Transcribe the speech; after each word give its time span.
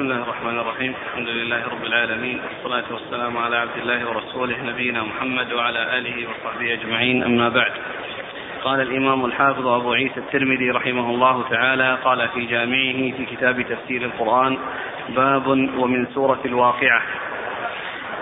بسم 0.00 0.10
الله 0.10 0.22
الرحمن 0.22 0.58
الرحيم. 0.58 0.94
الحمد 1.06 1.28
لله 1.28 1.68
رب 1.68 1.84
العالمين. 1.84 2.40
والصلاة 2.40 2.92
والسلام 2.92 3.38
على 3.38 3.56
عبد 3.56 3.76
الله 3.82 4.08
ورسوله 4.08 4.62
نبينا 4.62 5.02
محمد 5.02 5.52
وعلى 5.52 5.98
آله 5.98 6.28
وصحبه 6.28 6.72
أجمعين. 6.72 7.22
أما 7.22 7.48
بعد. 7.48 7.72
قال 8.64 8.80
الإمام 8.80 9.24
الحافظ 9.24 9.66
أبو 9.66 9.92
عيسى 9.92 10.20
الترمذي 10.20 10.70
رحمه 10.70 11.10
الله 11.10 11.44
تعالى 11.50 11.98
قال 12.04 12.28
في 12.28 12.46
جامعه 12.46 13.16
في 13.16 13.26
كتاب 13.30 13.62
تفسير 13.62 14.02
القرآن 14.02 14.58
باب 15.08 15.46
ومن 15.78 16.06
سورة 16.14 16.40
الواقعة. 16.44 17.02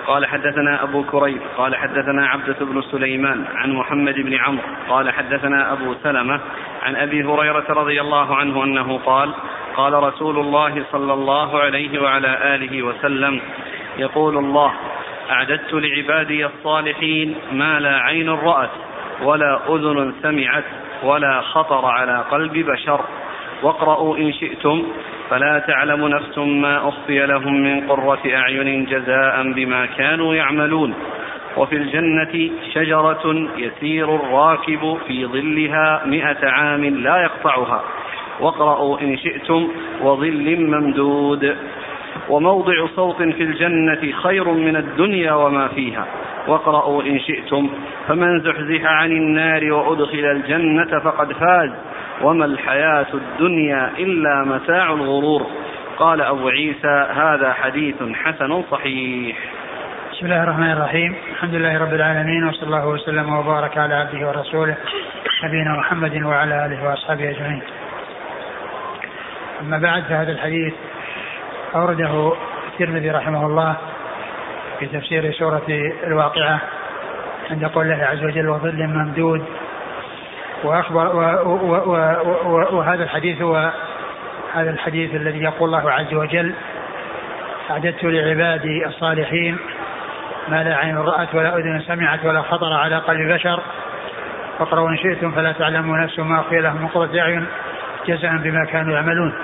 قال 0.07 0.27
حدثنا 0.27 0.83
أبو 0.83 1.03
كريب 1.05 1.41
قال 1.57 1.77
حدثنا 1.77 2.27
عبدة 2.27 2.57
بن 2.61 2.83
سليمان 2.83 3.45
عن 3.55 3.73
محمد 3.73 4.15
بن 4.15 4.35
عمرو 4.35 4.65
قال 4.89 5.11
حدثنا 5.11 5.73
أبو 5.73 5.95
سلمة 6.03 6.41
عن 6.83 6.97
أبي 6.97 7.25
هريرة 7.25 7.67
رضي 7.69 8.01
الله 8.01 8.37
عنه 8.37 8.65
أنه 8.65 8.99
قال 8.99 9.35
قال 9.79 9.93
رسول 9.93 10.39
الله 10.39 10.85
صلى 10.93 11.13
الله 11.13 11.59
عليه 11.59 12.03
وعلى 12.03 12.55
آله 12.55 12.83
وسلم 12.83 13.41
يقول 13.99 14.39
الله 14.39 14.73
أعددت 15.31 15.75
لعبادي 15.75 16.47
الصالحين 16.47 17.35
ما 17.53 17.81
لا 17.81 17.97
عين 17.97 18.29
رأت 18.29 18.71
ولا 19.23 19.61
أذن 19.69 20.15
سمعت 20.23 20.65
ولا 21.03 21.41
خطر 21.41 21.87
على 21.87 22.25
قلب 22.31 22.53
بشر. 22.53 23.01
واقرأوا 23.63 24.17
إن 24.17 24.33
شئتم 24.33 24.87
فلا 25.31 25.59
تعلم 25.59 26.09
نفس 26.09 26.39
ما 26.39 26.89
أخفي 26.89 27.27
لهم 27.27 27.55
من 27.63 27.89
قرة 27.89 28.23
أعين 28.27 28.85
جزاء 28.85 29.53
بما 29.53 29.87
كانوا 29.87 30.35
يعملون. 30.35 30.95
وفي 31.57 31.77
الجنة 31.77 32.51
شجرة 32.75 33.49
يسير 33.57 34.15
الراكب 34.17 34.99
في 35.07 35.27
ظلها 35.27 36.03
مئة 36.07 36.49
عام 36.49 36.85
لا 36.85 37.23
يقطعها. 37.23 37.83
واقرأوا 38.41 39.01
إن 39.01 39.17
شئتم 39.17 39.69
وظل 40.03 40.57
ممدود. 40.57 41.57
وموضع 42.29 42.87
صوت 42.97 43.17
في 43.17 43.43
الجنة 43.43 44.13
خير 44.13 44.49
من 44.49 44.77
الدنيا 44.77 45.33
وما 45.33 45.69
فيها. 45.69 46.07
واقرأوا 46.49 47.03
إن 47.03 47.19
شئتم. 47.21 47.71
فمن 48.09 48.41
زحزح 48.41 48.85
عن 48.85 49.13
النار 49.13 49.73
وأدخل 49.73 50.19
الجنة 50.19 50.99
فقد 50.99 51.33
فاز. 51.33 51.71
وما 52.23 52.45
الحياة 52.45 53.07
الدنيا 53.15 53.91
إلا 53.99 54.45
متاع 54.45 54.93
الغرور. 54.93 55.47
قال 55.99 56.21
أبو 56.21 56.49
عيسى 56.49 57.07
هذا 57.15 57.53
حديث 57.53 57.95
حسن 58.15 58.63
صحيح. 58.71 59.37
بسم 60.13 60.27
الله 60.27 60.43
الرحمن 60.43 60.71
الرحيم. 60.71 61.15
الحمد 61.33 61.55
لله 61.55 61.79
رب 61.79 61.95
العالمين 61.95 62.49
وصلى 62.49 62.67
الله 62.67 62.89
وسلم 62.89 63.35
وبارك 63.35 63.79
على 63.79 63.95
عبده 63.95 64.29
ورسوله 64.29 64.77
نبينا 65.45 65.77
محمد 65.79 66.23
وعلى 66.23 66.67
آله 66.67 66.91
وأصحابه 66.91 67.31
أجمعين. 67.31 67.63
أما 69.61 69.79
بعد 69.79 70.03
فهذا 70.03 70.33
الحديث 70.33 70.75
أورده 71.75 72.33
الترمذي 72.73 73.11
رحمه 73.11 73.47
الله 73.47 73.77
في 74.79 74.87
تفسير 74.87 75.33
سورة 75.33 75.63
الواقعة 76.07 76.61
عند 77.51 77.65
قول 77.65 77.93
الله 77.93 78.05
عز 78.05 78.25
وجل 78.25 78.49
وظل 78.49 78.87
ممدود 78.87 79.45
وأخبر 80.65 81.17
و 81.17 81.21
و 81.49 81.75
و 81.75 81.97
و 82.45 82.77
وهذا 82.77 83.03
الحديث 83.03 83.43
هو 83.43 83.73
هذا 84.55 84.71
الحديث 84.71 85.15
الذي 85.15 85.43
يقول 85.43 85.75
الله 85.75 85.91
عز 85.91 86.15
وجل 86.15 86.55
أعددت 87.71 88.05
لعبادي 88.05 88.87
الصالحين 88.87 89.57
ما 90.49 90.65
لا 90.65 90.77
عين 90.77 90.97
رأت 90.97 91.35
ولا 91.35 91.57
أذن 91.57 91.83
سمعت 91.87 92.25
ولا 92.25 92.43
خطر 92.43 92.73
على 92.73 92.99
قلب 92.99 93.33
بشر. 93.33 93.61
فاقرأوا 94.59 94.91
إن 94.91 94.97
شئتم 94.97 95.33
فلا 95.33 95.53
تعلموا 95.53 95.97
نفس 95.97 96.19
ما 96.19 96.41
أخفي 96.41 96.61
لهم 96.61 96.83
من 96.83 96.89
قرة 96.89 97.21
أعين 97.21 97.47
جزاء 98.07 98.37
بما 98.37 98.65
كانوا 98.65 98.95
يعملون 98.95 99.35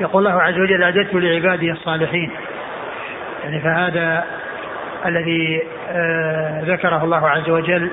يقول 0.00 0.26
الله 0.26 0.42
عز 0.42 0.58
وجل 0.58 0.82
أعددت 0.82 1.14
لعبادي 1.14 1.72
الصالحين. 1.72 2.30
يعني 3.44 3.60
فهذا 3.60 4.24
الذي 5.06 5.62
آه 5.90 6.62
ذكره 6.64 7.04
الله 7.04 7.28
عز 7.28 7.50
وجل 7.50 7.90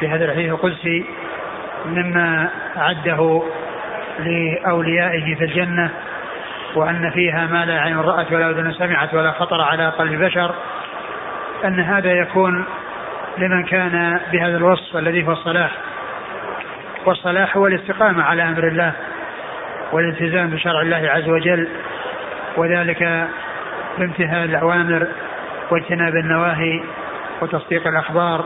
في 0.00 0.08
هذا 0.08 0.24
الحديث 0.24 0.50
القدسي 0.52 1.04
مما 1.86 2.48
أعده 2.76 3.42
لأوليائه 4.18 5.34
في 5.34 5.44
الجنة 5.44 5.90
وأن 6.74 7.10
فيها 7.10 7.46
ما 7.46 7.64
لا 7.64 7.80
عين 7.80 7.98
رأت 7.98 8.32
ولا 8.32 8.50
أذن 8.50 8.72
سمعت 8.72 9.14
ولا 9.14 9.30
خطر 9.30 9.60
على 9.60 9.88
قلب 9.88 10.24
بشر 10.24 10.54
أن 11.64 11.80
هذا 11.80 12.12
يكون 12.12 12.64
لمن 13.38 13.64
كان 13.64 14.20
بهذا 14.32 14.56
الوصف 14.56 14.96
الذي 14.96 15.26
هو 15.26 15.32
الصلاح. 15.32 15.70
والصلاح 17.06 17.56
هو 17.56 17.66
الاستقامة 17.66 18.22
على 18.22 18.42
أمر 18.42 18.68
الله. 18.68 18.92
والالتزام 19.92 20.50
بشرع 20.50 20.80
الله 20.80 21.10
عز 21.10 21.28
وجل 21.28 21.68
وذلك 22.56 23.28
بامتثال 23.98 24.44
الأوامر 24.44 25.06
واجتناب 25.70 26.16
النواهي 26.16 26.82
وتصديق 27.40 27.86
الأخبار 27.86 28.44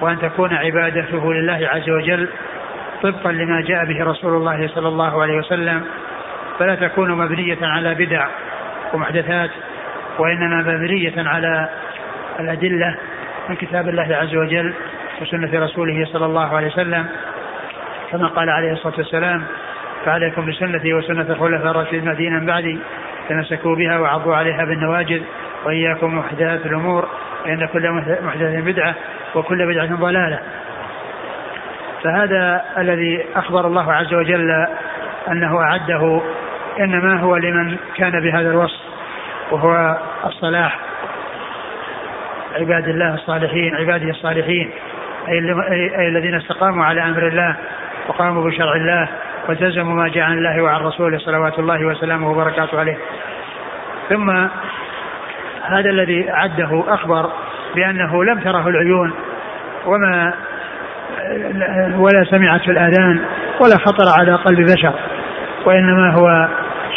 وأن 0.00 0.18
تكون 0.18 0.54
عبادته 0.54 1.32
لله 1.32 1.68
عز 1.68 1.90
وجل 1.90 2.28
طبقا 3.02 3.32
لما 3.32 3.60
جاء 3.60 3.84
به 3.84 4.04
رسول 4.04 4.36
الله 4.36 4.68
صلى 4.68 4.88
الله 4.88 5.22
عليه 5.22 5.38
وسلم. 5.38 5.84
فلا 6.58 6.74
تكون 6.74 7.12
مبنية 7.12 7.58
على 7.62 7.94
بدع 7.94 8.26
ومحدثات 8.94 9.50
وإنما 10.18 10.56
مبنية 10.56 11.28
على 11.28 11.68
الأدلة 12.40 12.96
من 13.48 13.56
كتاب 13.56 13.88
الله 13.88 14.16
عز 14.16 14.36
وجل 14.36 14.74
وسنة 15.20 15.64
رسوله 15.64 16.04
صلى 16.12 16.26
الله 16.26 16.56
عليه 16.56 16.66
وسلم. 16.66 17.06
كما 18.10 18.26
قال 18.26 18.50
عليه 18.50 18.72
الصلاة 18.72 18.94
والسلام 18.98 19.44
فعليكم 20.04 20.46
بسنتي 20.46 20.94
وسنة 20.94 21.26
الخلفاء 21.30 21.70
الراشدين 21.70 22.00
المهديين 22.00 22.46
بعدي 22.46 22.78
تمسكوا 23.28 23.76
بها 23.76 23.98
وعضوا 23.98 24.36
عليها 24.36 24.64
بالنواجذ 24.64 25.22
وإياكم 25.64 26.18
محدثات 26.18 26.66
الأمور 26.66 27.08
فإن 27.44 27.66
كل 27.66 27.90
محدثة 28.22 28.60
بدعة 28.60 28.94
وكل 29.34 29.66
بدعة 29.66 29.96
ضلالة. 29.96 30.38
فهذا 32.02 32.64
الذي 32.78 33.24
أخبر 33.36 33.66
الله 33.66 33.92
عز 33.92 34.14
وجل 34.14 34.66
أنه 35.30 35.60
أعده 35.60 36.22
إنما 36.80 37.20
هو 37.20 37.36
لمن 37.36 37.76
كان 37.96 38.20
بهذا 38.22 38.50
الوصف 38.50 38.80
وهو 39.50 39.96
الصلاح. 40.26 40.78
عباد 42.60 42.88
الله 42.88 43.14
الصالحين 43.14 43.74
عباده 43.74 44.10
الصالحين 44.10 44.70
أي 45.28 46.08
الذين 46.08 46.34
استقاموا 46.34 46.84
على 46.84 47.02
أمر 47.02 47.26
الله 47.26 47.56
وقاموا 48.08 48.50
بشرع 48.50 48.72
الله 48.72 49.08
والتزموا 49.48 49.94
ما 49.94 50.08
جاء 50.08 50.24
عن 50.24 50.38
الله 50.38 50.62
وعن 50.62 50.80
رسوله 50.80 51.18
صلوات 51.18 51.58
الله 51.58 51.86
وسلامه 51.86 52.30
وبركاته 52.30 52.78
عليه. 52.78 52.96
ثم 54.08 54.30
هذا 55.62 55.90
الذي 55.90 56.30
عده 56.30 56.84
أخبر 56.88 57.30
بأنه 57.74 58.24
لم 58.24 58.40
تره 58.40 58.68
العيون 58.68 59.12
وما 59.86 60.32
ولا 61.96 62.24
سمعت 62.24 62.60
في 62.60 62.70
الآذان 62.70 63.20
ولا 63.60 63.76
خطر 63.78 64.04
على 64.18 64.34
قلب 64.34 64.60
بشر 64.60 64.92
وإنما 65.64 66.12
هو 66.14 66.48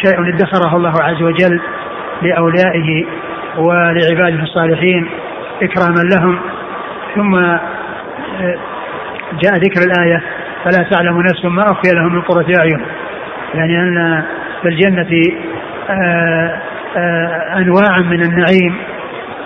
شيء 0.01 0.35
ادخره 0.35 0.75
الله 0.75 0.93
عز 1.03 1.21
وجل 1.21 1.61
لأوليائه 2.21 3.05
ولعباده 3.57 4.43
الصالحين 4.43 5.09
إكراما 5.61 6.09
لهم. 6.15 6.39
ثم 7.15 7.35
جاء 9.41 9.53
ذكر 9.53 9.81
الآية 9.81 10.23
فلا 10.63 10.89
تعلم 10.89 11.21
نفس 11.21 11.45
ما 11.45 11.63
أخفي 11.63 11.95
لهم 11.95 12.15
من 12.15 12.21
قرة 12.21 12.45
أعين. 12.59 12.85
يعني 13.53 13.79
أن 13.79 14.23
في 14.61 14.67
الجنة 14.67 15.07
آآ 15.89 16.59
آآ 16.97 17.57
أنواعا 17.57 17.99
من 17.99 18.21
النعيم 18.21 18.75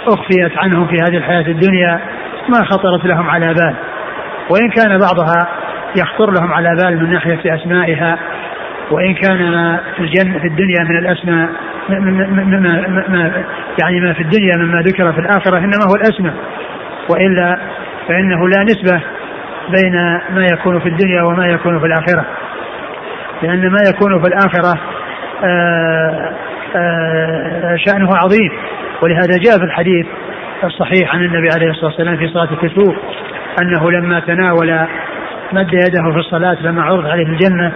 أخفيت 0.07 0.57
عنهم 0.57 0.88
في 0.88 0.96
هذه 0.96 1.18
الحياة 1.18 1.47
الدنيا 1.47 2.00
ما 2.50 2.66
خطرت 2.66 3.06
لهم 3.06 3.29
على 3.29 3.46
بال. 3.46 3.75
وإن 4.50 4.69
كان 4.69 5.00
بعضها 5.00 5.47
يخطر 5.96 6.31
لهم 6.31 6.53
على 6.53 6.69
بال 6.75 7.03
من 7.03 7.13
ناحية 7.13 7.56
أسمائها 7.56 8.18
وإن 8.91 9.13
كان 9.13 9.51
ما 9.51 9.80
في 9.95 10.03
الجنة 10.03 10.40
في 10.40 10.47
الدنيا 10.47 10.84
من 10.84 10.97
الأسماء 10.97 11.50
ما 13.09 13.31
يعني 13.81 14.00
ما 14.00 14.13
في 14.13 14.21
الدنيا 14.21 14.57
مما 14.57 14.81
ذكر 14.81 15.13
في 15.13 15.19
الآخرة 15.19 15.57
إنما 15.57 15.83
هو 15.89 15.95
الأسماء. 15.95 16.33
وإلا 17.09 17.57
فإنه 18.07 18.48
لا 18.50 18.63
نسبة 18.63 19.01
بين 19.69 19.95
ما 20.36 20.45
يكون 20.54 20.80
في 20.80 20.89
الدنيا 20.89 21.24
وما 21.24 21.45
يكون 21.45 21.80
في 21.80 21.86
الآخرة. 21.86 22.25
لأن 23.42 23.69
ما 23.69 23.80
يكون 23.89 24.21
في 24.21 24.27
الآخرة 24.27 24.80
آآ 25.44 26.33
آآ 26.75 27.77
شأنه 27.77 28.10
عظيم. 28.15 28.51
ولهذا 29.01 29.38
جاء 29.44 29.57
في 29.57 29.63
الحديث 29.63 30.06
الصحيح 30.63 31.15
عن 31.15 31.25
النبي 31.25 31.50
عليه 31.56 31.69
الصلاة 31.69 31.86
والسلام 31.86 32.18
في 32.18 32.27
صلاة 32.27 32.48
الكسوف 32.51 32.95
أنه 33.62 33.92
لما 33.92 34.19
تناول 34.19 34.88
مد 35.54 35.74
يده 35.74 36.12
في 36.12 36.19
الصلاة 36.19 36.57
لما 36.62 36.83
عرض 36.83 37.06
عليه 37.06 37.25
الجنة 37.25 37.71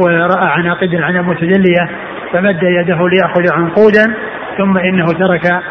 ورأى 0.00 0.48
عناقيد 0.48 0.94
العنب 0.94 1.24
متجلية 1.24 1.88
فمد 2.32 2.62
يده 2.62 3.08
ليأخذ 3.08 3.52
عنقودا 3.52 4.14
ثم 4.58 4.78
إنه 4.78 5.04
ترك. 5.06 5.62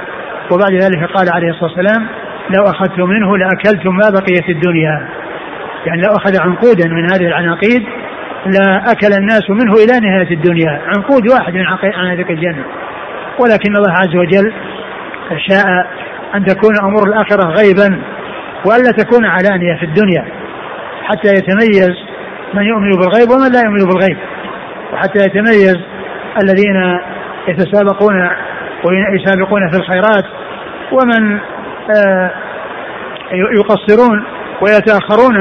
وبعد 0.52 0.72
ذلك 0.72 1.04
قال 1.04 1.30
عليه 1.34 1.50
الصلاة 1.50 1.72
والسلام 1.72 2.08
لو 2.50 2.64
أخذتم 2.64 3.10
منه 3.10 3.38
لأكلتم 3.38 3.96
ما 3.96 4.10
بقي 4.10 4.36
في 4.46 4.52
الدنيا. 4.52 5.08
يعني 5.86 6.02
لو 6.02 6.10
أخذ 6.16 6.42
عنقودا 6.42 6.90
من 6.90 7.12
هذه 7.12 7.28
العناقيد 7.28 7.84
لا 8.46 8.92
أكل 8.92 9.14
الناس 9.14 9.50
منه 9.50 9.74
إلى 9.74 10.10
نهاية 10.10 10.32
الدنيا. 10.32 10.82
عنقود 10.86 11.32
واحد 11.32 11.54
من 11.54 11.66
عناقيد 11.96 12.30
الجنة. 12.30 12.64
ولكن 13.40 13.76
الله 13.76 13.92
عز 13.92 14.16
وجل 14.16 14.54
شاء 15.50 15.88
أن 16.36 16.46
تكون 16.46 16.74
أمور 16.84 17.08
الآخرة 17.08 17.44
غيبا 17.44 18.02
وألا 18.66 18.92
تكون 18.92 19.26
علانية 19.26 19.76
في 19.76 19.86
الدنيا. 19.86 20.26
حتى 21.04 21.28
يتميز 21.28 21.96
من 22.54 22.64
يؤمن 22.64 22.90
بالغيب 22.90 23.30
ومن 23.30 23.52
لا 23.52 23.60
يؤمن 23.66 23.86
بالغيب. 23.86 24.18
وحتى 24.94 25.20
يتميز 25.20 25.78
الذين 26.44 27.00
يتسابقون 27.48 28.30
ويسابقون 28.86 29.72
في 29.72 29.78
الخيرات 29.78 30.26
ومن 30.92 31.40
يقصرون 33.32 34.24
ويتأخرون 34.62 35.38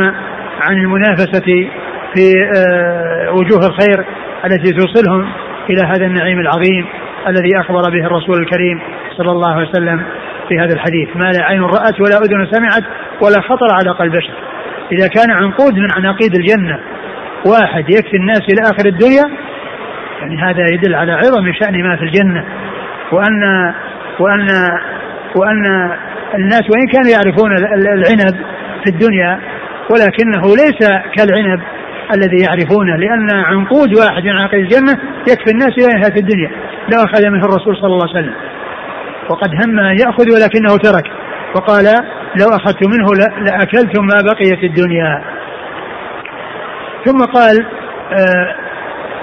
عن 0.61 0.77
المنافسة 0.77 1.69
في 2.15 2.35
آه، 2.56 3.33
وجوه 3.33 3.67
الخير 3.67 4.05
التي 4.45 4.73
توصلهم 4.73 5.29
إلى 5.71 5.83
هذا 5.83 6.06
النعيم 6.06 6.39
العظيم 6.39 6.87
الذي 7.29 7.61
أخبر 7.61 7.81
به 7.91 8.06
الرسول 8.06 8.43
الكريم 8.43 8.81
صلى 9.17 9.31
الله 9.31 9.55
عليه 9.55 9.69
وسلم 9.69 10.03
في 10.49 10.59
هذا 10.59 10.75
الحديث. 10.75 11.17
ما 11.17 11.33
لا 11.33 11.45
عين 11.45 11.62
رأت 11.62 12.00
ولا 12.00 12.17
أذن 12.17 12.47
سمعت 12.53 12.85
ولا 13.23 13.41
خطر 13.41 13.73
على 13.73 13.91
قلب 13.91 14.12
بشر. 14.12 14.35
إذا 14.93 15.09
كان 15.09 15.31
عنقود 15.31 15.75
من 15.75 15.89
عناقيد 15.97 16.35
الجنة 16.35 16.79
واحد 17.47 17.91
يكفي 17.91 18.17
الناس 18.17 18.41
إلى 18.41 18.62
آخر 18.62 18.87
الدنيا 18.87 19.25
يعني 20.21 20.37
هذا 20.37 20.67
يدل 20.73 20.95
على 20.95 21.12
عظم 21.12 21.53
شأن 21.53 21.83
ما 21.83 21.97
في 21.97 22.03
الجنة. 22.03 22.45
وأن 23.12 23.73
وأن 24.19 24.47
وأن 25.36 25.90
الناس 26.34 26.62
وإن 26.70 26.86
كانوا 26.92 27.10
يعرفون 27.10 27.56
العنب 27.56 28.36
في 28.84 28.90
الدنيا 28.90 29.40
ولكنه 29.90 30.56
ليس 30.56 30.88
كالعنب 31.16 31.60
الذي 32.14 32.44
يعرفونه 32.44 32.96
لأن 32.96 33.30
عنقود 33.30 33.98
واحد 33.98 34.22
من 34.22 34.30
عناقيد 34.30 34.60
الجنة 34.60 34.92
يكفي 35.28 35.50
الناس 35.50 35.72
إلى 35.78 35.86
نهاية 35.86 36.16
الدنيا. 36.16 36.50
لو 36.92 36.98
أخذ 37.04 37.26
منه 37.30 37.44
الرسول 37.44 37.76
صلى 37.76 37.86
الله 37.86 38.08
عليه 38.08 38.20
وسلم. 38.20 38.34
وقد 39.30 39.48
هم 39.54 39.78
أن 39.78 39.98
يأخذ 39.98 40.25
ولكنه 40.34 40.76
ترك. 40.76 41.04
وقال 41.54 41.84
لو 42.40 42.48
أخذت 42.48 42.86
منه 42.86 43.06
لأكلتم 43.44 44.06
ما 44.06 44.20
بقي 44.22 44.56
في 44.60 44.66
الدنيا. 44.66 45.22
ثم 47.04 47.25
قال 47.25 47.66
آه 48.12 48.54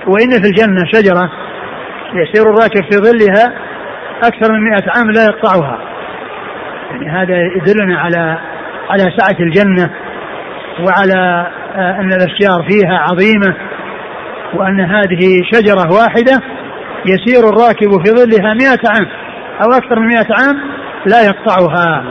وإن 0.07 0.29
في 0.29 0.47
الجنة 0.47 0.85
شجرة 0.93 1.31
يسير 2.13 2.49
الراكب 2.49 2.83
في 2.91 2.97
ظلها 2.97 3.53
أكثر 4.23 4.51
من 4.53 4.59
مئة 4.63 4.83
عام 4.97 5.11
لا 5.11 5.23
يقطعها. 5.25 5.94
يعني 6.95 7.09
هذا 7.09 7.37
يدلنا 7.37 7.99
على 7.99 8.37
على 8.89 9.03
سعة 9.17 9.39
الجنة 9.39 9.89
وعلى 10.79 11.47
آه 11.75 11.99
أن 11.99 12.13
الأشجار 12.13 12.65
فيها 12.69 12.97
عظيمة 12.97 13.55
وأن 14.53 14.79
هذه 14.81 15.41
شجرة 15.53 15.93
واحدة 15.93 16.41
يسير 17.05 17.49
الراكب 17.49 18.05
في 18.05 18.11
ظلها 18.11 18.53
مئة 18.53 18.89
عام 18.89 19.07
أو 19.63 19.77
أكثر 19.77 19.99
من 19.99 20.07
مئة 20.07 20.27
عام 20.39 20.61
لا 21.05 21.21
يقطعها. 21.25 22.03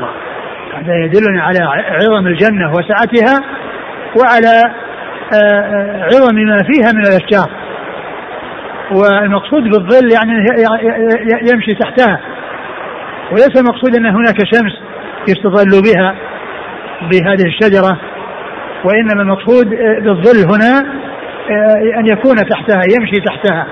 هذا 0.74 0.94
يدلنا 1.04 1.42
على 1.42 1.58
عظم 1.88 2.26
الجنة 2.26 2.72
وسعتها 2.72 3.44
وعلى 4.16 4.74
آه، 5.34 5.60
آه، 5.60 6.02
عظم 6.04 6.34
ما 6.34 6.58
فيها 6.58 6.92
من 6.92 7.00
الأشجار. 7.00 7.50
والمقصود 8.92 9.62
بالظل 9.62 10.12
يعني 10.12 10.32
يمشي 11.52 11.74
تحتها. 11.74 12.33
وليس 13.32 13.56
المقصود 13.56 13.96
أن 13.96 14.06
هناك 14.06 14.38
شمس 14.54 14.72
يستظل 15.28 15.82
بها 15.82 16.14
بهذه 17.02 17.46
الشجرة 17.46 17.98
وإنما 18.84 19.22
المقصود 19.22 19.74
آه، 19.74 19.98
بالظل 20.00 20.52
هنا 20.52 21.04
أن 21.98 22.06
يكون 22.06 22.36
تحتها 22.36 22.82
يمشي 22.96 23.20
تحتها 23.20 23.66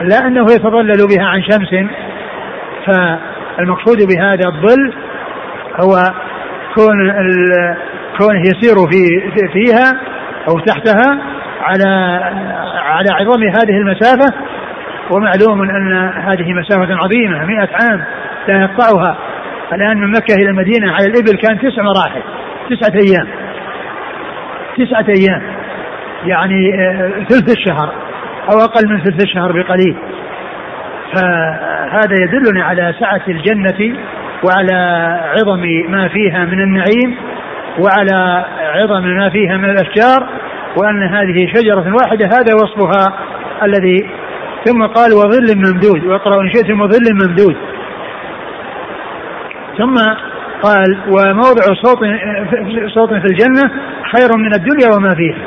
لا 0.00 0.26
أنه 0.26 0.42
يتظلل 0.42 1.06
بها 1.06 1.26
عن 1.26 1.42
شمس. 1.42 1.90
فالمقصود 2.86 3.96
بهذا 3.96 4.48
الظل 4.48 4.92
هو 5.80 5.96
كون 6.74 7.12
كونه 8.18 8.40
يسير 8.40 8.74
في 8.90 9.48
فيها 9.52 10.00
أو 10.48 10.58
تحتها 10.58 11.18
على 11.60 12.20
على 12.84 13.08
عظم 13.10 13.42
هذه 13.42 13.76
المسافة. 13.76 14.34
ومعلوم 15.10 15.62
أن 15.62 16.08
هذه 16.08 16.52
مسافة 16.52 16.94
عظيمة 16.94 17.44
مئة 17.44 17.68
عام. 17.82 18.04
لا 18.50 18.62
يقطعها 18.62 19.16
الآن 19.72 19.98
من 19.98 20.10
مكة 20.10 20.34
إلى 20.34 20.50
المدينة 20.50 20.92
على 20.92 21.06
الإبل 21.06 21.38
كان 21.42 21.58
تسع 21.58 21.82
مراحل 21.82 22.22
تسعة 22.70 22.92
أيام. 22.94 23.28
تسعة 24.78 25.06
أيام. 25.18 25.42
يعني 26.24 26.74
آه، 26.74 27.24
ثلث 27.28 27.58
الشهر 27.58 27.92
أو 28.52 28.58
أقل 28.58 28.88
من 28.88 29.00
ثلث 29.00 29.24
الشهر 29.24 29.52
بقليل. 29.52 29.96
فهذا 31.14 32.14
يدلنا 32.22 32.64
على 32.64 32.94
سعة 33.00 33.22
الجنة 33.28 33.98
وعلى 34.44 34.76
عظم 35.34 35.62
ما 35.88 36.08
فيها 36.08 36.44
من 36.44 36.60
النعيم 36.62 37.16
وعلى 37.78 38.44
عظم 38.60 39.02
ما 39.02 39.30
فيها 39.30 39.56
من 39.56 39.70
الاشجار 39.70 40.28
وأن 40.76 41.02
هذه 41.02 41.46
شجرة 41.54 41.94
واحدة 41.94 42.26
هذا 42.26 42.54
وصفها 42.54 43.18
الذي 43.62 44.10
ثم 44.64 44.86
قال 44.86 45.12
وظل 45.12 45.56
ممدود. 45.56 46.04
واقرأوا 46.04 46.42
إن 46.42 46.50
شئتم 46.50 46.80
وظل 46.80 47.26
ممدود. 47.26 47.56
ثم 49.78 49.94
قال 50.62 50.98
وموضع 51.08 51.62
صوت 51.82 51.98
صوت 52.94 53.08
في 53.08 53.26
الجنة 53.26 53.70
خير 54.16 54.28
من 54.36 54.54
الدنيا 54.54 54.96
وما 54.96 55.14
فيها. 55.14 55.38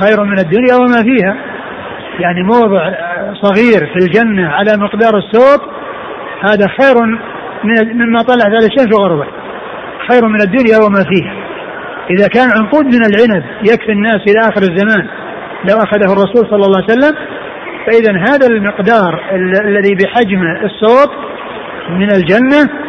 خير 0.00 0.24
من 0.24 0.38
الدنيا 0.38 0.74
وما 0.74 1.02
فيها. 1.02 1.36
يعني 2.20 2.42
موضع 2.42 2.92
صغير 3.42 3.86
في 3.86 3.96
الجنة 3.96 4.48
على 4.48 4.76
مقدار 4.76 5.18
الصوت 5.18 5.62
هذا 6.40 6.66
خير 6.80 6.94
مما 7.94 8.22
طلعت 8.22 8.46
على 8.46 8.66
الشمس 8.66 8.94
وغربت 8.94 9.28
خير 10.10 10.28
من 10.28 10.40
الدنيا 10.40 10.78
وما 10.86 11.04
فيها. 11.04 11.34
إذا 12.10 12.28
كان 12.28 12.48
عنقود 12.56 12.84
من 12.84 13.00
العنب 13.06 13.44
يكفي 13.62 13.92
الناس 13.92 14.20
إلى 14.28 14.48
آخر 14.48 14.62
الزمان 14.62 15.08
لو 15.70 15.76
أخذه 15.76 16.12
الرسول 16.12 16.46
صلى 16.50 16.64
الله 16.66 16.82
عليه 16.82 16.92
وسلم 16.92 17.16
فإذا 17.86 18.12
هذا 18.28 18.46
المقدار 18.46 19.20
الذي 19.64 19.94
بحجم 19.94 20.42
الصوت 20.64 21.10
من 21.90 22.10
الجنة 22.12 22.87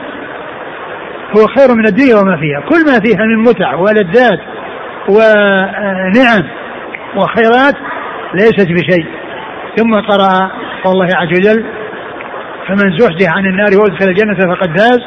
هو 1.38 1.48
خير 1.48 1.76
من 1.76 1.88
الدنيا 1.88 2.16
وما 2.16 2.38
فيها. 2.38 2.60
كل 2.60 2.86
ما 2.86 3.00
فيها 3.06 3.26
من 3.26 3.38
متع 3.38 3.76
ولذات 3.76 4.40
ونعم 5.10 6.44
وخيرات 7.16 7.76
ليست 8.34 8.68
بشيء. 8.72 9.06
ثم 9.78 9.96
قرأ 9.96 10.52
قول 10.84 10.94
الله 10.94 11.08
عز 11.16 11.28
وجل 11.28 11.66
فمن 12.68 12.98
زحزح 12.98 13.38
عن 13.38 13.46
النار 13.46 13.70
وأدخل 13.82 14.06
الجنة 14.10 14.56
فقد 14.56 14.80
فاز 14.80 15.00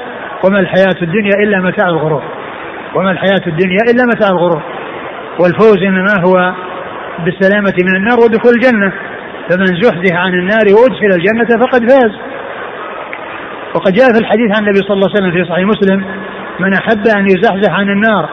وما 0.45 0.61
الحياة 0.61 1.03
الدنيا 1.03 1.35
إلا 1.43 1.59
متاع 1.59 1.87
الغرور. 1.87 2.23
وما 2.95 3.11
الحياة 3.11 3.47
الدنيا 3.47 3.79
إلا 3.91 4.05
متاع 4.05 4.29
الغرور. 4.29 4.63
والفوز 5.41 5.83
إنما 5.83 6.15
هو 6.25 6.55
بالسلامة 7.25 7.75
من 7.83 7.97
النار 7.97 8.19
ودخول 8.21 8.53
الجنة. 8.55 8.93
فمن 9.49 9.67
زحزح 9.67 10.17
عن 10.17 10.35
النار 10.35 10.65
وأدخل 10.75 11.07
الجنة 11.17 11.67
فقد 11.67 11.91
فاز. 11.91 12.32
وقد 13.75 13.93
جاء 13.93 14.13
في 14.13 14.19
الحديث 14.19 14.51
عن 14.57 14.63
النبي 14.63 14.79
صلى 14.79 14.95
الله 14.95 15.09
عليه 15.09 15.17
وسلم 15.17 15.33
في 15.33 15.51
صحيح 15.51 15.67
مسلم 15.67 16.05
من 16.61 16.75
أحب 16.75 17.07
أن 17.19 17.27
يزحزح 17.27 17.79
عن 17.79 17.91
النار 17.91 18.29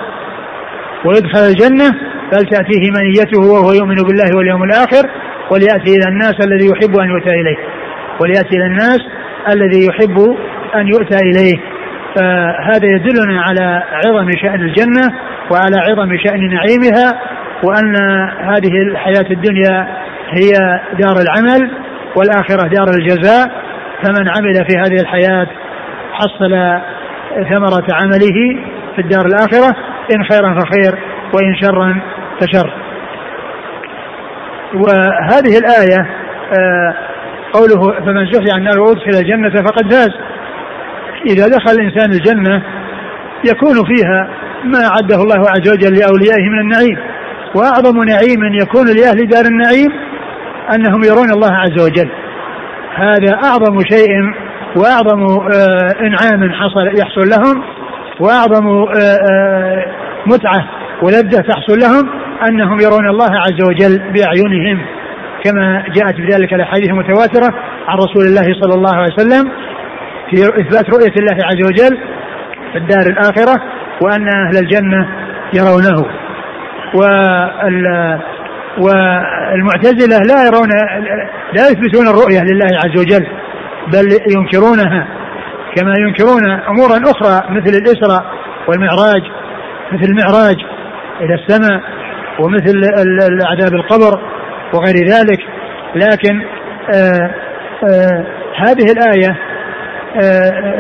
ويدخل 1.06 1.40
الجنة 1.40 1.90
فلتأتيه 2.32 2.92
منيته 2.92 3.40
وهو 3.52 3.72
يؤمن 3.74 3.96
بالله 3.96 4.38
واليوم 4.38 4.64
الآخر 4.64 5.10
وليأتي 5.52 5.96
إلى 5.96 6.08
الناس 6.08 6.36
الذي 6.46 6.66
يحب 6.66 6.98
أن 7.00 7.10
يؤتى 7.10 7.30
إليه. 7.30 7.58
وليأتي 8.22 8.58
إلى 8.58 8.66
الناس 8.66 9.00
الذي 9.50 9.86
يحب 9.86 10.38
أن 10.76 10.88
يؤتى 10.88 11.16
إليه. 11.16 11.58
فهذا 12.16 12.86
يدلنا 12.86 13.42
على 13.42 13.84
عظم 13.92 14.32
شأن 14.42 14.62
الجنة 14.62 15.08
وعلى 15.52 15.78
عظم 15.90 16.18
شأن 16.18 16.50
نعيمها 16.50 17.20
وأن 17.64 17.96
هذه 18.40 18.82
الحياة 18.82 19.32
الدنيا 19.32 19.88
هي 20.30 20.52
دار 21.00 21.16
العمل 21.22 21.72
والآخرة 22.16 22.68
دار 22.68 22.88
الجزاء 23.00 23.69
فمن 24.04 24.30
عمل 24.30 24.66
في 24.70 24.78
هذه 24.78 25.02
الحياة 25.02 25.48
حصل 26.12 26.82
ثمرة 27.50 27.88
عمله 27.94 28.64
في 28.96 29.02
الدار 29.02 29.26
الآخرة 29.26 29.76
إن 30.16 30.24
خيرا 30.32 30.60
فخير 30.60 31.00
وإن 31.34 31.56
شرا 31.62 32.02
فشر. 32.42 32.74
وهذه 34.74 35.58
الآية 35.58 36.10
آه، 36.60 36.96
قوله 37.54 38.00
فمن 38.00 38.26
زحزح 38.26 38.54
عن 38.54 38.60
النار 38.60 38.80
وأدخل 38.80 39.20
الجنة 39.20 39.64
فقد 39.64 39.94
فاز. 39.94 40.12
إذا 41.26 41.48
دخل 41.48 41.72
الإنسان 41.72 42.12
الجنة 42.12 42.64
يكون 43.46 43.76
فيها 43.76 44.30
ما 44.64 44.80
أعده 44.80 45.24
الله 45.24 45.50
عز 45.50 45.70
وجل 45.74 46.00
لأوليائه 46.00 46.50
من 46.50 46.60
النعيم. 46.60 46.98
وأعظم 47.56 48.04
نعيم 48.04 48.54
يكون 48.62 48.86
لأهل 48.86 49.28
دار 49.28 49.46
النعيم 49.46 49.92
أنهم 50.76 51.04
يرون 51.04 51.32
الله 51.32 51.54
عز 51.56 51.84
وجل. 51.84 52.10
هذا 52.96 53.34
أعظم 53.44 53.80
شيء 53.80 54.10
وأعظم 54.76 55.22
آه 55.24 55.94
إنعام 56.02 56.54
حصل 56.54 57.00
يحصل 57.00 57.30
لهم 57.30 57.64
وأعظم 58.20 58.68
آه 58.68 59.18
آه 59.32 59.86
متعة 60.26 60.70
ولذة 61.04 61.42
تحصل 61.42 61.80
لهم 61.80 62.10
أنهم 62.48 62.80
يرون 62.80 63.10
الله 63.10 63.32
عز 63.32 63.62
وجل 63.68 64.00
بأعينهم 64.14 64.86
كما 65.44 65.84
جاءت 65.96 66.16
بذلك 66.16 66.54
الأحاديث 66.54 66.90
المتواترة 66.90 67.54
عن 67.88 67.98
رسول 67.98 68.26
الله 68.26 68.62
صلى 68.62 68.76
الله 68.76 68.96
عليه 68.96 69.14
وسلم 69.14 69.52
في 70.30 70.62
إثبات 70.62 70.90
رؤية 70.90 71.14
الله 71.20 71.46
عز 71.46 71.66
وجل 71.66 71.98
في 72.72 72.78
الدار 72.78 73.06
الآخرة 73.08 73.64
وأن 74.02 74.28
أهل 74.28 74.58
الجنة 74.58 75.08
يرونه. 75.54 76.06
وال 76.96 78.20
والمعتزلة 78.78 80.18
لا 80.18 80.46
يرون 80.48 80.70
لا 81.54 81.68
يثبتون 81.70 82.08
الرؤية 82.08 82.42
لله 82.42 82.78
عز 82.86 83.00
وجل 83.00 83.28
بل 83.88 84.08
ينكرونها 84.38 85.08
كما 85.76 85.94
ينكرون 86.00 86.50
أمورا 86.50 87.12
أخرى 87.12 87.50
مثل 87.50 87.78
الإسراء 87.78 88.26
والمعراج 88.68 89.22
مثل 89.92 90.04
المعراج 90.04 90.58
إلى 91.22 91.34
السماء 91.34 91.82
ومثل 92.40 92.82
عذاب 93.46 93.74
القبر 93.74 94.20
وغير 94.74 94.96
ذلك. 95.08 95.40
لكن 95.96 96.42
آآ 96.94 97.32
آآ 97.90 98.26
هذه 98.56 98.92
الآية 98.92 99.38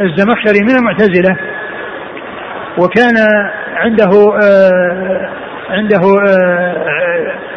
الزمخشري 0.04 0.60
من 0.64 0.76
المعتزلة 0.76 1.38
وكان 2.78 3.16
عنده 3.76 4.10
عنده 5.70 6.02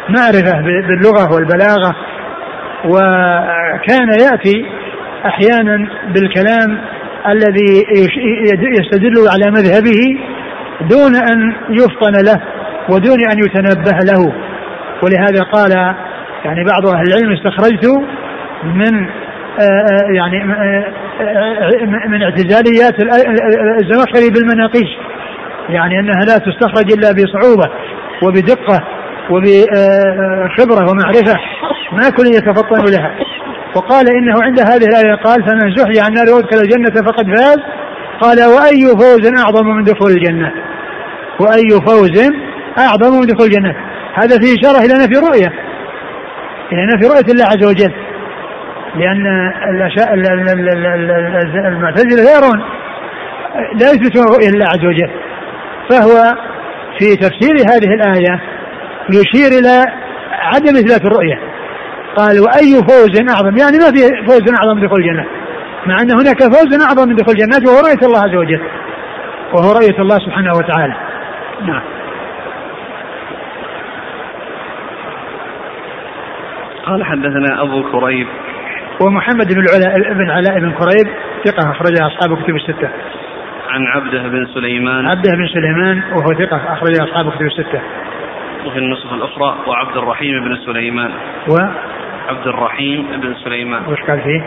معرفة 0.09 0.61
باللغة 0.61 1.33
والبلاغة 1.33 1.95
وكان 2.85 4.07
يأتي 4.07 4.65
أحيانا 5.25 5.89
بالكلام 6.13 6.77
الذي 7.27 7.85
يستدل 8.79 9.13
على 9.33 9.51
مذهبه 9.51 10.19
دون 10.81 11.15
أن 11.15 11.55
يفطن 11.69 12.25
له 12.25 12.41
ودون 12.89 13.25
أن 13.31 13.37
يتنبه 13.39 13.97
له. 14.11 14.33
ولهذا 15.03 15.43
قال 15.43 15.71
يعني 16.45 16.63
بعض 16.63 16.87
أهل 16.87 17.03
العلم 17.07 17.31
استخرجت 17.31 17.85
من 18.63 19.07
يعني 20.15 20.43
من 22.07 22.23
اعتزاليات 22.23 22.93
الزمخشري 23.81 24.29
بالمناقيش 24.29 24.89
يعني 25.69 25.99
أنها 25.99 26.25
لا 26.27 26.37
تستخرج 26.37 26.91
إلا 26.91 27.11
بصعوبة 27.11 27.69
وبدقة. 28.23 28.87
وبخبرة 29.29 30.89
ومعرفة 30.91 31.35
ما 31.91 32.09
كل 32.09 32.27
يتفطن 32.27 32.85
لها. 32.91 33.15
وقال 33.75 34.05
إنه 34.09 34.43
عند 34.43 34.59
هذه 34.59 34.85
الآية 34.85 35.15
قال 35.15 35.43
فمن 35.43 35.75
زحي 35.75 35.99
عن 35.99 36.07
النار 36.07 36.35
وأدخل 36.35 36.57
الجنة 36.57 36.95
فقد 37.05 37.25
فاز. 37.25 37.57
قال 38.21 38.37
وأي 38.37 38.87
فوز 38.87 39.25
أعظم 39.39 39.67
من 39.67 39.83
دخول 39.83 40.11
الجنة؟ 40.11 40.51
وأي 41.39 41.69
فوز 41.87 42.31
أعظم 42.79 43.19
من 43.19 43.25
دخول 43.27 43.47
الجنة؟ 43.47 43.75
هذا 44.13 44.37
فيه 44.39 44.53
إشارة 44.59 44.85
إلى 44.85 44.93
نفي 44.93 45.15
رؤية. 45.27 45.53
إلى 46.71 46.85
نفي 46.95 47.07
رؤية 47.07 47.31
الله 47.33 47.45
عز 47.45 47.65
وجل. 47.65 47.93
لأن 48.95 49.25
المعتزلة 51.67 52.23
لا 52.23 52.37
يرون 52.37 52.59
لا 53.81 53.91
يثبتون 53.91 54.23
رؤية 54.35 54.49
الله 54.49 54.65
عز 54.65 54.85
وجل. 54.85 55.11
فهو 55.89 56.35
في 56.99 57.15
تفسير 57.15 57.55
هذه 57.71 57.93
الآية 57.93 58.41
يشير 59.09 59.59
إلى 59.59 59.85
عدم 60.31 60.75
إثبات 60.75 61.05
الرؤية. 61.05 61.39
قال 62.15 62.39
وأي 62.39 62.73
فوز 62.89 63.35
أعظم؟ 63.35 63.57
يعني 63.57 63.77
ما 63.77 63.91
في 63.91 64.25
فوز 64.25 64.53
أعظم 64.59 64.75
من 64.75 64.87
دخول 64.87 65.01
الجنة. 65.01 65.25
مع 65.85 66.01
أن 66.01 66.11
هناك 66.11 66.43
فوز 66.43 66.83
أعظم 66.87 67.09
من 67.09 67.15
دخول 67.15 67.35
الجنة 67.35 67.71
وهو 67.71 67.79
رؤية 67.79 68.07
الله 68.07 68.19
عز 68.19 68.35
وجل. 68.35 68.61
وهو 69.53 69.71
رؤية 69.71 70.01
الله 70.01 70.17
سبحانه 70.19 70.51
وتعالى. 70.51 70.95
نعم. 71.65 71.81
قال 76.85 77.03
حدثنا 77.03 77.61
أبو 77.61 77.91
كريب. 77.91 78.27
ومحمد 79.01 79.53
بن 79.53 79.65
العلاء 79.65 80.13
بن 80.13 80.29
علاء 80.29 80.59
بن 80.59 80.71
كريب 80.71 81.07
ثقة 81.45 81.71
أخرجها 81.71 82.07
أصحاب 82.07 82.43
كتب 82.43 82.55
الستة. 82.55 82.89
عن 83.69 83.87
عبده 83.87 84.27
بن 84.27 84.47
سليمان. 84.53 85.05
عبده 85.05 85.31
بن 85.31 85.47
سليمان 85.53 86.03
وهو 86.11 86.33
ثقة 86.33 86.73
أخرجها 86.73 87.03
أصحاب 87.03 87.31
كتب 87.31 87.45
الستة. 87.45 87.81
وفي 88.65 88.79
النسخ 88.79 89.13
الأخرى 89.13 89.55
وعبد 89.67 89.97
الرحيم 89.97 90.43
بن 90.43 90.57
سليمان. 90.65 91.11
و 91.49 91.55
عبد 92.29 92.47
الرحيم 92.47 93.07
بن 93.21 93.35
سليمان. 93.43 93.81
وش 93.87 94.01
قال 94.01 94.21
فيه؟ 94.21 94.43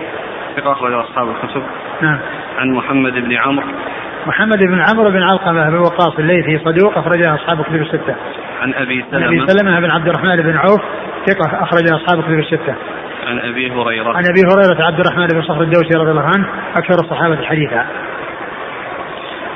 ثقة 0.57 0.73
أخرجها 0.73 1.01
أصحاب 1.01 1.29
الكتب. 1.29 1.63
نعم. 2.03 2.19
عن 2.59 2.73
محمد 2.73 3.13
بن 3.13 3.37
عمرو. 3.37 3.67
محمد 4.27 4.59
بن 4.59 4.81
عمرو 4.91 5.11
بن 5.11 5.23
علقمة 5.23 5.71
بن 5.71 5.79
وقاص 5.79 6.19
الليثي 6.19 6.59
صدوق 6.65 6.99
أخرجها 6.99 7.35
أصحاب 7.35 7.63
كتب 7.63 7.75
الستة. 7.75 8.17
عن 8.61 8.75
أبي 8.75 9.05
سلمة. 9.11 9.27
عن 9.27 9.35
أبي 9.35 9.47
سلمة 9.47 9.81
بن 9.81 9.91
عبد 9.91 10.09
الرحمن 10.09 10.37
بن 10.37 10.57
عوف 10.57 10.81
ثقة 11.27 11.63
أخرجها 11.63 11.97
أصحاب 11.97 12.23
كتب 12.23 12.39
الستة. 12.39 12.75
عن 13.27 13.39
أبي 13.39 13.71
هريرة 13.71 14.17
عن 14.17 14.25
أبي 14.25 14.41
هريرة 14.41 14.87
عبد 14.87 15.01
الرحمن 15.01 15.27
بن 15.27 15.43
صخر 15.43 15.63
الدوسي 15.63 15.99
رضي 15.99 16.11
الله 16.11 16.31
عنه 16.37 16.47
أكثر 16.77 16.95
الصحابة 17.05 17.43
حديثا. 17.43 17.87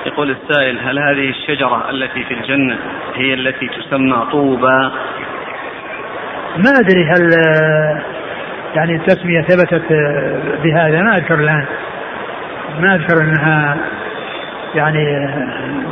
يقول 0.07 0.30
السائل 0.30 0.78
هل 0.78 0.99
هذه 0.99 1.30
الشجرة 1.30 1.90
التي 1.90 2.25
في 2.25 2.35
الجنة 2.35 2.78
هي 3.14 3.35
التي 3.35 3.69
تسمى 3.69 4.26
طوبى؟ 4.30 4.90
ما 6.57 6.71
أدري 6.80 7.04
هل 7.04 7.30
يعني 8.75 8.97
التسمية 8.97 9.42
ثبتت 9.42 9.92
بهذا 10.62 11.02
ما 11.02 11.14
أذكر 11.14 11.35
الآن. 11.35 11.66
ما 12.80 12.95
أذكر 12.95 13.23
أنها 13.23 13.76
يعني 14.75 15.28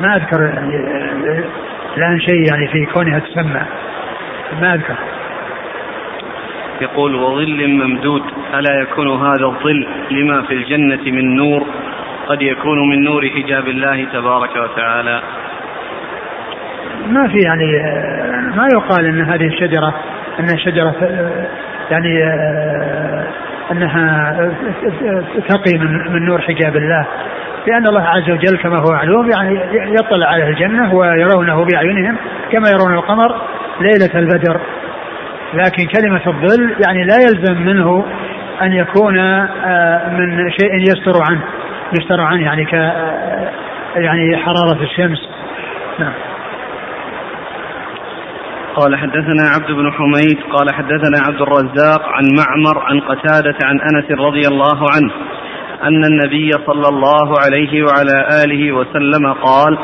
ما 0.01 0.17
أذكر 0.17 0.45
يعني 0.45 0.85
الآن 1.97 2.21
شيء 2.21 2.49
يعني 2.51 2.69
في 2.69 2.87
كونها 2.87 3.19
تسمى 3.19 3.63
ما 4.61 4.75
أذكر. 4.75 4.97
يقول 6.81 7.15
وظل 7.15 7.69
ممدود 7.69 8.23
ألا 8.55 8.81
يكون 8.81 9.09
هذا 9.09 9.47
الظل 9.47 9.87
لما 10.11 10.43
في 10.43 10.55
الجنة 10.55 11.03
من 11.13 11.37
نور 11.37 11.67
قد 12.29 12.43
يكون 12.43 12.89
من 12.89 13.05
نور 13.05 13.29
حجاب 13.29 13.69
الله 13.69 14.07
تبارك 14.13 14.51
وتعالى. 14.57 15.23
ما 17.09 17.29
في 17.29 17.39
يعني 17.39 17.83
ما 18.57 18.67
يقال 18.73 19.07
إن 19.07 19.21
هذه 19.21 19.47
الشجرة 19.47 19.95
انها 20.41 20.57
شجرة 20.57 20.95
يعني 21.91 22.25
إنها 23.73 24.37
تقي 25.49 25.79
من 25.79 26.13
من 26.13 26.25
نور 26.25 26.41
حجاب 26.41 26.77
الله. 26.77 27.07
لأن 27.67 27.87
الله 27.87 28.03
عز 28.03 28.31
وجل 28.31 28.59
كما 28.59 28.77
هو 28.77 28.93
معلوم 28.93 29.31
يعني 29.31 29.61
يطلع 29.73 30.27
على 30.27 30.49
الجنة 30.49 30.95
ويرونه 30.95 31.65
بأعينهم 31.65 32.17
كما 32.53 32.69
يرون 32.69 32.95
القمر 32.95 33.41
ليلة 33.81 34.19
البدر. 34.19 34.61
لكن 35.55 35.87
كلمة 35.87 36.21
الظل 36.27 36.77
يعني 36.87 37.05
لا 37.05 37.17
يلزم 37.17 37.63
منه 37.63 38.05
أن 38.63 38.73
يكون 38.73 39.15
من 40.19 40.51
شيء 40.51 40.75
يستر 40.75 41.23
عنه. 41.31 41.43
يستر 41.93 42.21
عنه 42.21 42.43
يعني 42.43 42.65
ك 42.65 42.73
يعني 43.97 44.37
حرارة 44.37 44.83
الشمس. 44.83 45.29
نعم. 45.99 46.13
قال 48.77 48.97
حدثنا 48.97 49.49
عبد 49.55 49.73
بن 49.73 49.93
حميد 49.93 50.39
قال 50.53 50.75
حدثنا 50.75 51.19
عبد 51.27 51.43
الرزاق 51.43 52.03
عن 52.09 52.25
معمر 52.39 52.85
عن 52.85 53.01
قتادة 53.01 53.57
عن 53.63 53.81
أنس 53.81 54.19
رضي 54.21 54.49
الله 54.49 54.79
عنه 54.91 55.13
أن 55.83 56.05
النبي 56.05 56.51
صلى 56.67 56.89
الله 56.89 57.35
عليه 57.45 57.83
وعلى 57.83 58.45
آله 58.45 58.73
وسلم 58.73 59.33
قال 59.33 59.79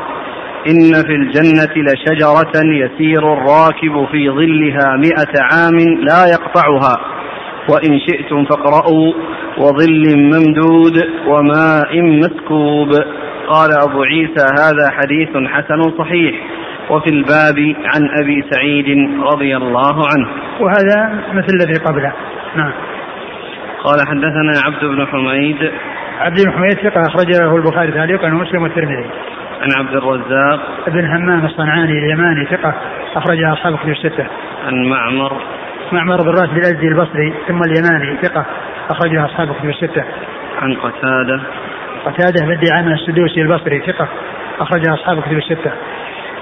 إن 0.69 0.93
في 1.07 1.15
الجنة 1.15 1.75
لشجرة 1.77 2.53
يسير 2.65 3.33
الراكب 3.33 4.07
في 4.13 4.31
ظلها 4.31 4.97
مئة 4.97 5.43
عام 5.53 5.77
لا 6.01 6.25
يقطعها 6.33 6.97
وإن 7.69 8.01
شئتم 8.01 8.45
فاقرأوا 8.45 9.13
وظل 9.59 10.17
ممدود 10.17 11.05
وماء 11.27 12.03
مسكوب 12.03 12.89
قال 13.49 13.71
أبو 13.89 14.03
عيسى 14.03 14.47
هذا 14.61 14.91
حديث 14.91 15.29
حسن 15.49 15.99
صحيح. 15.99 16.35
وفي 16.91 17.11
الباب 17.11 17.59
عن 17.85 18.09
أبي 18.23 18.45
سعيد 18.51 19.21
رضي 19.21 19.57
الله 19.57 19.97
عنه. 19.97 20.29
وهذا 20.61 21.23
مثل 21.33 21.49
الذي 21.61 21.85
قبله. 21.85 22.13
نعم. 22.57 22.73
قال 23.85 24.07
حدثنا 24.09 24.53
عبد 24.65 24.85
بن 24.85 25.07
حميد. 25.07 25.73
عبد 26.21 26.45
بن 26.45 26.53
حميد 26.53 26.73
ثقة 26.73 27.01
أخرجه 27.01 27.57
البخاري 27.57 27.93
تعليقا 27.93 28.27
ومسلم 28.27 28.63
والترمذي. 28.63 29.07
عن 29.63 29.69
عبد 29.79 29.97
الرزاق. 29.97 30.61
بن 30.89 31.05
همام 31.05 31.47
الصنعاني 31.47 31.93
اليماني 31.93 32.47
ثقة 32.47 32.75
أخرج 33.17 33.43
أصحاب 33.43 33.77
كتب 33.77 33.89
الستة. 33.89 34.27
عن 34.67 34.85
معمر. 34.85 35.33
معمر 35.93 36.17
بن 36.17 36.29
راشد 36.29 36.57
الأزدي 36.57 36.89
البصري 36.89 37.35
ثم 37.49 37.61
اليماني 37.63 38.17
ثقة. 38.23 38.47
أخرج 38.91 39.17
أصحاب 39.17 39.55
كتب 39.55 39.69
الستة. 39.69 40.05
عن 40.63 40.75
قتادة 40.75 41.41
قتادة 42.05 42.47
بن 42.47 42.61
دعامة 42.67 42.95
السدوسي 42.95 43.43
البصري 43.43 43.81
ثقة 43.81 44.09
أخرج 44.61 44.89
أصحاب 44.89 45.23
كتب 45.23 45.37
الستة. 45.37 45.73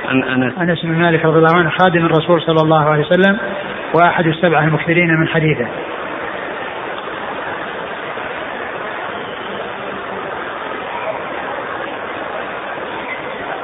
عن 0.09 0.23
أنس 0.23 0.59
أنس 0.59 0.83
بن 0.83 0.99
مالك 0.99 1.25
رضي 1.25 1.39
الله 1.39 1.59
عنه 1.59 1.71
خادم 1.71 2.07
الرسول 2.07 2.43
صلى 2.43 2.63
الله 2.63 2.91
عليه 2.91 3.07
وسلم 3.07 3.39
وأحد 3.95 4.27
السبعة 4.27 4.65
المكثرين 4.65 5.21
من 5.21 5.29
حديثه. 5.29 5.67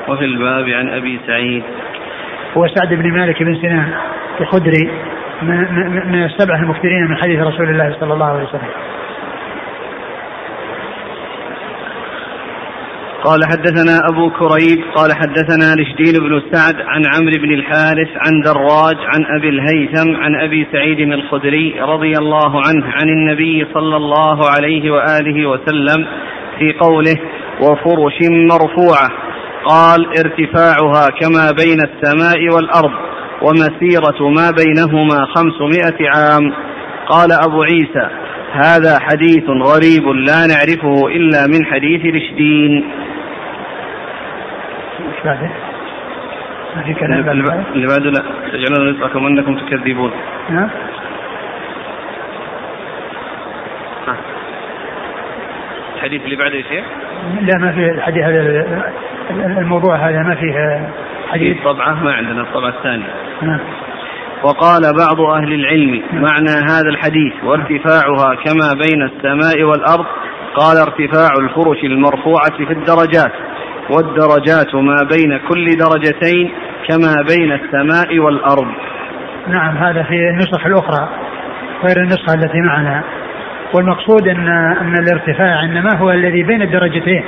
وفي 0.08 0.24
الباب 0.24 0.68
عن 0.68 0.88
أبي 0.88 1.20
سعيد 1.26 1.62
هو 2.56 2.66
سعد 2.66 2.94
بن 2.94 3.12
مالك 3.12 3.42
بن 3.42 3.54
سنان 3.54 3.92
الخدري 4.40 4.90
من 5.42 6.24
السبعة 6.24 6.56
المكثرين 6.56 7.04
من 7.04 7.16
حديث 7.16 7.40
رسول 7.40 7.70
الله 7.70 7.96
صلى 8.00 8.14
الله 8.14 8.26
عليه 8.26 8.44
وسلم. 8.44 8.68
قال 13.24 13.40
حدثنا 13.50 13.98
أبو 14.10 14.30
كريب 14.30 14.84
قال 14.94 15.12
حدثنا 15.12 15.74
رشدين 15.74 16.14
بن 16.20 16.42
سعد 16.52 16.74
عن 16.80 17.02
عمرو 17.14 17.42
بن 17.42 17.52
الحارث 17.52 18.08
عن 18.08 18.40
دراج 18.44 18.96
عن 18.96 19.38
أبي 19.38 19.48
الهيثم 19.48 20.16
عن 20.16 20.34
أبي 20.34 20.66
سعيد 20.72 21.00
الخدري 21.00 21.80
رضي 21.80 22.12
الله 22.12 22.62
عنه 22.66 22.86
عن 22.86 23.08
النبي 23.08 23.66
صلى 23.74 23.96
الله 23.96 24.50
عليه 24.56 24.90
وآله 24.90 25.46
وسلم 25.46 26.06
في 26.58 26.72
قوله 26.72 27.16
وفرش 27.60 28.18
مرفوعة 28.30 29.08
قال 29.64 30.06
ارتفاعها 30.06 31.08
كما 31.20 31.50
بين 31.50 31.78
السماء 31.80 32.54
والأرض 32.54 33.07
ومسيرة 33.42 34.28
ما 34.28 34.50
بينهما 34.50 35.26
خمسمائة 35.34 36.10
عام. 36.10 36.52
قال 37.06 37.32
أبو 37.32 37.62
عيسى 37.62 38.08
هذا 38.52 38.98
حديث 39.00 39.44
غريب 39.48 40.08
لا 40.08 40.46
نعرفه 40.46 41.08
إلا 41.08 41.46
من 41.46 41.66
حديث 41.66 42.00
رشدين. 42.16 42.84
ما 46.76 46.82
في 46.84 46.94
كلام 46.94 47.28
اللي 47.74 47.86
بعده 47.86 48.10
لا 48.10 48.22
تجعلون 48.52 48.88
رزقكم 48.88 49.26
أنكم 49.26 49.56
تكذبون. 49.56 50.12
نعم 50.50 50.70
الحديث 55.96 56.22
اللي 56.22 56.36
بعده 56.36 56.54
يا 56.54 56.62
شيخ؟ 56.62 56.84
لا 57.40 57.58
ما 57.58 57.72
في 57.72 57.90
الحديث 57.90 58.22
هذا. 58.24 58.92
الموضوع 59.60 59.96
هذا 59.96 60.22
ما 60.22 60.34
فيه 60.34 60.88
حديث 61.28 61.56
طبعة 61.64 62.04
ما 62.04 62.12
عندنا 62.12 62.42
الطبعة 62.42 62.68
الثانية. 62.68 63.14
نعم. 63.42 63.60
وقال 64.42 64.82
بعض 64.82 65.20
أهل 65.20 65.52
العلم 65.52 66.02
معنى 66.12 66.50
هذا 66.70 66.88
الحديث 66.88 67.32
وارتفاعها 67.44 68.34
كما 68.34 68.68
بين 68.82 69.02
السماء 69.02 69.62
والأرض 69.62 70.06
قال 70.54 70.76
ارتفاع 70.76 71.28
الفرش 71.40 71.84
المرفوعة 71.84 72.56
في 72.56 72.72
الدرجات 72.72 73.32
والدرجات 73.90 74.74
ما 74.74 74.96
بين 75.10 75.38
كل 75.48 75.66
درجتين 75.76 76.50
كما 76.88 77.14
بين 77.28 77.52
السماء 77.52 78.18
والأرض. 78.18 78.68
نعم 79.48 79.76
هذا 79.76 80.02
في 80.02 80.14
النسخ 80.30 80.66
الأخرى 80.66 81.08
غير 81.84 81.96
النسخة 81.96 82.34
التي 82.34 82.60
معنا. 82.60 83.02
والمقصود 83.74 84.28
أن 84.28 84.48
أن 84.80 84.94
الارتفاع 84.98 85.64
إنما 85.64 85.96
هو 85.96 86.10
الذي 86.10 86.42
بين 86.42 86.62
الدرجتين 86.62 87.24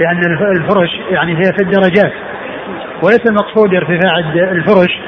لأن 0.00 0.20
الفرش 0.56 1.00
يعني 1.10 1.36
هي 1.36 1.52
في 1.56 1.62
الدرجات. 1.62 2.12
وليس 3.02 3.26
المقصود 3.26 3.74
ارتفاع 3.74 4.18
الفرش 4.52 5.00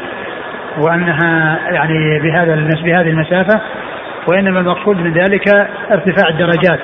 وأنها 0.79 1.59
يعني 1.71 2.19
بهذا 2.19 2.55
بهذه 2.85 3.11
المسافة 3.11 3.61
وإنما 4.29 4.61
المقصود 4.61 4.97
من 4.97 5.13
ذلك 5.13 5.49
ارتفاع 5.91 6.29
الدرجات 6.29 6.81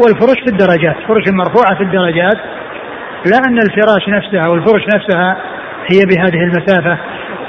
والفرش 0.00 0.40
في 0.40 0.50
الدرجات 0.50 0.96
فرش 1.08 1.24
مرفوعة 1.28 1.74
في 1.74 1.82
الدرجات 1.82 2.36
لا 3.26 3.38
أن 3.48 3.58
الفراش 3.58 4.08
نفسها 4.08 4.46
أو 4.46 4.54
الفرش 4.54 4.82
نفسها 4.94 5.36
هي 5.92 6.00
بهذه 6.06 6.44
المسافة 6.44 6.98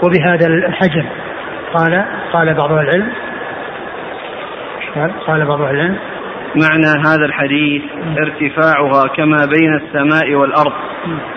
وبهذا 0.04 0.48
الحجم. 0.48 1.06
قال 1.74 2.06
قال 2.34 2.54
بعض 2.54 2.72
العلم 2.72 3.10
قال 5.28 5.46
بعض 5.46 5.62
العلم 5.62 5.98
معنى 6.56 7.08
هذا 7.08 7.26
الحديث 7.26 7.82
ارتفاعها 8.18 9.08
كما 9.08 9.38
بين 9.46 9.76
السماء 9.76 10.36
والأرض. 10.36 10.74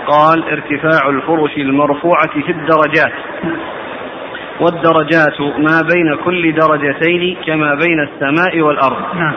قال 0.07 0.45
ارتفاع 0.51 1.09
الفرش 1.09 1.57
المرفوعة 1.57 2.33
في 2.47 2.53
الدرجات. 2.53 3.13
والدرجات 4.61 5.41
ما 5.41 5.83
بين 5.95 6.17
كل 6.25 6.55
درجتين 6.55 7.37
كما 7.47 7.75
بين 7.75 8.01
السماء 8.01 8.61
والأرض. 8.61 9.15
نعم. 9.15 9.35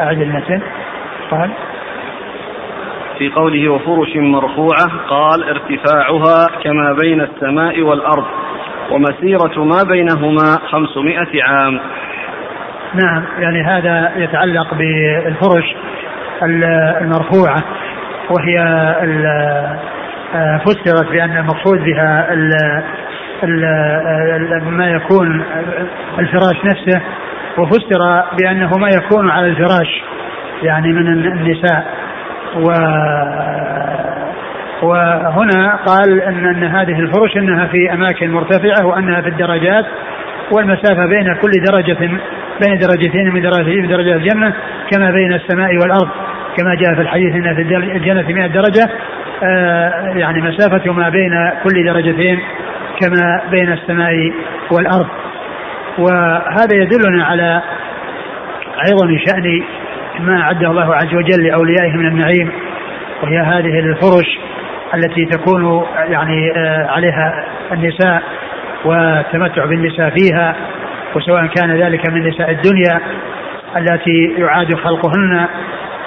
أعد 0.00 0.20
المتن. 0.20 0.60
قال. 1.30 1.50
في 3.18 3.28
قوله 3.28 3.68
وفرش 3.68 4.16
مرفوعة 4.16 5.06
قال 5.08 5.44
ارتفاعها 5.44 6.46
كما 6.62 6.92
بين 7.02 7.20
السماء 7.20 7.82
والأرض. 7.82 8.26
ومسيرة 8.90 9.64
ما 9.64 9.82
بينهما 9.82 10.58
خمسمائة 10.70 11.42
عام. 11.44 11.80
نعم 12.94 13.24
يعني 13.38 13.62
هذا 13.62 14.12
يتعلق 14.16 14.74
بالفرش 14.74 15.76
المرفوعة 17.00 17.62
وهي 18.30 18.58
فسرت 20.64 21.12
بأن 21.12 21.36
المقصود 21.36 21.84
بها 21.84 22.28
ما 24.70 24.86
يكون 24.86 25.44
الفراش 26.18 26.64
نفسه 26.64 27.00
وفسر 27.58 28.24
بأنه 28.38 28.78
ما 28.78 28.88
يكون 28.88 29.30
على 29.30 29.46
الفراش 29.46 30.02
يعني 30.62 30.92
من 30.92 31.08
النساء. 31.08 31.86
و 32.56 32.70
وهنا 34.82 35.76
قال 35.86 36.22
ان 36.22 36.46
إن 36.46 36.64
هذه 36.64 37.00
الفرش 37.00 37.36
إنها 37.36 37.66
في 37.66 37.92
أماكن 37.92 38.30
مرتفعة 38.30 38.86
وأنها 38.86 39.20
في 39.20 39.28
الدرجات 39.28 39.84
والمسافة 40.52 41.06
بين 41.06 41.34
كل 41.34 41.50
درجة 41.70 42.20
بين 42.66 42.78
درجتين 42.78 43.34
من 43.34 43.42
درجات 43.42 43.66
من 43.66 43.88
درجات 43.88 44.16
الجنة 44.16 44.54
كما 44.90 45.10
بين 45.10 45.32
السماء 45.32 45.76
والأرض. 45.76 46.08
كما 46.56 46.74
جاء 46.74 46.94
في 46.94 47.00
الحديث 47.00 47.34
إن 47.34 47.54
في 47.54 47.62
الجنة 47.96 48.22
100 48.22 48.46
درجة 48.46 48.90
آه 49.42 50.12
يعني 50.16 50.42
مسافة 50.42 50.92
ما 50.92 51.08
بين 51.08 51.50
كل 51.64 51.84
درجتين 51.84 52.40
كما 53.00 53.42
بين 53.50 53.72
السماء 53.72 54.32
والأرض. 54.70 55.06
وهذا 55.98 56.76
يدلنا 56.76 57.24
على 57.24 57.62
عظم 58.78 59.18
شأن 59.18 59.62
ما 60.20 60.40
أعده 60.42 60.70
الله 60.70 60.94
عز 60.94 61.14
وجل 61.14 61.46
لأوليائه 61.46 61.96
من 61.96 62.06
النعيم 62.06 62.50
وهي 63.22 63.38
هذه 63.38 63.78
الفرش 63.78 64.38
التي 64.94 65.24
تكون 65.24 65.86
يعني 66.08 66.52
آه، 66.56 66.86
عليها 66.86 67.44
النساء 67.72 68.22
والتمتع 68.84 69.64
بالنساء 69.64 70.10
فيها. 70.10 70.56
وسواء 71.14 71.46
كان 71.46 71.82
ذلك 71.82 72.10
من 72.10 72.28
نساء 72.28 72.50
الدنيا 72.50 73.00
التي 73.76 74.34
يعاد 74.38 74.74
خلقهن 74.74 75.46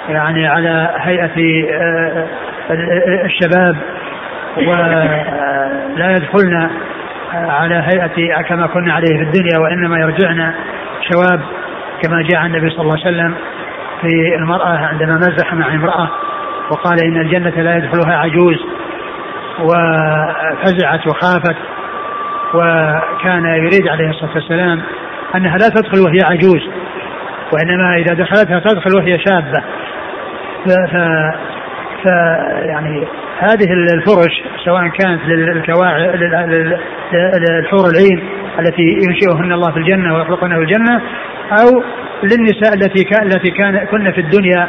يعني 0.08 0.46
على 0.46 0.90
هيئة 0.98 1.64
آه، 1.72 2.26
الشباب 3.24 3.76
ولا 4.56 6.16
يدخلن 6.16 6.70
على 7.32 7.74
هيئة 7.74 8.42
كما 8.42 8.66
كنا 8.66 8.92
عليه 8.92 9.16
في 9.16 9.22
الدنيا 9.22 9.58
وإنما 9.58 9.98
يرجعن 9.98 10.54
شواب 11.12 11.40
كما 12.02 12.22
جاء 12.22 12.46
النبي 12.46 12.70
صلى 12.70 12.80
الله 12.80 12.92
عليه 12.92 13.02
وسلم 13.02 13.34
في 14.00 14.36
المرأة 14.36 14.76
عندما 14.76 15.16
مزح 15.16 15.54
مع 15.54 15.74
امرأة 15.74 16.08
وقال 16.70 17.04
إن 17.04 17.20
الجنة 17.20 17.62
لا 17.62 17.76
يدخلها 17.76 18.16
عجوز 18.16 18.56
وفزعت 19.60 21.06
وخافت. 21.06 21.56
وكان 22.54 23.44
يريد 23.44 23.88
عليه 23.88 24.10
الصلاة 24.10 24.34
والسلام 24.34 24.82
أنها 25.34 25.58
لا 25.58 25.68
تدخل 25.68 26.00
وهي 26.00 26.18
عجوز 26.24 26.62
وإنما 27.52 27.96
إذا 27.96 28.14
دخلتها 28.14 28.60
تدخل 28.60 28.96
وهي 28.96 29.18
شابة. 29.18 29.62
ف, 30.64 30.68
ف... 30.68 30.96
ف 32.04 32.06
يعني 32.64 33.06
هذه 33.38 33.72
الفرش 33.94 34.42
سواء 34.64 34.88
كانت 34.88 35.20
للكواعب 35.26 36.14
للحور 37.12 37.84
العين 37.90 38.28
التي 38.58 38.82
ينشئهن 38.82 39.52
الله 39.52 39.70
في 39.70 39.76
الجنة 39.76 40.14
ويخلقهن 40.14 40.50
في 40.50 40.62
الجنة 40.62 41.00
أو 41.52 41.82
للنساء 42.22 42.74
التي 42.74 43.04
كان 43.04 43.26
التي 43.26 43.50
كان 43.50 43.78
كن 43.84 44.12
في 44.12 44.20
الدنيا 44.20 44.68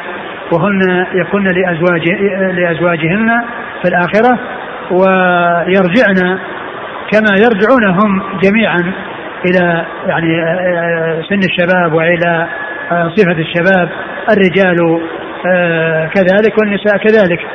وهن 0.54 1.06
يكن 1.14 1.44
لأزواج 1.44 2.10
لأزواجهن 2.56 3.44
في 3.82 3.90
الآخرة 3.90 4.40
ويرجعن 4.92 6.40
كما 7.12 7.32
يرجعون 7.38 7.86
هم 8.00 8.40
جميعا 8.44 8.94
إلى 9.46 9.86
يعني 10.08 10.28
سن 11.30 11.40
الشباب 11.40 11.94
وإلى 11.94 12.48
صفة 12.90 13.32
الشباب 13.32 13.90
الرجال 14.32 15.02
كذلك 16.14 16.58
والنساء 16.58 16.98
كذلك. 16.98 17.46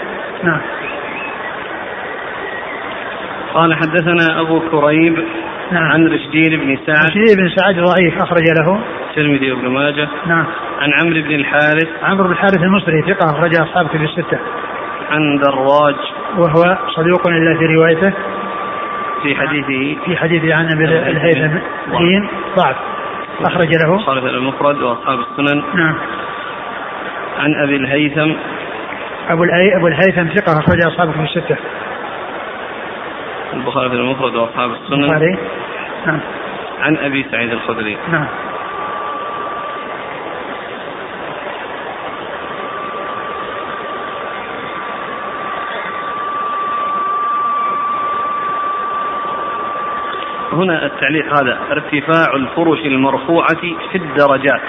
نعم. 0.45 0.61
قال 3.55 3.75
حدثنا 3.75 4.41
أبو 4.41 4.61
كريب 4.61 5.25
نعم. 5.73 5.85
عن 5.85 6.07
رشدين 6.07 6.61
بن 6.61 6.79
سعد. 6.87 7.05
رشدين 7.05 7.37
بن 7.37 7.49
سعد 7.57 7.75
ضعيف 7.75 8.23
أخرج 8.23 8.45
له. 8.59 8.81
الترمذي 9.11 9.53
وابن 9.53 9.69
ماجه. 9.69 10.09
نعم. 10.27 10.47
عن 10.81 10.93
عمرو 11.01 11.23
بن 11.23 11.35
الحارث. 11.35 11.89
عمرو 12.03 12.25
بن 12.25 12.33
الحارث 12.33 12.63
المصري 12.63 13.03
ثقة 13.03 13.31
أخرج 13.31 13.61
أصحاب 13.61 13.89
كتب 13.89 14.03
الستة. 14.03 14.39
عن 15.11 15.39
دراج. 15.39 15.97
وهو 16.39 16.79
صدوق 16.97 17.29
إلا 17.29 17.59
في 17.59 17.67
روايته. 17.67 18.13
في 19.23 19.35
حديثه 19.35 20.05
في 20.05 20.17
حديثه 20.17 20.55
عن 20.55 20.69
أبي 20.69 20.85
الهيثم 20.85 21.59
ضعف. 22.57 22.77
أخرج 23.41 23.69
له. 23.69 23.99
خالد 23.99 24.25
المفرد 24.25 24.83
وأصحاب 24.83 25.19
السنن. 25.19 25.63
نعم. 25.75 25.95
عن 27.39 27.55
أبي 27.65 27.77
الهيثم. 27.77 28.33
أبو 29.29 29.45
الأي 29.45 29.77
أبو 29.77 29.87
الهيثم 29.87 30.35
ثقة 30.35 30.59
أخرج 30.59 30.79
أصحاب 30.87 31.13
كتب 31.13 31.23
الستة. 31.23 31.57
البخاري 33.53 33.89
في 33.89 33.95
المفرد 33.95 34.35
وأصحاب 34.35 34.71
السنن. 34.71 35.05
البخاري. 35.05 35.39
نعم. 36.07 36.21
عن 36.81 36.97
أبي 36.97 37.27
سعيد 37.31 37.53
الخدري. 37.53 37.97
نعم. 38.13 38.27
هنا 50.53 50.87
التعليق 50.87 51.25
هذا 51.25 51.59
ارتفاع 51.71 52.35
الفرش 52.37 52.79
المرفوعة 52.87 53.61
في 53.93 53.99
الدرجات 53.99 54.63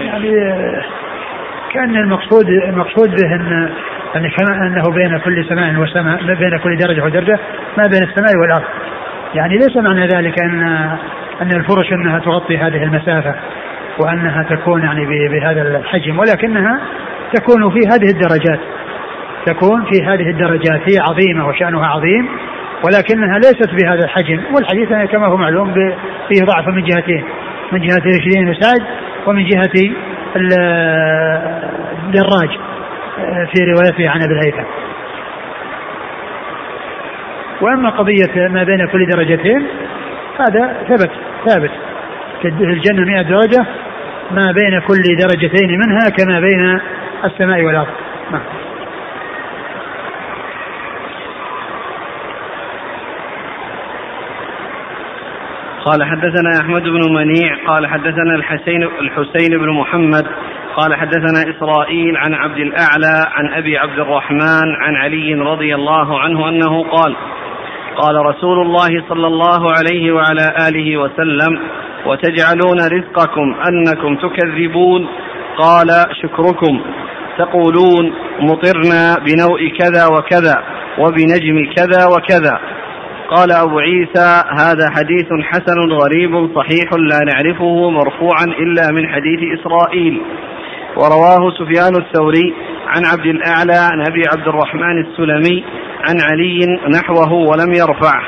يعني 0.00 0.30
كان 1.72 1.96
المقصود 1.96 2.48
المقصود 2.48 3.08
به 3.08 3.34
أن 3.34 3.70
أن 4.16 4.30
كما 4.30 4.66
أنه 4.66 4.82
بين 4.94 5.18
كل 5.18 5.48
سماء 5.48 5.76
وسماء 5.76 6.34
بين 6.34 6.58
كل 6.58 6.76
درجة 6.76 7.04
ودرجة 7.04 7.38
ما 7.78 7.84
بين 7.92 8.02
السماء 8.02 8.36
والأرض. 8.40 8.64
يعني 9.34 9.58
ليس 9.58 9.76
معنى 9.76 10.06
ذلك 10.06 10.42
أن 10.42 10.62
أن 11.42 11.50
الفرش 11.52 11.92
أنها 11.92 12.18
تغطي 12.18 12.58
هذه 12.58 12.82
المسافة 12.82 13.34
وأنها 13.98 14.42
تكون 14.42 14.82
يعني 14.82 15.28
بهذا 15.28 15.62
الحجم 15.62 16.18
ولكنها 16.18 16.80
تكون 17.34 17.70
في 17.70 17.78
هذه 17.88 18.10
الدرجات. 18.12 18.60
تكون 19.52 19.84
في 19.84 20.04
هذه 20.04 20.30
الدرجات 20.30 20.80
هي 20.80 20.98
عظيمة 20.98 21.48
وشأنها 21.48 21.86
عظيم 21.86 22.28
ولكنها 22.84 23.38
ليست 23.38 23.70
بهذا 23.82 24.04
الحجم 24.04 24.40
والحديث 24.54 25.10
كما 25.10 25.26
هو 25.26 25.36
معلوم 25.36 25.74
فيه 26.28 26.44
ضعف 26.44 26.68
من 26.68 26.84
جهتين 26.84 27.24
من 27.72 27.80
جهة 27.80 28.02
رشدين 28.06 28.54
سعد 28.60 28.82
ومن 29.26 29.44
جهة 29.44 29.94
الدراج 32.06 32.48
في 33.52 33.64
روايته 33.64 34.08
عن 34.08 34.22
أبي 34.22 34.32
الهيثم. 34.32 34.68
وأما 37.60 37.90
قضية 37.90 38.48
ما 38.48 38.64
بين 38.64 38.86
كل 38.86 39.06
درجتين 39.06 39.66
هذا 40.38 40.76
ثبت 40.88 41.10
ثابت 41.46 41.70
في 42.42 42.48
الجنة 42.48 43.04
100 43.04 43.22
درجة 43.22 43.66
ما 44.30 44.52
بين 44.52 44.80
كل 44.80 45.16
درجتين 45.18 45.78
منها 45.78 46.08
كما 46.18 46.40
بين 46.40 46.80
السماء 47.24 47.62
والأرض 47.62 47.88
نعم. 48.32 48.42
قال 55.84 56.04
حدثنا 56.04 56.60
أحمد 56.60 56.82
بن 56.82 57.14
منيع 57.14 57.56
قال 57.66 57.86
حدثنا 57.86 58.34
الحسين 58.34 58.82
الحسين 58.82 59.58
بن 59.58 59.68
محمد 59.68 60.26
قال 60.76 60.94
حدثنا 60.94 61.56
إسرائيل 61.56 62.16
عن 62.16 62.34
عبد 62.34 62.58
الأعلى 62.58 63.26
عن 63.32 63.52
أبي 63.52 63.78
عبد 63.78 63.98
الرحمن 63.98 64.74
عن 64.80 64.96
علي 64.96 65.34
رضي 65.34 65.74
الله 65.74 66.20
عنه 66.20 66.48
أنه 66.48 66.82
قال 66.82 67.16
قال 67.96 68.16
رسول 68.26 68.58
الله 68.62 69.04
صلى 69.08 69.26
الله 69.26 69.72
عليه 69.78 70.12
وعلى 70.12 70.54
آله 70.68 70.96
وسلم 70.96 71.60
وتجعلون 72.06 72.78
رزقكم 72.78 73.54
أنكم 73.68 74.16
تكذبون؟ 74.16 75.08
قال 75.58 75.88
شكركم. 76.22 76.80
تقولون 77.38 78.12
مطرنا 78.40 79.16
بنوء 79.26 79.68
كذا 79.78 80.06
وكذا 80.06 80.62
وبنجم 80.98 81.72
كذا 81.76 82.06
وكذا. 82.06 82.60
قال 83.28 83.52
أبو 83.52 83.78
عيسى 83.78 84.42
هذا 84.60 84.90
حديث 84.96 85.26
حسن 85.42 85.92
غريب 85.92 86.50
صحيح 86.54 86.92
لا 86.92 87.20
نعرفه 87.32 87.90
مرفوعا 87.90 88.44
إلا 88.44 88.82
من 88.92 89.08
حديث 89.08 89.60
إسرائيل. 89.60 90.22
ورواه 90.96 91.50
سفيان 91.50 91.96
الثوري 91.96 92.54
عن 92.86 93.02
عبد 93.12 93.26
الأعلى 93.26 93.78
عن 93.92 94.00
أبي 94.00 94.22
عبد 94.36 94.48
الرحمن 94.48 94.98
السلمي 94.98 95.64
عن 96.08 96.16
علي 96.30 96.66
نحوه 96.88 97.32
ولم 97.32 97.72
يرفعه. 97.72 98.22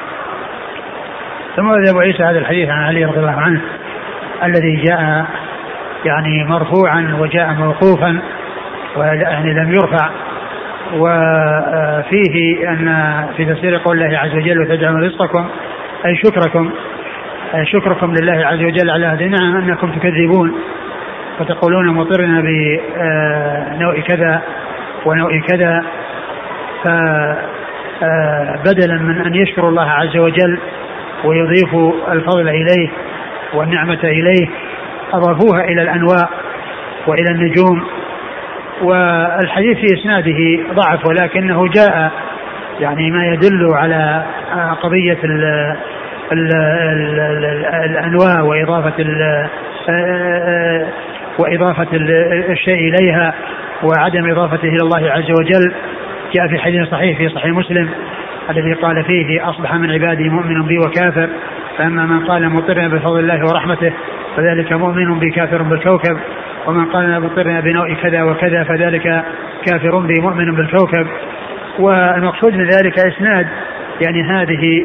ثم 1.56 1.68
أبو 1.90 2.00
عيسى 2.00 2.22
هذا 2.22 2.38
الحديث 2.38 2.68
عن 2.68 2.82
علي 2.82 3.04
رضي 3.04 3.18
الله 3.18 3.40
عنه 3.40 3.60
الذي 4.44 4.76
جاء 4.76 5.26
يعني 6.04 6.44
مرفوعا 6.44 7.16
وجاء 7.20 7.52
موقوفا 7.52 8.22
ويعني 8.96 9.54
لم 9.54 9.74
يرفع. 9.74 10.10
وفيه 10.92 12.68
أن 12.68 12.87
في 13.37 13.44
تفسير 13.44 13.76
قول 13.76 14.03
الله 14.03 14.18
عز 14.18 14.35
وجل 14.35 14.61
وتجعلون 14.61 15.05
رزقكم 15.05 15.48
أي 16.07 16.16
شكركم 16.16 16.70
أي 17.55 17.66
شكركم 17.66 18.14
لله 18.14 18.46
عز 18.46 18.62
وجل 18.62 18.90
على 18.90 19.07
هذه 19.07 19.24
النعم 19.26 19.57
أنكم 19.57 19.92
تكذبون 19.92 20.55
فتقولون 21.38 21.88
مطرنا 21.88 22.40
بنوع 22.40 24.00
كذا 24.00 24.42
ونوع 25.07 25.40
كذا. 25.48 25.85
فبدلا 28.00 28.94
من 28.98 29.20
أن 29.26 29.35
يشكروا 29.35 29.70
الله 29.70 29.90
عز 29.90 30.16
وجل 30.16 30.59
ويضيفوا 31.24 31.92
الفضل 32.12 32.48
إليه 32.48 32.88
والنعمة 33.55 34.00
إليه 34.05 34.48
أضافوها 35.12 35.64
إلى 35.64 35.83
الأنواع 35.83 36.29
وإلى 37.07 37.31
النجوم. 37.31 37.87
والحديث 38.82 39.78
في 39.78 40.00
إسناده 40.00 40.62
ضعف 40.74 41.06
ولكنه 41.06 41.68
جاء 41.68 42.10
يعني 42.80 43.10
ما 43.10 43.26
يدل 43.26 43.68
على 43.74 44.24
قضية 44.82 45.18
ال 45.24 45.44
ال 46.32 46.54
ال 46.54 47.64
الأنواع 47.84 48.42
وإضافة 48.42 48.92
ال 48.98 49.48
وإضافة 51.38 51.88
الشيء 52.50 52.94
إليها 52.94 53.34
وعدم 53.82 54.30
إضافته 54.30 54.68
إلى 54.68 54.82
الله 54.82 55.10
عز 55.10 55.30
وجل. 55.30 55.72
جاء 56.34 56.48
في 56.48 56.58
حديث 56.58 56.88
صحيح 56.88 57.18
في 57.18 57.28
صحيح 57.28 57.52
مسلم 57.52 57.88
الذي 58.50 58.72
قال 58.72 59.04
فيه 59.04 59.50
أصبح 59.50 59.74
من 59.74 59.90
عبادي 59.90 60.28
مؤمن 60.28 60.66
بي 60.66 60.78
وكافر 60.78 61.28
فأما 61.78 62.06
من 62.06 62.26
قال 62.26 62.50
مطرنا 62.50 62.88
بفضل 62.88 63.18
الله 63.18 63.40
ورحمته 63.48 63.92
فذلك 64.36 64.72
مؤمن 64.72 65.18
بي 65.18 65.30
كافر 65.30 65.62
بالكوكب. 65.62 66.18
ومن 66.66 66.84
قال 66.84 67.20
مطرنا 67.20 67.60
بنوع 67.60 67.94
كذا 67.94 68.22
وكذا 68.22 68.64
فذلك 68.64 69.24
كافر 69.66 69.98
بي 69.98 70.20
مؤمن 70.20 70.54
بالكوكب. 70.54 71.06
والمقصود 71.78 72.54
من 72.54 72.68
ذلك 72.68 72.98
إسناد 72.98 73.46
يعني 74.00 74.22
هذه 74.22 74.84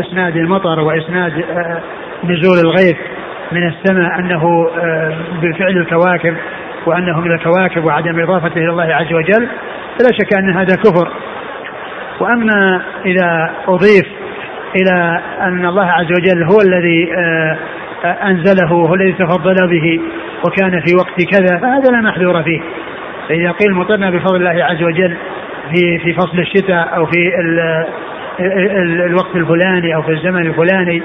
إسناد 0.00 0.36
المطر 0.36 0.80
وإسناد 0.80 1.32
آه، 1.32 1.80
نزول 2.24 2.58
الغيث 2.64 2.96
من 3.52 3.66
السماء 3.66 4.18
أنه 4.18 4.70
آه، 4.78 5.16
بفعل 5.42 5.76
الكواكب 5.76 6.34
وانه 6.86 7.20
من 7.20 7.32
الكواكب 7.32 7.84
وعدم 7.84 8.22
إضافته 8.22 8.58
إلى 8.58 8.70
الله 8.70 8.94
عز 8.94 9.12
وجل 9.12 9.48
فلا 9.98 10.08
شك 10.12 10.38
أن 10.38 10.50
هذا 10.50 10.76
كفر. 10.76 11.08
وأما 12.20 12.82
إذا 13.04 13.50
أضيف 13.68 14.06
إلى 14.76 15.20
أن 15.40 15.66
الله 15.66 15.86
عز 15.86 16.12
وجل 16.12 16.42
هو 16.42 16.60
الذي 16.60 17.12
آه، 17.16 17.56
أنزله 18.04 18.68
هو 18.68 18.94
الذي 18.94 19.12
تفضل 19.12 19.68
به 19.68 20.00
وكان 20.44 20.80
في 20.80 20.94
وقت 20.96 21.24
كذا 21.30 21.58
فهذا 21.58 21.90
لا 21.90 22.00
محذور 22.00 22.42
فيه. 22.42 22.60
فإذا 23.28 23.50
قيل 23.50 23.74
مطرنا 23.74 24.10
بفضل 24.10 24.36
الله 24.36 24.64
عز 24.64 24.82
وجل 24.82 25.16
في 25.74 25.98
في 25.98 26.14
فصل 26.14 26.38
الشتاء 26.38 26.96
أو 26.96 27.06
في 27.06 27.40
ال 27.40 27.58
ال 28.40 29.00
الوقت 29.00 29.36
الفلاني 29.36 29.94
أو 29.94 30.02
في 30.02 30.12
الزمن 30.12 30.46
الفلاني 30.46 31.02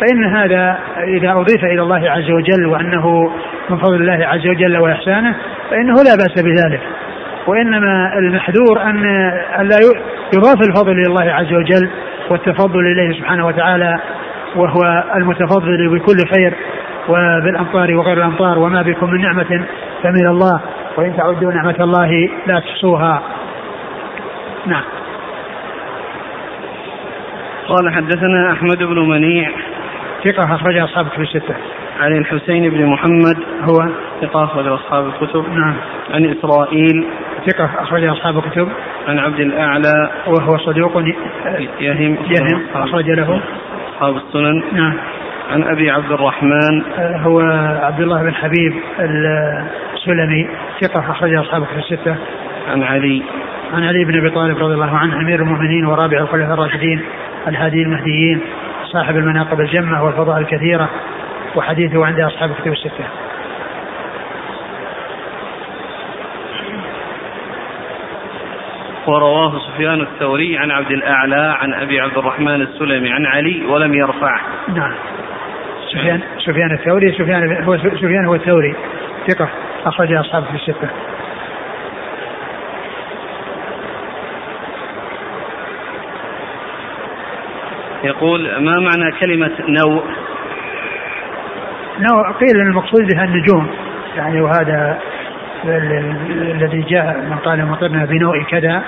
فإن 0.00 0.24
هذا 0.24 0.78
إذا 1.04 1.32
أضيف 1.32 1.64
إلى 1.64 1.82
الله 1.82 2.10
عز 2.10 2.30
وجل 2.30 2.66
وأنه 2.66 3.32
من 3.70 3.78
فضل 3.78 3.94
الله 3.94 4.26
عز 4.26 4.46
وجل 4.46 4.78
وإحسانه 4.78 5.36
فإنه 5.70 5.94
لا 5.94 6.16
بأس 6.16 6.42
بذلك. 6.42 6.80
وإنما 7.46 8.18
المحذور 8.18 8.82
أن 8.82 9.02
لا 9.62 9.78
يضاف 10.34 10.68
الفضل 10.68 10.92
إلى 10.92 11.06
الله 11.08 11.32
عز 11.32 11.52
وجل 11.52 11.90
والتفضل 12.30 12.86
إليه 12.86 13.18
سبحانه 13.18 13.46
وتعالى 13.46 13.98
وهو 14.56 15.04
المتفضل 15.16 15.88
بكل 15.88 16.16
خير. 16.36 16.54
وبالأمطار 17.08 17.96
وغير 17.96 18.18
الأمطار 18.18 18.58
وما 18.58 18.82
بكم 18.82 19.10
من 19.10 19.20
نعمة 19.20 19.66
فمن 20.02 20.26
الله 20.26 20.60
وإن 20.96 21.16
تعدوا 21.16 21.52
نعمة 21.52 21.76
الله 21.80 22.28
لا 22.46 22.60
تحصوها. 22.60 23.22
نعم. 24.66 24.82
قال 27.68 27.94
حدثنا 27.94 28.52
أحمد 28.52 28.78
بن 28.78 29.08
منيع 29.08 29.50
ثقة 30.24 30.54
أخرج 30.54 30.76
أصحاب 30.76 31.06
الكتب 31.06 31.20
الستة. 31.20 31.54
عن 32.00 32.16
الحسين 32.16 32.70
بن 32.70 32.86
محمد 32.86 33.36
هو 33.62 33.88
ثقة 34.20 34.44
أخرج 34.44 34.66
أصحاب 34.66 35.06
الكتب. 35.06 35.44
نعم. 35.52 35.74
عن 36.10 36.24
إسرائيل 36.24 37.06
ثقة 37.46 37.70
أخرج 37.82 38.04
أصحاب 38.04 38.38
الكتب. 38.38 38.68
عن 39.08 39.18
عبد 39.18 39.40
الأعلى 39.40 40.10
وهو 40.26 40.58
صدوق 40.58 41.02
يهم 41.80 42.18
يهم 42.30 42.62
أخرج 42.74 43.10
له 43.10 43.40
أصحاب 43.94 44.16
السنن. 44.16 44.62
نعم. 44.72 44.94
عن 45.48 45.62
أبي 45.62 45.90
عبد 45.90 46.12
الرحمن. 46.12 46.82
آه، 46.98 47.16
هو 47.16 47.40
عبد 47.82 48.00
الله 48.00 48.22
بن 48.22 48.34
حبيب 48.34 48.74
السلمي 49.94 50.48
ثقة 50.80 51.10
اخرج 51.10 51.34
اصحابه 51.34 51.64
في 51.64 51.78
الستة. 51.78 52.16
عن 52.70 52.82
علي. 52.82 53.22
عن 53.72 53.84
علي 53.84 54.04
بن 54.04 54.18
أبي 54.18 54.30
طالب 54.30 54.58
رضي 54.58 54.74
الله 54.74 54.96
عنه 54.96 55.20
أمير 55.20 55.42
المؤمنين 55.42 55.86
ورابع 55.86 56.18
الخلفاء 56.20 56.54
الراشدين 56.54 57.02
الهادي 57.48 57.82
المهديين 57.82 58.40
صاحب 58.92 59.16
المناقب 59.16 59.60
الجمة 59.60 60.04
والفضائل 60.04 60.42
الكثيرة 60.42 60.88
وحديثه 61.56 62.06
عند 62.06 62.20
أصحاب 62.20 62.50
الكتب 62.50 62.72
الستة. 62.72 63.04
ورواه 69.06 69.58
سفيان 69.58 70.00
الثوري 70.00 70.58
عن 70.58 70.70
عبد 70.70 70.90
الأعلى 70.90 71.56
عن 71.60 71.74
أبي 71.74 72.00
عبد 72.00 72.18
الرحمن 72.18 72.62
السلمي 72.62 73.12
عن 73.12 73.26
علي 73.26 73.66
ولم 73.66 73.94
يرفعه. 73.94 74.40
نعم. 74.68 74.94
سفيان 75.92 76.20
سفيان 76.38 76.72
الثوري. 76.72 77.12
سفيان 77.12 77.62
هو 77.64 77.78
سفيان 77.78 78.24
هو 78.24 78.34
الثوري. 78.34 78.74
ثقة. 79.28 79.48
أخرج 79.86 80.12
أصحابه 80.12 80.46
في 80.46 80.54
الستة. 80.54 80.88
يقول 88.04 88.64
ما 88.64 88.80
معنى 88.80 89.12
كلمة 89.20 89.50
نوء 89.68 90.04
نوع 91.98 92.30
قيل 92.30 92.56
المقصود 92.56 93.14
بها 93.14 93.24
النجوم. 93.24 93.70
يعني 94.16 94.40
وهذا 94.40 94.98
الذي 95.64 96.80
جاء 96.80 97.20
من 97.20 97.36
قال 97.36 97.66
مطرنا 97.66 98.04
بنوء 98.04 98.42
كذا. 98.42 98.82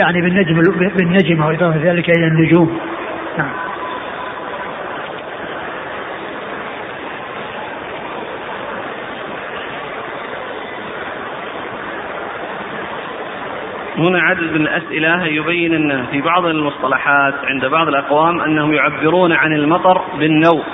يعني 0.00 0.20
بالنجم 0.20 0.62
بالنجم 0.96 1.44
وإضافة 1.44 1.90
ذلك 1.90 2.10
إلى 2.10 2.26
النجوم. 2.26 2.80
نعم. 3.38 3.69
هنا 14.00 14.20
عدد 14.20 14.52
من 14.52 14.60
الأسئلة 14.60 15.24
يبين 15.26 15.74
أن 15.74 16.06
في 16.06 16.20
بعض 16.20 16.46
المصطلحات 16.46 17.34
عند 17.44 17.66
بعض 17.66 17.88
الأقوام 17.88 18.40
أنهم 18.40 18.72
يعبرون 18.72 19.32
عن 19.32 19.52
المطر 19.52 20.02
بالنوء. 20.18 20.64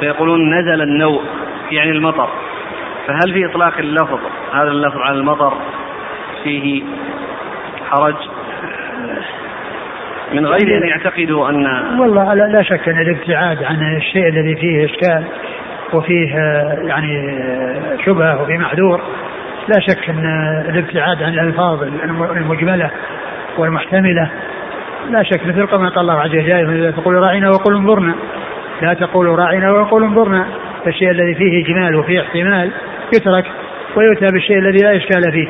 فيقولون 0.00 0.58
نزل 0.58 0.82
النوء 0.82 1.22
يعني 1.70 1.90
المطر. 1.90 2.28
فهل 3.06 3.32
في 3.32 3.46
إطلاق 3.46 3.78
اللفظ؟ 3.78 4.18
هذا 4.52 4.70
اللفظ 4.70 4.98
على 4.98 5.18
المطر 5.18 5.52
فيه 6.44 6.82
حرج؟ 7.90 8.14
من 10.32 10.46
غير 10.46 10.78
أن 10.78 10.88
يعتقدوا 10.88 11.48
أن 11.50 11.66
والله 12.00 12.34
لا 12.34 12.62
شك 12.62 12.88
أن 12.88 13.00
الابتعاد 13.00 13.64
عن 13.64 13.96
الشيء 13.96 14.28
الذي 14.28 14.56
فيه 14.56 14.84
إشكال 14.84 15.24
وفيه 15.92 16.34
يعني 16.86 17.38
شبهة 18.04 18.42
وفيه 18.42 18.58
معذور 18.58 19.02
لا 19.68 19.80
شك 19.80 20.10
أن 20.10 20.24
الابتعاد 20.68 21.22
عن 21.22 21.34
الألفاظ 21.34 21.82
المجملة 22.36 22.90
والمحتملة 23.58 24.30
لا 25.10 25.22
شك 25.22 25.46
مثل 25.46 25.66
قول 25.66 25.90
قال 25.90 25.98
الله 25.98 26.20
عز 26.20 26.30
وجل 26.30 26.92
تقول 26.96 27.14
راعنا 27.14 27.50
وقل 27.50 27.74
انظرنا. 27.74 28.14
لا 28.82 28.94
تقولوا 28.94 29.36
راعنا 29.36 29.72
وقل 29.72 30.02
انظرنا. 30.02 30.46
فالشيء 30.84 31.10
الذي 31.10 31.34
فيه 31.34 31.64
إجمال 31.64 31.96
وفيه 31.96 32.20
احتمال 32.20 32.70
يترك 33.14 33.44
ويؤتى 33.96 34.26
بالشيء 34.32 34.58
الذي 34.58 34.78
لا 34.78 34.96
إشكال 34.96 35.32
فيه. 35.32 35.48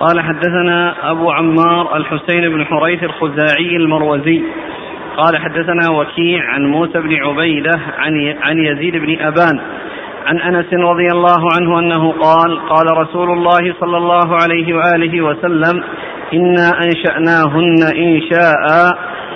قال 0.00 0.20
حدثنا 0.20 1.10
أبو 1.10 1.30
عمار 1.30 1.96
الحسين 1.96 2.48
بن 2.48 2.64
حريث 2.64 3.02
الخزاعي 3.02 3.76
المروزي. 3.76 4.42
قال 5.20 5.36
حدثنا 5.36 5.90
وكيع 5.90 6.44
عن 6.44 6.66
موسى 6.66 7.00
بن 7.00 7.14
عبيدة 7.14 7.80
عن 7.98 8.36
عن 8.42 8.58
يزيد 8.58 8.96
بن 8.96 9.20
أبان 9.20 9.60
عن 10.26 10.38
أنس 10.38 10.66
رضي 10.72 11.06
الله 11.12 11.48
عنه 11.56 11.78
أنه 11.78 12.12
قال 12.12 12.68
قال 12.68 12.98
رسول 12.98 13.30
الله 13.30 13.74
صلى 13.80 13.96
الله 13.96 14.36
عليه 14.42 14.74
وآله 14.74 15.20
وسلم 15.20 15.84
إنا 16.34 16.70
أنشأناهن 16.82 17.76
إنشاء 17.96 18.90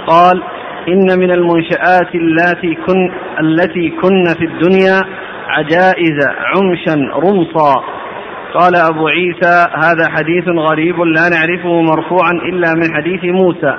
قال 0.07 0.43
إن 0.89 1.19
من 1.19 1.31
المنشآت 1.31 2.15
التي 2.15 2.75
كن 2.75 3.13
التي 3.41 3.91
كن 3.91 4.25
في 4.39 4.45
الدنيا 4.45 5.01
عجائز 5.49 6.19
عمشا 6.55 6.95
رمصا. 7.15 7.85
قال 8.55 8.77
أبو 8.77 9.09
عيسى 9.09 9.67
هذا 9.85 10.09
حديث 10.09 10.49
غريب 10.49 11.01
لا 11.01 11.29
نعرفه 11.29 11.83
مرفوعا 11.83 12.33
إلا 12.33 12.75
من 12.75 12.95
حديث 12.97 13.25
موسى. 13.25 13.77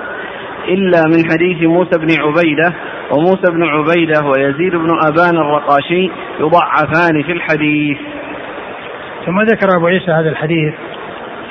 إلا 0.68 1.02
من 1.06 1.30
حديث 1.32 1.62
موسى 1.62 1.98
بن 1.98 2.08
عبيدة 2.20 2.72
وموسى 3.10 3.52
بن 3.52 3.62
عبيدة 3.62 4.24
ويزيد 4.24 4.76
بن 4.76 4.88
أبان 5.06 5.36
الرقاشي 5.36 6.10
يضعفان 6.40 7.22
في 7.22 7.32
الحديث. 7.32 7.98
ثم 9.26 9.40
ذكر 9.40 9.76
أبو 9.76 9.86
عيسى 9.86 10.10
هذا 10.10 10.28
الحديث 10.28 10.74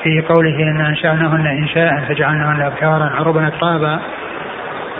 في 0.02 0.20
قوله 0.28 0.62
إن 0.70 0.80
أنشأناهن 0.80 1.46
إنشاء 1.46 2.04
فجعلناهن 2.08 2.62
أبكارا 2.62 3.10
عربا 3.14 3.48
أترابا 3.48 4.00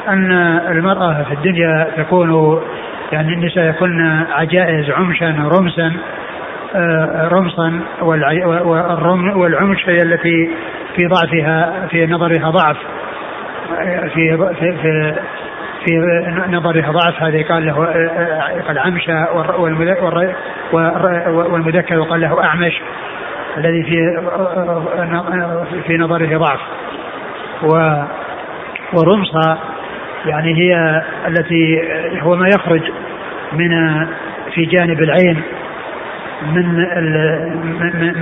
أن 0.08 0.32
المرأة 0.70 1.22
في 1.22 1.34
الدنيا 1.34 1.90
تكون 1.96 2.60
يعني 3.12 3.34
النساء 3.34 3.64
يكون 3.64 4.02
عجائز 4.30 4.90
عمشا 4.90 5.48
رمسا 5.52 5.92
آه، 6.74 7.28
رمصا 7.28 7.80
والعمش 9.36 9.88
هي 9.88 10.02
التي 10.02 10.50
في 10.96 11.06
ضعفها 11.06 11.86
في 11.90 12.06
نظرها 12.06 12.50
ضعف. 12.50 12.76
في 14.14 14.36
في 14.60 14.72
في, 14.82 15.14
في 15.84 15.96
نظرها 16.48 16.92
ضعف 16.92 17.22
هذا 17.22 17.42
قال 17.42 17.66
له 17.66 17.74
قال 18.66 18.78
عمشة 18.78 19.32
والمذكر 21.28 21.98
وقال 21.98 22.20
له 22.20 22.44
أعمش 22.44 22.80
الذي 23.56 23.82
في 23.82 24.20
في 25.86 25.98
نظره 25.98 26.38
ضعف. 26.38 26.60
و 27.62 28.02
ورمصة 28.92 29.58
يعني 30.26 30.54
هي 30.54 31.02
التي 31.26 31.82
هو 32.22 32.36
ما 32.36 32.48
يخرج 32.48 32.82
من 33.52 33.70
في 34.54 34.64
جانب 34.64 35.02
العين 35.02 35.42
من 36.42 36.64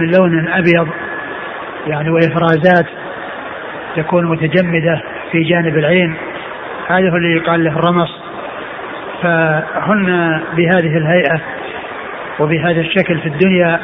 من 0.01 0.11
لون 0.11 0.49
أبيض 0.49 0.89
يعني 1.87 2.11
وإفرازات 2.11 2.87
تكون 3.97 4.25
متجمدة. 4.27 5.03
في 5.35 5.43
جانب 5.43 5.79
العين 5.79 6.15
هذا 6.89 7.11
هو 7.11 7.17
اللي 7.17 7.37
يقال 7.37 7.65
له 7.65 7.71
الرمص 7.71 8.11
فهن 9.23 10.41
بهذه 10.57 10.97
الهيئة 10.97 11.41
وبهذا 12.41 12.81
الشكل 12.81 13.19
في 13.19 13.27
الدنيا 13.27 13.81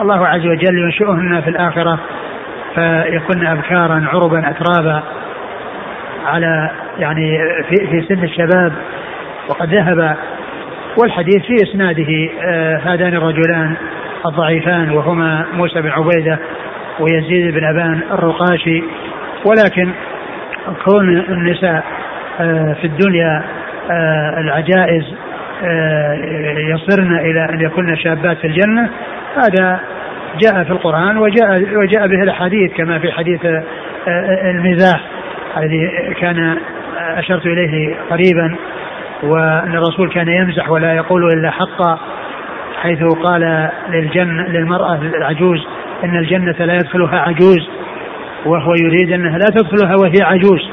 الله 0.00 0.26
عز 0.26 0.46
وجل 0.46 0.78
ينشئهن 0.78 1.40
في 1.40 1.50
الآخرة 1.50 1.98
فيكن 2.74 3.46
أبكارا 3.46 4.08
عربا 4.12 4.50
أترابا 4.50 5.02
على 6.26 6.70
يعني 6.98 7.38
في, 7.68 7.86
في 7.86 8.02
سن 8.08 8.24
الشباب. 8.24 8.72
وقد 9.48 9.74
ذهب 9.74 10.16
والحديث 10.96 11.42
في 11.46 11.54
إسناده 11.62 12.30
آه 12.42 12.76
هذان 12.76 13.14
الرجلان 13.14 13.76
الضعيفان 14.26 14.90
وهما 14.90 15.46
موسى 15.52 15.80
بن 15.80 15.90
عبيدة 15.90 16.38
ويزيد 17.00 17.54
بن 17.54 17.64
أبان 17.64 18.00
الرقاشي. 18.12 18.82
ولكن 19.44 19.92
كون 20.84 21.08
النساء 21.18 21.84
آه 22.40 22.72
في 22.80 22.86
الدنيا 22.86 23.42
آه 23.90 24.40
العجائز 24.40 25.14
آه، 25.64 26.14
يصرن 26.58 27.18
إلى 27.18 27.44
أن 27.44 27.60
يكون 27.60 27.96
شابات 27.96 28.38
في 28.38 28.46
الجنة 28.46 28.90
هذا 29.36 29.80
جاء 30.38 30.64
في 30.64 30.70
القرآن 30.70 31.18
وجاء 31.18 31.76
وجاء 31.76 32.06
به 32.06 32.22
الأحاديث 32.22 32.72
كما 32.76 32.98
في 32.98 33.12
حديث 33.12 33.40
المزاح 34.44 35.00
الذي 35.56 36.14
كان 36.20 36.56
أشرت 36.98 37.46
إليه 37.46 37.96
قريبا 38.10 38.56
وأن 39.22 39.74
الرسول 39.74 40.10
كان 40.10 40.28
يمزح 40.28 40.70
ولا 40.70 40.94
يقول 40.94 41.32
إلا 41.32 41.50
حقا 41.50 41.98
حيث 42.82 43.02
قال 43.02 43.70
للجنة 43.88 44.48
للمرأة 44.48 44.94
العجوز 44.94 45.66
إن 46.04 46.16
الجنة 46.16 46.64
لا 46.66 46.74
يدخلها 46.74 47.18
عجوز. 47.18 47.68
وهو 48.46 48.74
يريد 48.74 49.12
أنها 49.12 49.38
لا 49.38 49.46
تدخلها 49.46 49.96
وهي 49.96 50.22
عجوز 50.22 50.70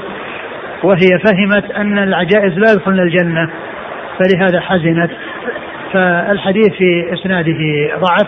وهي 0.84 1.20
فهمت 1.26 1.72
أن 1.72 1.98
العجائز 1.98 2.58
لا 2.58 2.72
يدخلن 2.72 3.00
الجنة 3.00 3.50
فلهذا 4.20 4.60
حزنت. 4.60 5.12
فالحديث 5.94 6.74
في 6.74 7.14
إسناده 7.14 7.60
ضعف 8.00 8.28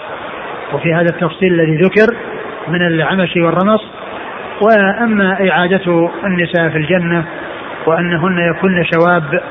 وفي 0.73 0.93
هذا 0.93 1.07
التفصيل 1.13 1.53
الذي 1.53 1.75
ذكر 1.75 2.15
من 2.67 2.87
العمش 2.87 3.35
والرمص. 3.35 3.81
وأما 4.61 5.49
إعادة 5.49 6.09
النساء 6.23 6.69
في 6.69 6.77
الجنة 6.77 7.25
وأنهن 7.85 8.37
يكن 8.37 8.83
شواب 8.93 9.41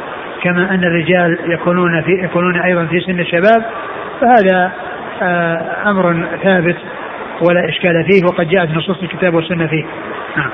كما 0.42 0.74
أن 0.74 0.84
الرجال 0.84 1.38
يكونون 1.46 2.02
في 2.02 2.12
يكونون 2.12 2.60
أيضا 2.60 2.86
في 2.86 3.00
سن 3.00 3.20
الشباب 3.20 3.64
فهذا 4.20 4.72
آه، 5.22 5.90
أمر 5.90 6.26
ثابت. 6.42 6.76
ولا 7.40 7.68
إشكال 7.68 8.04
فيه 8.04 8.24
وقد 8.24 8.48
جاءت 8.48 8.70
نصوص 8.70 9.02
الكتاب 9.02 9.34
والسنة 9.34 9.66
فيه. 9.66 9.84
نعم. 10.36 10.50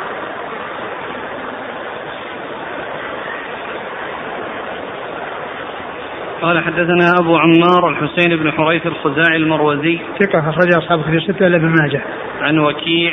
قال 6.42 6.58
حدثنا 6.64 7.06
أبو 7.20 7.36
عمار 7.36 7.88
الحسين 7.88 8.36
بن 8.36 8.52
حريث 8.52 8.86
الخزاعي 8.86 9.36
المروزي. 9.36 9.98
ثقة 10.20 10.48
أخرج 10.48 10.74
أصحاب 10.76 11.02
كتب 11.02 11.14
الستة 11.14 11.46
إلا 11.46 11.56
ابن 11.56 11.74
ماجه. 11.82 12.00
عن 12.40 12.58
وكيع. 12.58 13.12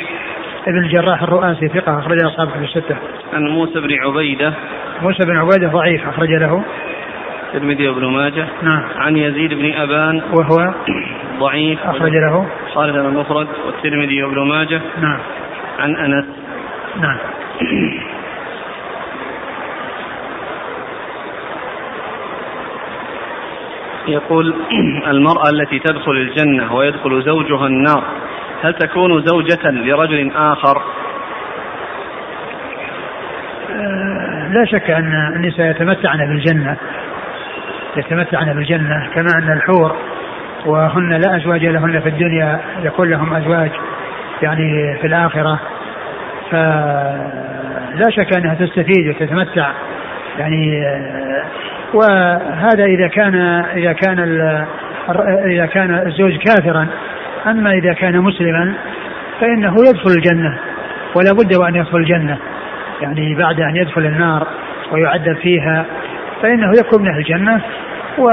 ابن 0.66 0.78
الجراح 0.78 1.22
الرؤاسي 1.22 1.68
ثقة 1.68 1.98
أخرج 1.98 2.24
أصحاب 2.24 2.50
كتب 2.50 2.62
الستة. 2.62 2.96
عن 3.32 3.42
موسى 3.42 3.80
بن 3.80 3.94
عبيدة. 3.94 4.52
موسى 5.02 5.26
بن 5.26 5.36
عبيدة 5.36 5.68
ضعيف 5.68 6.08
أخرج 6.08 6.28
له. 6.28 6.62
الترمذي 7.46 7.88
وابن 7.88 8.04
ماجه. 8.04 8.46
نعم. 8.62 8.82
عن 8.96 9.16
يزيد 9.16 9.54
بن 9.54 9.72
أبان. 9.72 10.22
وهو 10.38 10.74
ضعيف. 11.38 11.78
أخرج 11.84 12.12
له. 12.12 12.46
خالد 12.76 12.96
المفرد 12.96 13.48
والترمذي 13.66 14.22
وابن 14.22 14.48
ماجه. 14.48 14.80
نعم. 15.00 15.18
عن 15.78 15.96
أنس. 15.96 16.24
نعم. 17.00 17.16
يقول 24.08 24.54
المرأة 25.06 25.50
التي 25.50 25.78
تدخل 25.78 26.12
الجنة 26.12 26.74
ويدخل 26.74 27.22
زوجها 27.22 27.66
النار 27.66 28.04
هل 28.62 28.74
تكون 28.74 29.22
زوجة 29.26 29.70
لرجل 29.70 30.32
آخر؟ 30.36 30.82
آه، 33.70 34.48
لا 34.52 34.64
شك 34.64 34.90
أن 34.90 35.32
النساء 35.36 35.70
يتمتعن 35.70 36.18
بالجنة. 36.18 36.76
يتمتعن 37.96 38.54
بالجنة 38.54 39.08
كما 39.14 39.30
أن 39.38 39.52
الحور 39.52 39.96
وهن 40.66 41.12
لا 41.12 41.36
أزواج 41.36 41.64
لهن 41.64 42.00
في 42.00 42.08
الدنيا 42.08 42.60
يكون 42.82 43.10
لهم 43.10 43.34
أزواج 43.34 43.70
يعني 44.42 44.96
في 45.00 45.06
الآخرة. 45.06 45.60
فلا 46.50 48.10
شك 48.10 48.36
أنها 48.36 48.54
تستفيد 48.54 49.08
وتتمتع. 49.08 49.70
يعني 50.38 50.84
وهذا 51.94 52.84
إذا 52.84 53.08
كان 53.08 53.34
إذا 53.76 53.92
كان 53.92 54.18
إذا 55.46 55.66
كان 55.66 55.94
الزوج 56.06 56.36
كافرا. 56.36 56.86
أما 57.46 57.72
إذا 57.72 57.92
كان 57.92 58.20
مسلما 58.20 58.72
فإنه 59.40 59.74
يدخل 59.88 60.10
الجنة 60.10 60.58
ولا 61.14 61.32
بد 61.32 61.54
وأن 61.54 61.74
يدخل 61.74 61.98
الجنة. 61.98 62.38
يعني 63.02 63.34
بعد 63.34 63.60
أن 63.60 63.76
يدخل 63.76 64.06
النار 64.06 64.46
ويعذب 64.92 65.36
فيها 65.36 65.84
فإنه 66.42 66.70
يكون 66.78 67.02
من 67.02 67.08
أهل 67.08 67.18
الجنة. 67.18 67.60
و 68.18 68.30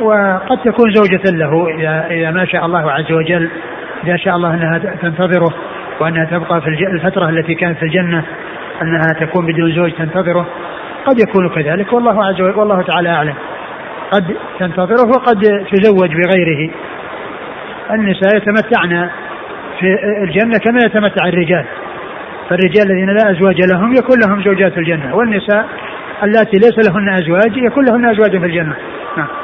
وقد 0.00 0.58
تكون 0.64 0.92
زوجة 0.92 1.22
له 1.30 1.66
إذا 1.68 2.06
إذا 2.10 2.30
ما 2.30 2.44
شاء 2.44 2.66
الله 2.66 2.92
عز 2.92 3.12
وجل 3.12 3.50
إذا 4.04 4.16
شاء 4.16 4.36
الله 4.36 4.54
أنها 4.54 4.78
تنتظره 4.78 5.54
وأنها 6.00 6.24
تبقى 6.24 6.60
في 6.60 6.68
الفترة 6.68 7.28
التي 7.28 7.54
كانت 7.54 7.78
في 7.78 7.84
الجنة 7.84 8.24
أنها 8.82 9.12
تكون 9.20 9.46
بدون 9.46 9.72
زوج 9.72 9.92
تنتظره 9.92 10.46
قد 11.06 11.18
يكون 11.28 11.48
كذلك. 11.48 11.92
والله 11.92 12.24
عز 12.24 12.40
وجل 12.40 12.58
والله 12.58 12.82
تعالى 12.82 13.08
أعلم. 13.08 13.34
قد 14.12 14.36
تنتظره 14.58 15.08
وقد 15.08 15.66
تزوج 15.72 16.10
بغيره. 16.10 16.70
النساء 17.90 18.36
يتمتعن 18.36 19.08
في 19.80 19.96
الجنة 20.22 20.58
كما 20.58 20.78
يتمتع 20.84 21.28
الرجال. 21.28 21.64
فالرجال 22.48 22.90
الذين 22.90 23.08
لا 23.08 23.30
أزواج 23.30 23.56
لهم 23.72 23.92
يكون 23.92 24.16
لهم 24.26 24.42
زوجات 24.42 24.72
في 24.72 24.80
الجنة 24.80 25.14
والنساء 25.14 25.66
اللاتي 26.22 26.56
ليس 26.56 26.88
لهن 26.88 27.08
أزواج 27.08 27.56
يكون 27.56 27.84
لهن 27.84 28.10
أزواج 28.10 28.30
في 28.30 28.46
الجنة. 28.46 28.74
نعم. 29.16 29.43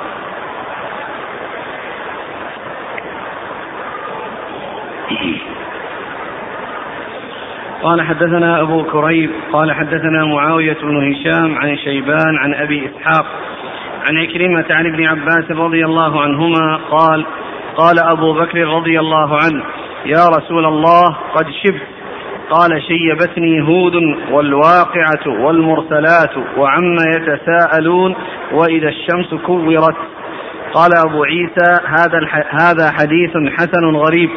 قال 7.83 8.03
حدثنا 8.03 8.61
أبو 8.61 8.85
كريب 8.85 9.31
قال 9.53 9.73
حدثنا 9.73 10.25
معاوية 10.25 10.77
بن 10.83 11.13
هشام 11.13 11.59
عن 11.59 11.77
شيبان 11.77 12.37
عن 12.39 12.55
أبي 12.55 12.87
إسحاق 12.87 13.27
عن 14.09 14.19
عكرمة 14.19 14.65
عن 14.71 14.87
ابن 14.87 15.07
عباس 15.07 15.51
رضي 15.51 15.85
الله 15.85 16.21
عنهما 16.21 16.77
قال 16.77 17.27
قال 17.77 17.99
أبو 17.99 18.33
بكر 18.33 18.59
رضي 18.59 19.01
الله 19.01 19.39
عنه 19.45 19.63
يا 20.07 20.29
رسول 20.29 20.67
الله 20.67 21.17
قد 21.35 21.47
شبت. 21.65 21.83
قال 22.51 22.83
شيبتني 22.83 23.63
هود 23.63 23.95
والواقعة 24.31 25.43
والمرسلات 25.45 26.37
وعما 26.57 27.03
يتساءلون 27.17 28.15
وإذا 28.53 28.89
الشمس 28.89 29.35
كورت. 29.47 29.97
قال 30.75 30.91
أبو 31.07 31.25
عيسى 31.25 31.81
هذا 31.87 32.21
هذا 32.51 32.93
حديث 33.01 33.31
حسن 33.59 33.97
غريب. 33.97 34.31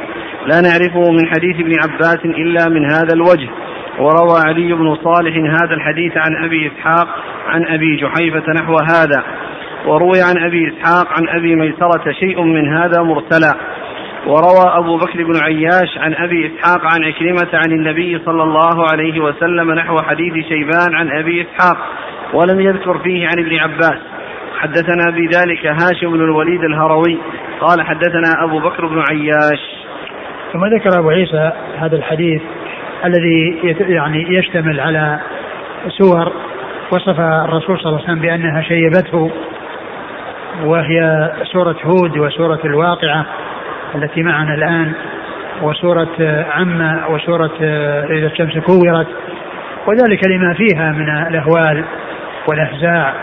لا 0.47 0.61
نعرفه 0.61 1.11
من 1.11 1.27
حديث 1.27 1.55
ابن 1.59 1.73
عباس 1.83 2.25
إلا 2.25 2.69
من 2.69 2.85
هذا 2.85 3.13
الوجه. 3.13 3.49
وروى 3.99 4.39
علي 4.47 4.73
بن 4.73 4.95
صالح 4.95 5.35
هذا 5.35 5.73
الحديث 5.73 6.17
عن 6.17 6.45
أبي 6.45 6.67
إسحاق 6.67 7.07
عن 7.47 7.65
أبي 7.65 7.95
جحيفة 7.95 8.53
نحو 8.53 8.75
هذا. 8.75 9.23
وروي 9.85 10.21
عن 10.21 10.45
أبي 10.45 10.67
إسحاق 10.67 11.07
عن 11.13 11.27
أبي 11.29 11.55
ميسرة 11.55 12.11
شيء 12.11 12.41
من 12.41 12.77
هذا 12.77 13.01
مرسلا 13.01 13.53
وروى 14.27 14.77
أبو 14.77 14.97
بكر 14.97 15.23
بن 15.23 15.43
عياش 15.43 15.97
عن 15.97 16.13
أبي 16.13 16.47
إسحاق 16.47 16.81
عن 16.93 17.03
عكرمة 17.03 17.49
عن 17.53 17.71
النبي 17.71 18.21
صلى 18.25 18.43
الله 18.43 18.91
عليه 18.91 19.19
وسلم 19.19 19.71
نحو 19.71 20.01
حديث 20.01 20.33
شيبان 20.47 20.95
عن 20.95 21.11
أبي 21.11 21.41
إسحاق. 21.41 21.77
ولم 22.33 22.59
يذكر 22.59 22.97
فيه 22.97 23.27
عن 23.27 23.39
ابن 23.39 23.55
عباس. 23.55 23.99
حدثنا 24.59 25.11
بذلك 25.11 25.65
هاشم 25.65 26.11
بن 26.11 26.21
الوليد 26.21 26.63
الهروي. 26.63 27.17
قال 27.61 27.81
حدثنا 27.81 28.43
أبو 28.43 28.59
بكر 28.59 28.85
بن 28.87 29.03
عياش. 29.09 29.82
ثم 30.53 30.65
ذكر 30.65 30.99
أبو 30.99 31.09
عيسى 31.09 31.51
هذا 31.77 31.95
الحديث 31.95 32.41
الذي 33.05 33.59
يعني 33.79 34.37
يشتمل 34.37 34.79
على 34.79 35.19
سور 35.87 36.33
وصف 36.91 37.19
الرسول 37.19 37.79
صلى 37.79 37.85
الله 37.85 38.01
عليه 38.01 38.03
وسلم 38.03 38.19
بأنها 38.19 38.61
شيبته 38.61 39.31
وهي 40.63 41.31
سورة 41.43 41.75
هود 41.83 42.17
وسورة 42.17 42.59
الواقعة 42.65 43.25
التي 43.95 44.23
معنا 44.23 44.53
الآن 44.53 44.93
وسورة 45.61 46.45
عم 46.51 46.99
وسورة 47.09 47.51
إذا 48.09 48.27
الشمس 48.27 48.57
كورت. 48.57 49.07
وذلك 49.87 50.27
لما 50.27 50.53
فيها 50.53 50.91
من 50.91 51.09
الأهوال 51.09 51.83
والأفزاع 52.49 53.13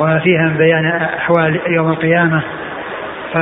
وما 0.00 0.18
فيها 0.18 0.42
من 0.42 0.56
بيان 0.56 0.86
أحوال 0.86 1.60
يوم 1.68 1.90
القيامة. 1.90 2.42
ف 3.32 3.38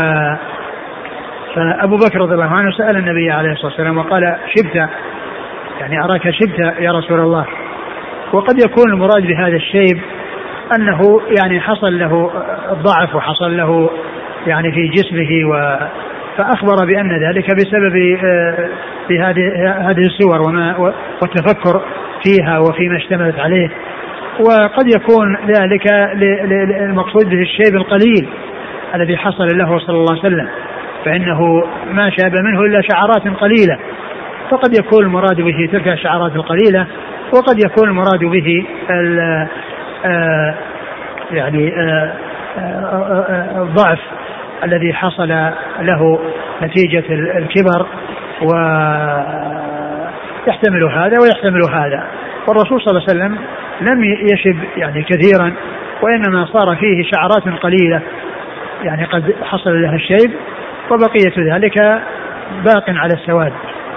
فأبو 1.55 1.97
بكر 1.97 2.21
رضي 2.21 2.35
الله 2.35 2.45
عنه 2.45 2.71
سأل 2.71 2.97
النبي 2.97 3.31
عليه 3.31 3.53
الصلاة 3.53 3.67
والسلام 3.67 3.99
وقال 3.99 4.37
شبت؟ 4.57 4.89
يعني 5.81 6.05
أراك 6.05 6.31
شبت 6.31 6.59
يا 6.81 6.93
رسول 6.93 7.21
الله؟ 7.21 7.47
وقد 8.33 8.59
يكون 8.65 8.93
المراد 8.93 9.23
بهذا 9.23 9.57
الشيب 9.57 10.01
أنه 10.77 11.21
يعني 11.39 11.61
حصل 11.61 11.99
له 11.99 12.31
ضعف 12.73 13.15
وحصل 13.15 13.57
له 13.57 13.91
يعني 14.47 14.73
في 14.73 14.89
جسمه 14.89 15.51
و 15.51 15.77
فأخبر 16.37 16.77
بأن 16.87 17.29
ذلك 17.29 17.47
بسبب 17.55 17.97
آه، 18.25 18.69
هذه 19.91 20.07
السور 20.07 20.49
وما 20.49 20.77
والتفكر 21.23 21.83
فيها 22.25 22.59
وفيما 22.59 22.97
اشتملت 22.97 23.39
عليه. 23.39 23.71
وقد 24.41 24.87
يكون 24.97 25.37
ذلك 25.47 25.93
المقصود 26.81 27.29
به 27.29 27.43
الشيب 27.43 27.77
القليل 27.77 28.29
الذي 28.95 29.17
حصل 29.17 29.59
له 29.59 29.79
صلى 29.79 29.97
الله 29.97 30.11
عليه 30.11 30.21
وسلم. 30.21 30.49
فإنه 31.05 31.65
ما 31.91 32.11
شاب 32.11 32.33
منه 32.37 32.61
إلا 32.61 32.81
شعرات 32.81 33.41
قليلة. 33.41 33.79
فقد 34.51 34.79
يكون 34.79 35.05
المراد 35.05 35.41
به 35.41 35.69
تلك 35.73 35.89
الشعرات 35.89 36.37
القليلة 36.37 36.87
وقد 37.33 37.65
يكون 37.65 37.89
المراد 37.89 38.21
به 38.25 38.67
آه، 40.05 40.55
يعني 41.33 41.73
آه، 41.77 42.13
آه، 42.59 43.63
الضعف 43.63 43.99
الذي 44.65 44.95
حصل 44.95 45.29
له 45.81 46.21
نتيجة 46.63 47.05
الكبر 47.11 47.87
ويحتمل 50.47 50.85
هذا 50.85 51.19
ويحتمل 51.23 51.63
هذا. 51.71 52.05
والرسول 52.49 52.81
صلى 52.81 52.91
الله 52.91 53.03
عليه 53.09 53.13
وسلم 53.21 53.39
لم 53.81 54.05
يشب 54.05 54.57
يعني 54.77 55.03
كثيرا 55.03 55.53
وإنما 56.03 56.47
صار 56.47 56.77
فيه 56.77 57.03
شعرات 57.13 57.63
قليلة. 57.63 58.01
يعني 58.83 59.05
قد 59.05 59.35
حصل 59.43 59.83
لها 59.83 59.95
الشيب 59.95 60.31
وبقية 60.93 61.55
ذلك 61.55 61.79
باق 62.65 62.85
على 62.89 63.15
السواد 63.15 63.53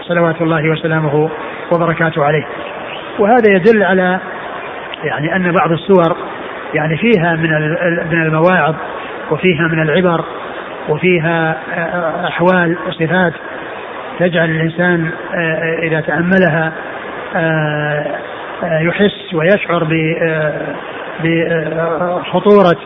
صلوات 0.08 0.42
الله 0.42 0.70
وسلامه 0.72 1.30
وبركاته 1.72 2.26
عليه. 2.26 2.46
وهذا 3.20 3.52
يدل 3.52 3.84
على 3.84 4.20
يعني 5.04 5.36
أن 5.36 5.52
بعض 5.52 5.72
السور 5.72 6.18
يعني 6.74 6.98
فيها 6.98 7.36
من 7.36 7.50
من 8.12 8.22
المواعظ 8.22 8.76
وفيها 9.32 9.68
من 9.68 9.82
العبر 9.82 10.26
وفيها 10.90 11.58
أحوال 12.28 12.78
وصفات 12.88 13.34
تجعل 14.20 14.50
الإنسان 14.50 15.12
إذا 15.84 16.02
تأملها 16.02 16.74
يحس 18.82 19.34
ويشعر 19.34 19.88
بخطورة 21.24 22.78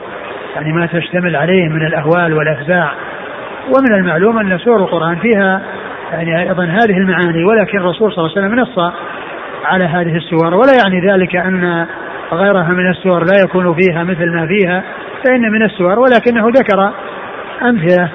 يعني 0.55 0.73
ما 0.73 0.85
تشتمل 0.85 1.35
عليه 1.35 1.69
من 1.69 1.87
الأهوال 1.87 2.33
والأفزاع. 2.33 2.91
ومن 3.77 3.93
المعلوم 3.93 4.37
أن 4.37 4.57
سور 4.57 4.75
القرآن 4.75 5.15
فيها 5.15 5.61
يعني 6.11 6.39
أيضا 6.39 6.63
هذه 6.63 6.97
المعاني 6.97 7.43
ولكن 7.43 7.77
الرسول 7.77 8.13
صلى 8.13 8.25
الله 8.25 8.37
عليه 8.37 8.47
وسلم 8.47 8.59
نص 8.59 8.93
على 9.65 9.85
هذه 9.85 10.15
السور. 10.15 10.53
ولا 10.53 10.71
يعني 10.83 11.11
ذلك 11.11 11.35
أن 11.35 11.87
غيرها 12.33 12.69
من 12.69 12.89
السور 12.89 13.23
لا 13.23 13.39
يكون 13.43 13.75
فيها 13.75 14.03
مثل 14.03 14.31
ما 14.31 14.47
فيها 14.47 14.83
فإن 15.25 15.41
من 15.51 15.63
السور. 15.63 15.99
ولكنه 15.99 16.47
ذكر 16.47 16.91
أمثلة 17.61 18.09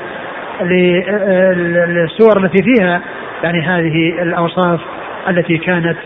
للسور 1.87 2.45
التي 2.45 2.63
فيها 2.63 3.01
يعني 3.43 3.63
هذه 3.63 4.23
الأوصاف 4.23 4.81
التي 5.29 5.59
كانت 5.59 5.97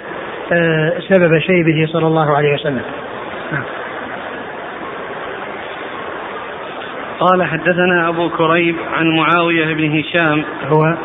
آه، 0.52 0.92
سبب 1.08 1.38
شيبه 1.38 1.86
صلى 1.92 2.06
الله 2.06 2.36
عليه 2.36 2.54
وسلم. 2.54 2.82
نعم. 3.52 3.77
قال 7.20 7.44
حدثنا 7.44 8.08
أبو 8.08 8.28
كريب 8.28 8.76
عن 8.92 9.16
معاوية 9.16 9.74
بن 9.74 9.98
هشام. 9.98 10.44
هو 10.64 10.96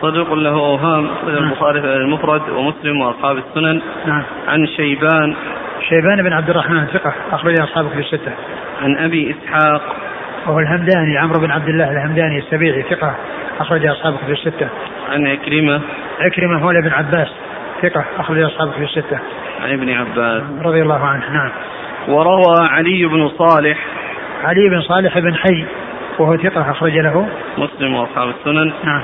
صدوق 0.00 0.32
له 0.32 0.50
أوهام 0.50 1.04
نعم. 1.26 1.36
البخاري 1.36 1.78
المفرد 1.78 2.42
ومسلم 2.50 3.00
وأصحاب 3.00 3.36
السنن. 3.38 3.80
نعم. 4.06 4.22
عن 4.48 4.66
شيبان. 4.66 5.34
شيبان 5.88 6.22
بن 6.22 6.32
عبد 6.32 6.50
الرحمن 6.50 6.86
ثقة 6.86 7.14
أخرج 7.32 7.60
أصحابه 7.60 7.88
في 7.88 7.98
الستة. 7.98 8.32
عن 8.82 8.96
أبي 8.96 9.30
إسحاق. 9.34 9.96
وهو 10.46 10.58
الهمداني 10.58 11.18
عمرو 11.18 11.40
بن 11.40 11.50
عبد 11.50 11.68
الله 11.68 11.92
الهمداني 11.92 12.38
السبيعي 12.38 12.82
ثقة 12.82 13.14
أخرج 13.60 13.86
أصحابه 13.86 14.16
في 14.16 14.32
الستة. 14.32 14.68
عن 15.10 15.26
عكرمة. 15.26 15.80
عكرمة 16.20 16.58
مولى 16.58 16.80
بن 16.82 16.92
عباس 16.92 17.28
ثقة 17.82 18.04
أخرج 18.18 18.42
أصحابه 18.42 18.70
في 18.70 18.84
الستة. 18.84 19.18
عن 19.62 19.72
ابن 19.72 19.90
عباس. 19.90 20.42
رضي 20.62 20.82
الله 20.82 21.06
عنه 21.06 21.32
نعم. 21.32 21.50
وروى 22.08 22.68
علي 22.70 23.04
بن 23.04 23.28
صالح 23.28 23.78
علي 24.44 24.68
بن 24.68 24.80
صالح 24.80 25.18
بن 25.18 25.34
حي 25.34 25.64
وهو 26.18 26.36
ثقة 26.36 26.70
أخرج 26.70 26.98
له. 26.98 27.28
مسلم 27.58 27.94
وأصحاب 27.94 28.28
السنن. 28.28 28.72
نعم. 28.84 29.02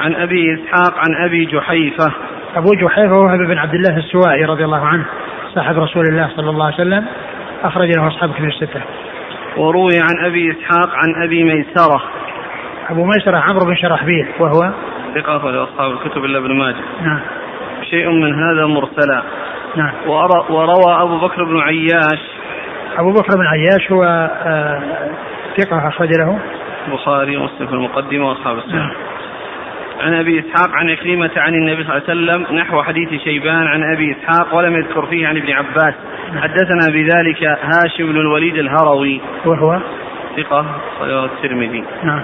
عن 0.00 0.14
أبي 0.14 0.54
إسحاق 0.54 0.94
عن 0.98 1.24
أبي 1.24 1.44
جحيفة. 1.44 2.12
أبو 2.56 2.70
جحيفة 2.74 3.20
وهب 3.20 3.38
بن 3.38 3.58
عبد 3.58 3.74
الله 3.74 3.96
السوائي 3.96 4.44
رضي 4.44 4.64
الله 4.64 4.86
عنه 4.86 5.04
صاحب 5.54 5.78
رسول 5.78 6.04
الله 6.08 6.30
صلى 6.36 6.50
الله 6.50 6.64
عليه 6.64 6.74
وسلم 6.74 7.06
أخرج 7.64 7.96
له 7.96 8.08
أصحاب 8.08 8.32
كتب 8.32 8.44
الستة. 8.44 8.80
وروي 9.56 9.98
عن 9.98 10.26
أبي 10.26 10.50
إسحاق 10.50 10.90
عن 10.94 11.22
أبي 11.24 11.44
ميسرة. 11.44 12.02
أبو 12.90 13.04
ميسرة 13.04 13.36
عمرو 13.36 13.66
بن 13.66 13.76
شرحبيل 13.76 14.26
وهو؟ 14.40 14.72
ثقة 15.14 15.36
أخرج 15.36 15.54
أصحاب 15.54 15.90
الكتب 15.90 16.24
إلا 16.24 16.38
ابن 16.38 16.52
ماجه. 16.58 16.76
نعم. 17.02 17.20
شيء 17.90 18.10
من 18.10 18.34
هذا 18.34 18.66
مرسلا. 18.66 19.22
نعم. 19.76 19.92
وروى 20.48 21.02
أبو 21.02 21.18
بكر 21.18 21.44
بن 21.44 21.60
عياش 21.60 22.35
أبو 22.98 23.12
بكر 23.12 23.36
بن 23.36 23.46
عياش 23.46 23.92
هو 23.92 24.04
آه 24.44 24.82
ثقة 25.56 25.88
أخرج 25.88 26.08
له. 26.08 26.38
البخاري 26.88 27.36
ومسلم 27.36 27.66
في 27.66 27.72
المقدمة 27.72 28.28
وأصحاب 28.28 28.58
السنة. 28.58 28.76
نعم. 28.76 28.90
عن 30.00 30.14
أبي 30.14 30.40
إسحاق 30.40 30.70
عن 30.76 30.90
عكرمة 30.90 31.30
عن 31.36 31.54
النبي 31.54 31.84
صلى 31.84 31.96
الله 31.96 32.02
عليه 32.08 32.42
وسلم 32.42 32.56
نحو 32.56 32.82
حديث 32.82 33.22
شيبان 33.24 33.66
عن 33.66 33.82
أبي 33.94 34.16
إسحاق 34.16 34.54
ولم 34.54 34.76
يذكر 34.76 35.06
فيه 35.06 35.26
عن 35.26 35.36
ابن 35.36 35.52
عباس. 35.52 35.94
حدثنا 36.36 36.86
بذلك 36.92 37.42
هاشم 37.42 38.06
بن 38.06 38.16
الوليد 38.16 38.56
الهروي. 38.56 39.20
وهو؟ 39.44 39.80
ثقة 40.36 40.66
الترمذي. 41.02 41.84
نعم. 42.02 42.22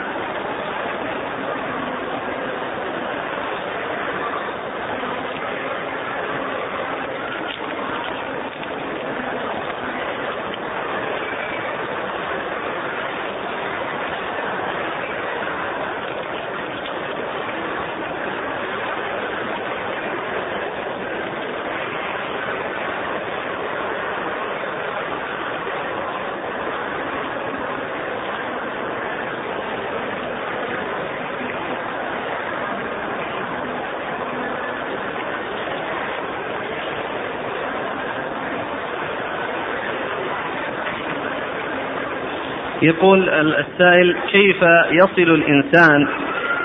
يقول 42.83 43.29
السائل 43.29 44.17
كيف 44.33 44.63
يصل 44.91 45.31
الإنسان 45.31 46.09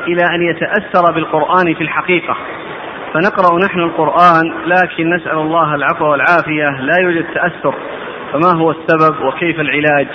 إلى 0.08 0.24
أن 0.36 0.42
يتأثر 0.42 1.12
بالقرآن 1.16 1.74
في 1.74 1.82
الحقيقة؟ 1.82 2.38
فنقرأ 3.14 3.60
نحن 3.66 3.80
القرآن 3.80 4.54
لكن 4.66 5.10
نسأل 5.10 5.38
الله 5.38 5.76
العفو 5.76 6.06
والعافية 6.06 6.70
لا 6.82 7.00
يوجد 7.02 7.26
تأثر. 7.34 7.76
فما 8.34 8.62
هو 8.62 8.72
السبب 8.72 9.26
وكيف 9.26 9.60
العلاج؟ 9.60 10.08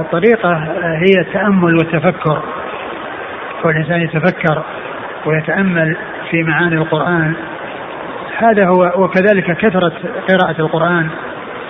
الطريقة 0.00 0.54
هي 0.82 1.20
التأمل 1.20 1.74
والتفكر 1.74 2.42
والإنسان 3.64 4.00
يتفكر 4.00 4.62
ويتأمل 5.26 5.96
في 6.30 6.42
معاني 6.42 6.76
القرآن. 6.76 7.34
هذا 8.38 8.66
هو 8.66 9.04
وكذلك 9.04 9.56
كثرة 9.56 9.92
قراءة 10.28 10.60
القرآن 10.60 11.08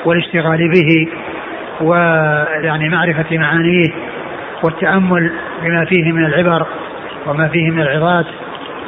والاشتغال 0.04 0.70
به. 0.70 1.08
ويعني 1.80 2.88
معرفة 2.88 3.38
معانيه 3.38 3.88
والتأمل 4.64 5.32
بما 5.62 5.84
فيه 5.84 6.12
من 6.12 6.24
العبر 6.24 6.66
وما 7.26 7.48
فيه 7.48 7.70
من 7.70 7.80
العظات 7.80 8.26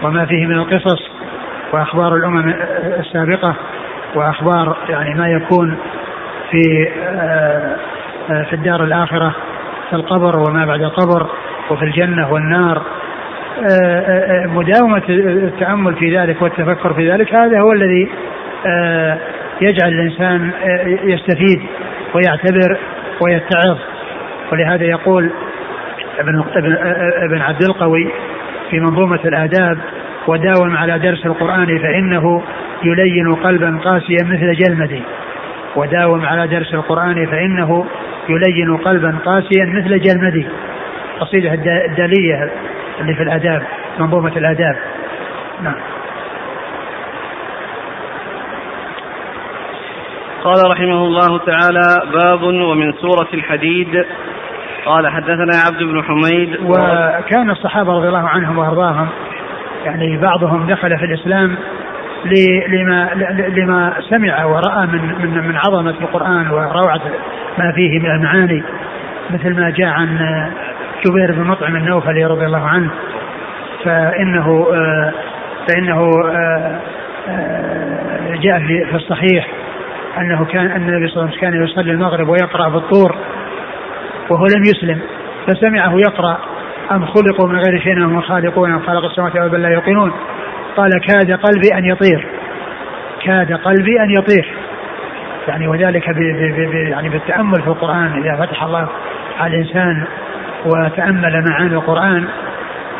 وما 0.03 0.26
فيه 0.26 0.47
من 0.47 0.55
القصص 0.55 1.11
وأخبار 1.72 2.16
الأمم 2.16 2.55
السابقة 2.99 3.55
وأخبار 4.14 4.76
يعني 4.88 5.14
ما 5.14 5.28
يكون 5.28 5.76
في 6.51 6.88
آه، 8.30 8.43
في 8.43 8.53
الدار 8.53 8.84
الآخرة 8.84 9.34
في 9.91 9.97
القبر 9.97 10.38
وما 10.38 10.66
بعد 10.66 10.82
القبر 10.82 11.26
وفي 11.70 11.84
الجنة 11.84 12.32
والنار. 12.32 12.82
آه، 13.59 14.01
آه، 14.01 14.47
مداومة 14.47 15.03
التأمل 15.09 15.95
في 15.95 16.16
ذلك 16.16 16.43
والتفكر 16.43 16.95
في 16.95 17.11
ذلك 17.11 17.34
هذا 17.34 17.61
هو 17.61 17.72
الذي 17.72 18.09
يجعل 19.61 19.93
الإنسان 19.93 20.51
يستفيد 21.05 21.62
ويعتبر 22.14 22.78
ويتعظ. 23.20 23.78
ولهذا 24.52 24.84
يقول 24.84 25.30
ابن 26.18 26.44
ابن 27.22 27.40
عبد 27.40 27.62
القوي 27.62 28.08
في 28.70 28.80
منظومة 28.80 29.20
الآداب 29.24 29.78
وداوم 30.26 30.76
على 30.76 30.98
درس 30.98 31.26
القرآن 31.26 31.78
فإنه 31.78 32.42
يلين 32.84 33.34
قلبا 33.34 33.78
قاسيا 33.84 34.24
مثل 34.24 34.52
جلمدي. 34.52 35.02
وداوم 35.76 36.26
على 36.26 36.46
درس 36.46 36.74
القرآن 36.74 37.26
فإنه 37.26 37.86
يلين 38.28 38.76
قلبا 38.76 39.18
قاسيا 39.24 39.64
مثل 39.64 40.00
جلمدي. 40.00 40.46
قصيدة 41.20 41.52
الدالية 41.86 42.50
اللي 43.00 43.14
في 43.14 43.22
الآداب 43.22 43.62
منظومة 43.98 44.36
الآداب. 44.36 44.76
نعم. 45.62 45.89
قال 50.45 50.70
رحمه 50.70 51.05
الله 51.05 51.38
تعالى 51.38 52.03
باب 52.12 52.43
ومن 52.43 52.93
سورة 52.93 53.28
الحديد. 53.34 54.05
قال 54.86 55.09
حدثنا 55.09 55.53
عبد 55.66 55.82
بن 55.82 56.03
حميد. 56.03 56.57
وكان 56.62 57.51
الصحابة 57.51 57.93
رضي 57.93 58.09
الله 58.09 58.28
عنهم 58.28 58.59
وأرضاهم 58.59 59.09
يعني 59.84 60.18
بعضهم 60.18 60.66
دخل 60.66 60.99
في 60.99 61.05
الإسلام 61.05 61.57
لما 62.68 63.11
لما 63.57 63.95
سمع 64.11 64.45
ورأى 64.45 64.86
من 64.86 65.14
من 65.22 65.49
من 65.49 65.57
عظمة 65.57 65.91
القرآن 65.91 66.51
وروعة 66.51 67.01
ما 67.59 67.72
فيه 67.72 67.99
من 67.99 68.11
المعاني 68.11 68.62
مثل 69.30 69.61
ما 69.61 69.70
جاء 69.70 69.88
عن 69.88 70.18
جبير 71.07 71.32
بن 71.32 71.45
مطعم 71.45 71.76
النوفلي 71.76 72.24
رضي 72.24 72.47
الله 72.47 72.66
عنه. 72.66 72.91
فإنه 73.84 74.66
فإنه 75.68 76.11
جاء 78.43 78.59
في 78.61 78.95
الصحيح 78.95 79.49
أنه 80.20 80.44
كان 80.44 80.66
أن 80.66 80.88
النبي 80.88 81.08
صلى 81.08 81.16
الله 81.16 81.26
عليه 81.26 81.38
وسلم 81.38 81.40
كان 81.40 81.64
يصلي 81.64 81.90
المغرب 81.90 82.28
ويقرأ 82.28 82.68
بالطور 82.68 83.16
وهو 84.30 84.44
لم 84.56 84.62
يسلم 84.64 85.00
فسمعه 85.46 85.98
يقرأ 85.98 86.38
أم 86.92 87.06
خلقوا 87.06 87.48
من 87.48 87.58
غير 87.58 87.80
شيء 87.80 88.00
وهم 88.00 88.20
خالقون 88.20 88.72
أم 88.72 88.80
خلق 88.80 89.04
السماوات 89.04 89.34
والأرض 89.34 89.54
لا 89.54 89.68
يوقنون. 89.68 90.12
قال 90.76 90.90
كاد 91.08 91.32
قلبي 91.32 91.74
أن 91.74 91.84
يطير. 91.84 92.26
كاد 93.24 93.52
قلبي 93.52 94.00
أن 94.00 94.10
يطير. 94.10 94.46
يعني 95.48 95.68
وذلك 95.68 96.10
بي 96.10 96.32
بي 96.32 96.66
بي 96.66 96.90
يعني 96.90 97.08
بالتأمل 97.08 97.62
في 97.62 97.68
القرآن 97.68 98.22
إذا 98.22 98.46
فتح 98.46 98.62
الله 98.62 98.88
على 99.40 99.56
الإنسان 99.56 100.04
وتأمل 100.66 101.44
معاني 101.50 101.74
القرآن 101.74 102.24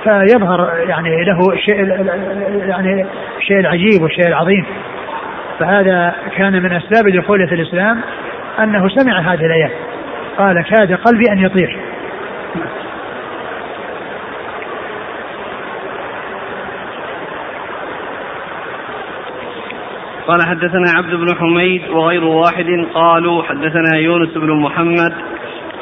فيظهر 0.04 0.70
يعني 0.88 1.24
له 1.24 1.38
الشيء 1.52 1.76
يعني 2.68 3.06
الشيء 3.38 3.60
العجيب 3.60 4.02
والشيء 4.02 4.26
العظيم. 4.26 4.64
فهذا 5.61 6.14
كان 6.36 6.62
من 6.62 6.72
أسباب 6.72 7.08
دخوله 7.08 7.46
في 7.46 7.54
الإسلام 7.54 8.00
أنه 8.58 8.88
سمع 8.88 9.18
هذه 9.20 9.46
الايات 9.46 9.72
قال 10.38 10.62
كاد 10.62 10.92
قلبي 10.92 11.32
أن 11.32 11.38
يطير 11.38 11.78
قال 20.26 20.42
حدثنا 20.42 20.90
عبد 20.96 21.14
بن 21.14 21.36
حميد 21.36 21.88
وغير 21.88 22.24
واحد. 22.24 22.66
قالوا 22.94 23.42
حدثنا 23.42 23.96
يونس 23.96 24.34
بن 24.34 24.50
محمد. 24.50 25.12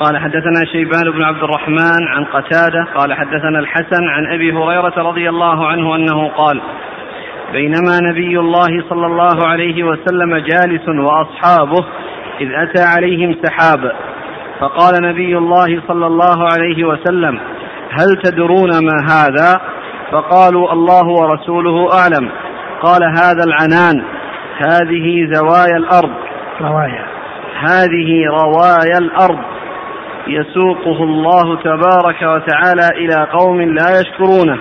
قال 0.01 0.19
حدثنا 0.19 0.65
شيبان 0.73 1.11
بن 1.11 1.23
عبد 1.23 1.43
الرحمن 1.43 2.09
عن 2.09 2.25
قتادة. 2.25 2.85
قال 2.95 3.15
حدثنا 3.15 3.59
الحسن 3.59 4.09
عن 4.09 4.27
أبي 4.27 4.53
هريرة 4.53 4.95
رضي 4.97 5.29
الله 5.29 5.67
عنه 5.67 5.97
أنه 5.97 6.29
قال 6.29 6.61
بينما 7.53 7.99
نبي 8.11 8.39
الله 8.39 8.89
صلى 8.91 9.07
الله 9.07 9.47
عليه 9.47 9.85
وسلم 9.85 10.37
جالس 10.37 10.89
وأصحابه 10.89 11.85
إذ 12.41 12.49
أتى 12.55 12.83
عليهم 12.83 13.37
سحاب. 13.43 13.93
فقال 14.61 15.03
نبي 15.03 15.39
الله 15.39 15.83
صلى 15.89 16.07
الله 16.07 16.49
عليه 16.53 16.85
وسلم 16.85 17.41
هل 17.91 18.23
تدرون 18.25 18.71
ما 18.71 19.13
هذا؟ 19.13 19.61
فقالوا 20.13 20.73
الله 20.73 21.07
ورسوله 21.07 21.93
أعلم. 21.93 22.31
قال 22.83 23.03
هذا 23.05 23.45
العنان 23.47 24.05
هذه 24.59 25.33
زوايا 25.33 25.77
الأرض. 25.77 26.11
روايا 26.61 27.07
هذه 27.61 28.27
روايا 28.31 28.99
الأرض. 28.99 29.39
يسوقه 30.27 31.05
الله 31.05 31.57
تبارك 31.57 32.23
وتعالى 32.23 32.89
إلى 32.97 33.27
قوم 33.33 33.63
لا 33.63 34.01
يشكرونه 34.01 34.59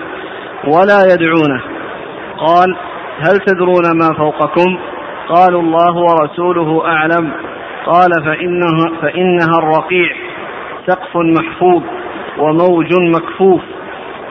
ولا 0.64 1.14
يدعونه. 1.14 1.77
قال 2.38 2.76
هل 3.18 3.38
تدرون 3.46 3.98
ما 4.00 4.14
فوقكم؟ 4.18 4.78
قالوا 5.28 5.62
الله 5.62 5.96
ورسوله 5.96 6.86
أعلم. 6.86 7.32
قال 7.86 8.10
فإنها, 8.24 9.00
فإنها 9.02 9.58
الرقيع 9.58 10.12
سقف 10.86 11.16
محفوظ 11.16 11.82
وموج 12.38 12.92
مكفوف. 13.16 13.60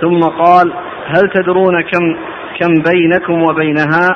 ثم 0.02 0.20
قال 0.20 0.74
هل 1.08 1.30
تدرون 1.34 1.82
كم 1.82 2.18
كم 2.60 2.74
بينكم 2.92 3.44
وبينها؟ 3.44 4.08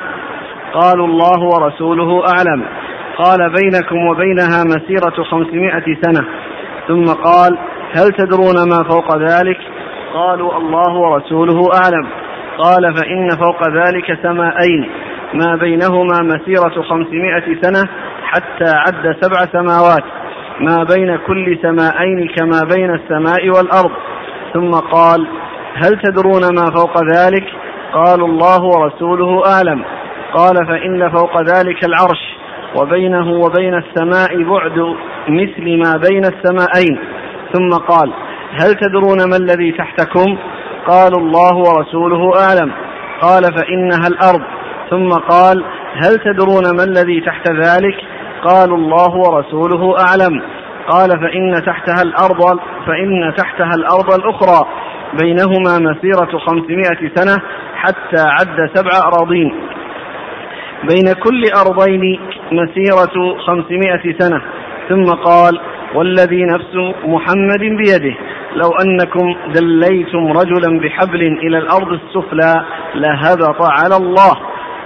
قالوا 0.74 1.06
الله 1.06 1.40
ورسوله 1.40 2.22
أعلم. 2.28 2.64
قال 3.18 3.38
بينكم 3.38 4.06
وبينها 4.06 4.64
مسيرة 4.64 5.22
خمسمائة 5.22 5.96
سنة. 6.02 6.28
ثم 6.88 7.04
قال 7.04 7.58
هل 7.92 8.12
تدرون 8.12 8.68
ما 8.70 8.90
فوق 8.90 9.16
ذلك؟ 9.16 9.58
قالوا 10.14 10.56
الله 10.58 10.94
ورسوله 10.94 11.60
أعلم. 11.84 12.21
قال 12.58 12.94
فإن 12.96 13.28
فوق 13.28 13.68
ذلك 13.68 14.18
سماءين 14.22 14.90
ما 15.34 15.56
بينهما 15.56 16.22
مسيرة 16.22 16.82
خمسمائة 16.82 17.60
سنة 17.62 17.88
حتى 18.22 18.64
عد 18.64 19.16
سبع 19.20 19.46
سماوات 19.52 20.04
ما 20.60 20.84
بين 20.94 21.16
كل 21.16 21.58
سماءين 21.62 22.28
كما 22.28 22.60
بين 22.74 22.94
السماء 22.94 23.48
والأرض. 23.48 23.90
ثم 24.54 24.70
قال 24.70 25.26
هل 25.74 26.00
تدرون 26.02 26.42
ما 26.54 26.70
فوق 26.76 27.04
ذلك؟ 27.04 27.44
قالوا 27.92 28.28
الله 28.28 28.62
ورسوله 28.62 29.42
أعلم. 29.46 29.84
قال 30.34 30.66
فإن 30.66 31.10
فوق 31.10 31.42
ذلك 31.42 31.84
العرش 31.84 32.36
وبينه 32.80 33.30
وبين 33.30 33.74
السماء 33.74 34.42
بعد 34.42 34.94
مثل 35.28 35.78
ما 35.78 36.00
بين 36.08 36.24
السماءين. 36.24 36.98
ثم 37.52 37.70
قال 37.70 38.12
هل 38.52 38.74
تدرون 38.74 39.18
ما 39.30 39.36
الذي 39.36 39.72
تحتكم؟ 39.72 40.38
قالوا 40.86 41.20
الله 41.20 41.56
ورسوله 41.56 42.32
أعلم. 42.40 42.72
قال 43.20 43.42
فإنها 43.42 44.06
الأرض. 44.08 44.42
ثم 44.90 45.08
قال 45.08 45.64
هل 45.94 46.18
تدرون 46.18 46.76
ما 46.76 46.84
الذي 46.84 47.20
تحت 47.20 47.50
ذلك؟ 47.50 47.94
قالوا 48.48 48.76
الله 48.76 49.16
ورسوله 49.16 49.96
أعلم. 49.98 50.42
قال 50.88 51.10
فإن 51.10 51.62
تحتها 51.66 52.02
الأرض 52.02 52.58
فإن 52.86 53.34
تحتها 53.36 53.70
الأرض 53.76 54.12
الأخرى. 54.20 54.66
بينهما 55.22 55.78
مسيرة 55.78 56.38
خمسمائة 56.38 57.10
سنة 57.14 57.42
حتى 57.74 58.20
عد 58.20 58.70
سبع 58.74 58.90
أراضين. 59.06 59.54
بين 60.82 61.12
كل 61.12 61.42
أرضين 61.66 62.20
مسيرة 62.52 63.38
خمسمائة 63.46 64.18
سنة. 64.18 64.42
ثم 64.88 65.04
قال 65.04 65.60
والذي 65.94 66.44
نفس 66.44 66.94
محمد 67.04 67.60
بيده. 67.60 68.16
لو 68.56 68.70
أنكم 68.84 69.34
دليتم 69.54 70.32
رجلا 70.32 70.80
بحبل 70.80 71.22
إلى 71.22 71.58
الأرض 71.58 71.92
السفلى 71.92 72.64
لهبط 72.94 73.60
على 73.60 73.96
الله. 73.96 74.32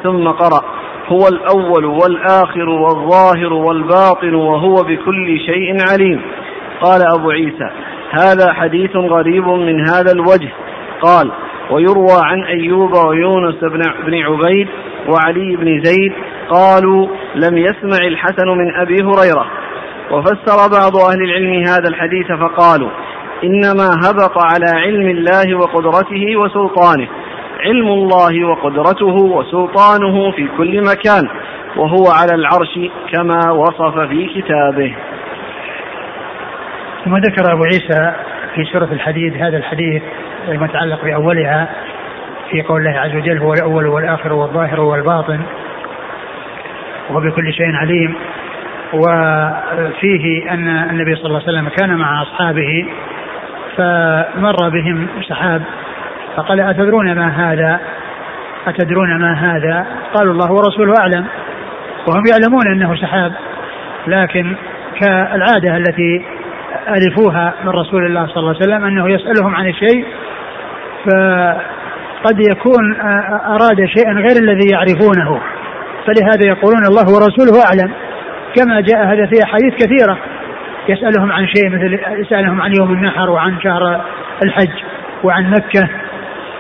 ثم 0.03 0.29
قرأ 0.29 0.65
هو 1.09 1.29
الأول 1.29 1.85
والآخر 1.85 2.69
والظاهر 2.69 3.53
والباطن 3.53 4.35
وهو 4.35 4.75
بكل 4.75 5.39
شيء 5.47 5.77
عليم. 5.93 6.21
قال 6.81 7.03
أبو 7.19 7.31
عيسى 7.31 7.71
هذا 8.11 8.53
حديث 8.53 8.97
غريب 8.97 9.49
من 9.49 9.81
هذا 9.81 10.13
الوجه. 10.13 10.53
قال 11.03 11.33
ويروى 11.71 12.21
عن 12.25 12.43
أيوب 12.45 12.93
ويونس 13.09 13.57
بن 14.07 14.15
عبيد 14.15 14.69
وعلي 15.09 15.57
بن 15.57 15.83
زيد 15.85 16.13
قالوا 16.51 17.07
لم 17.35 17.59
يسمع 17.59 18.07
الحسن 18.07 18.49
من 18.49 18.75
أبي 18.81 19.03
هريرة. 19.03 19.47
وفسر 20.11 20.69
بعض 20.81 20.97
أهل 20.97 21.23
العلم 21.23 21.65
هذا 21.69 21.89
الحديث 21.89 22.27
فقالوا 22.27 22.91
إنما 23.45 23.89
هبط 24.05 24.39
على 24.39 24.81
علم 24.81 25.09
الله 25.09 25.55
وقدرته 25.55 26.37
وسلطانه 26.37 27.09
علم 27.61 27.89
الله 27.89 28.45
وقدرته 28.45 29.15
وسلطانه 29.15 30.31
في 30.31 30.49
كل 30.57 30.85
مكان 30.85 31.29
وهو 31.77 32.05
على 32.11 32.35
العرش 32.35 32.79
كما 33.13 33.51
وصف 33.51 33.99
في 33.99 34.27
كتابه. 34.27 34.95
ثم 37.05 37.17
ذكر 37.17 37.53
أبو 37.53 37.63
عيسى 37.65 38.13
في 38.55 38.65
سورة 38.73 38.93
الحديد 38.93 39.43
هذا 39.43 39.57
الحديث 39.57 40.03
المتعلق 40.49 41.05
بأولها 41.05 41.69
في 42.51 42.63
قول 42.63 42.87
الله 42.87 43.01
عز 43.01 43.17
وجل 43.17 43.39
هو 43.39 43.53
الأول 43.53 43.87
والآخر 43.87 44.33
والظاهر 44.33 44.81
والباطن 44.81 45.41
وهو 47.11 47.21
بكل 47.21 47.53
شيء 47.53 47.75
عليم. 47.75 48.15
وفيه 48.93 50.51
أن 50.51 50.69
النبي 50.69 51.17
صلى 51.17 51.27
الله 51.27 51.41
عليه 51.41 51.49
وسلم 51.49 51.69
كان 51.69 51.97
مع 51.97 52.23
أصحابه 52.23 52.87
فمر 53.77 54.69
بهم 54.69 55.09
سحاب 55.29 55.63
فقال 56.37 56.61
أتدرون 56.61 57.15
ما 57.15 57.29
هذا؟ 57.29 57.81
أتدرون 58.67 59.17
ما 59.21 59.33
هذا؟ 59.33 59.87
قالوا 60.15 60.33
الله 60.33 60.53
ورسوله 60.53 60.95
أعلم. 61.01 61.27
وهم 62.09 62.23
يعلمون 62.31 62.67
أنه 62.73 62.97
سحاب 62.97 63.33
لكن 64.07 64.57
كالعادة 65.01 65.77
التي 65.77 66.25
ألفوها 66.89 67.55
من 67.65 67.69
رسول 67.69 68.07
الله 68.07 68.27
صلى 68.27 68.37
الله 68.37 68.55
عليه 68.55 68.61
وسلم 68.61 68.85
أنه 68.85 69.11
يسألهم 69.11 69.55
عن 69.55 69.69
الشيء 69.69 70.07
فقد 71.05 72.41
يكون 72.51 73.01
أراد 73.47 73.85
شيئا 73.85 74.13
غير 74.13 74.37
الذي 74.43 74.71
يعرفونه 74.73 75.41
فلهذا 76.07 76.47
يقولون 76.47 76.87
الله 76.87 77.05
ورسوله 77.05 77.65
أعلم. 77.67 77.93
كما 78.57 78.81
جاء 78.81 79.05
هذا 79.05 79.27
في 79.27 79.43
أحاديث 79.45 79.75
كثيرة. 79.75 80.19
يسألهم 80.89 81.33
عن 81.33 81.47
شيء 81.47 81.71
مثل 81.71 81.99
يسألهم 82.21 82.61
عن 82.63 82.73
يوم 82.81 82.93
النحر 82.93 83.31
وعن 83.31 83.61
شهر 83.61 84.01
الحج 84.43 84.83
وعن 85.25 85.51
مكة. 85.51 85.89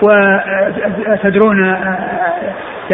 وتدرون 0.02 1.64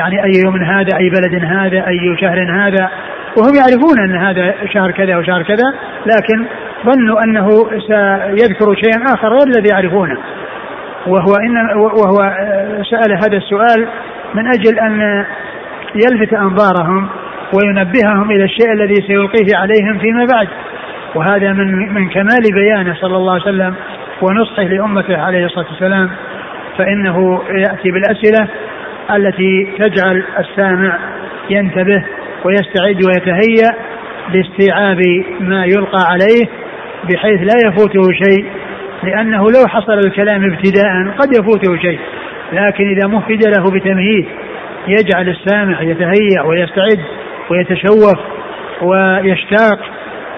يعني 0.01 0.25
أي 0.25 0.33
يوم 0.45 0.63
هذا 0.63 0.97
أي 0.97 1.11
بلد 1.11 1.45
هذا 1.45 1.87
أي 1.89 2.17
شهر 2.21 2.67
هذا. 2.67 2.91
وهم 3.37 3.55
يعرفون 3.55 3.99
أن 3.99 4.17
هذا 4.17 4.55
شهر 4.73 4.91
كذا 4.91 5.17
وشهر 5.17 5.43
كذا 5.43 5.75
لكن 6.07 6.47
ظنوا 6.87 7.21
أنه 7.25 7.49
سيذكر 7.89 8.75
شيئا 8.75 9.15
آخر 9.15 9.29
غير 9.29 9.47
الذي 9.47 9.69
يعرفونه. 9.69 10.19
وهو 11.07 11.35
إن 11.37 11.77
وهو 11.77 12.37
سأل 12.91 13.13
هذا 13.13 13.37
السؤال 13.37 13.89
من 14.35 14.47
أجل 14.47 14.79
أن 14.79 15.25
يلفت 15.95 16.33
أنظارهم 16.35 17.09
وينبههم 17.55 18.31
إلى 18.31 18.45
الشيء 18.45 18.73
الذي 18.73 18.95
سيلقيه 19.07 19.57
عليهم 19.57 19.99
فيما 19.99 20.25
بعد. 20.25 20.49
وهذا 21.15 21.53
من 21.53 21.95
من 21.95 22.09
كمال 22.09 22.43
بيانه 22.55 22.95
صلى 22.95 23.17
الله 23.17 23.33
عليه 23.33 23.43
وسلم 23.43 23.75
ونصحه 24.23 24.63
لأمته 24.63 25.17
عليه 25.19 25.45
الصلاة 25.45 25.67
والسلام 25.71 26.11
فإنه 26.79 27.43
يأتي 27.51 27.91
بالأسئلة 27.91 28.49
التي 29.17 29.69
تجعل 29.79 30.25
السامع 30.39 30.99
ينتبه 31.51 32.05
ويستعد 32.45 33.05
ويتهيأ 33.05 33.71
لاستيعاب 34.35 35.01
ما 35.41 35.65
يلقى 35.65 36.01
عليه 36.07 36.47
بحيث 37.05 37.41
لا 37.41 37.69
يفوته 37.69 38.03
شيء 38.13 38.47
لأنه 39.03 39.39
لو 39.39 39.69
حصل 39.69 39.99
الكلام 39.99 40.45
ابتداء 40.45 41.17
قد 41.19 41.29
يفوته 41.39 41.77
شيء. 41.83 41.99
لكن 42.53 42.89
إذا 42.89 43.09
مهد 43.09 43.47
له 43.47 43.65
بتمهيد 43.71 44.27
يجعل 44.89 45.29
السامع 45.29 45.83
يتهيأ 45.83 46.43
ويستعد 46.47 47.01
ويتشوف 47.53 48.19
ويشتاق 48.83 49.79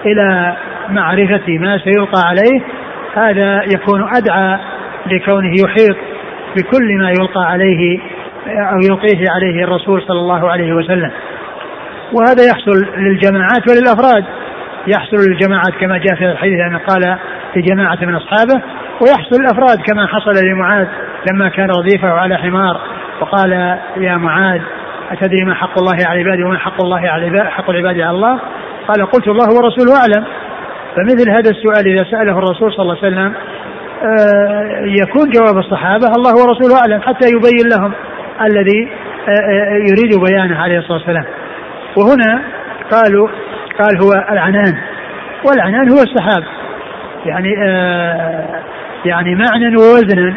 إلى 0.05 0.55
معرفة 0.89 1.57
ما 1.59 1.77
سيلقى 1.77 2.21
عليه 2.25 2.61
هذا 3.15 3.61
يكون 3.75 4.09
أدعى 4.15 4.59
لكونه 5.05 5.53
يحيط 5.63 5.97
بكل 6.57 6.97
ما 6.97 7.09
يلقى 7.09 7.45
عليه 7.45 7.99
أو 8.47 8.77
يلقيه 8.89 9.29
عليه 9.29 9.63
الرسول 9.63 10.01
صلى 10.01 10.19
الله 10.19 10.51
عليه 10.51 10.73
وسلم. 10.73 11.11
وهذا 12.13 12.43
يحصل 12.51 12.85
للجماعات 12.97 13.69
وللأفراد. 13.69 14.25
يحصل 14.87 15.17
للجماعات 15.29 15.73
كما 15.79 15.97
جاء 15.97 16.15
في 16.15 16.25
الحديث 16.25 16.59
أن 16.59 16.77
قال 16.77 17.17
لجماعة 17.55 17.97
من 18.01 18.15
أصحابه 18.15 18.61
ويحصل 19.01 19.41
للأفراد 19.41 19.81
كما 19.81 20.07
حصل 20.07 20.45
لمعاذ 20.45 20.87
لما 21.31 21.49
كان 21.49 21.69
رديفه 21.69 22.07
على 22.07 22.37
حمار 22.37 22.81
وقال 23.21 23.51
يا 23.97 24.17
معاذ 24.17 24.61
أتدري 25.11 25.45
ما 25.45 25.53
حق 25.53 25.79
الله 25.79 25.97
على 26.05 26.19
عباده 26.19 26.45
وما 26.45 26.57
حق 26.57 26.81
الله 26.83 27.09
على 27.09 27.51
حق 27.51 27.69
العباد 27.69 27.99
على 27.99 28.11
الله؟ 28.11 28.39
قال 28.87 29.05
قلت 29.05 29.27
الله 29.27 29.47
ورسوله 29.47 29.99
أعلم. 29.99 30.25
فمثل 30.95 31.29
هذا 31.29 31.49
السؤال 31.49 31.87
إذا 31.87 32.03
سأله 32.11 32.37
الرسول 32.37 32.73
صلى 32.73 32.81
الله 32.81 32.97
عليه 33.03 33.07
وسلم 33.07 33.33
آه، 34.03 34.85
يكون 35.01 35.29
جواب 35.29 35.57
الصحابة 35.57 36.07
الله 36.07 36.33
ورسوله 36.33 36.79
أعلم 36.79 37.01
حتى 37.01 37.27
يبين 37.27 37.69
لهم 37.77 37.91
الذي 38.41 38.89
آه، 39.27 39.31
آه، 39.31 39.75
يريد 39.75 40.19
بيانه 40.29 40.61
عليه 40.61 40.77
الصلاة 40.77 40.97
والسلام. 40.97 41.25
وهنا 41.97 42.41
قالوا 42.91 43.27
قال 43.79 44.03
هو 44.03 44.31
العنان. 44.31 44.77
والعنان 45.45 45.89
هو 45.89 45.97
السحاب. 45.97 46.43
يعني 47.25 47.49
يعني 49.05 49.35
معنى 49.35 49.77
ووزنا 49.77 50.35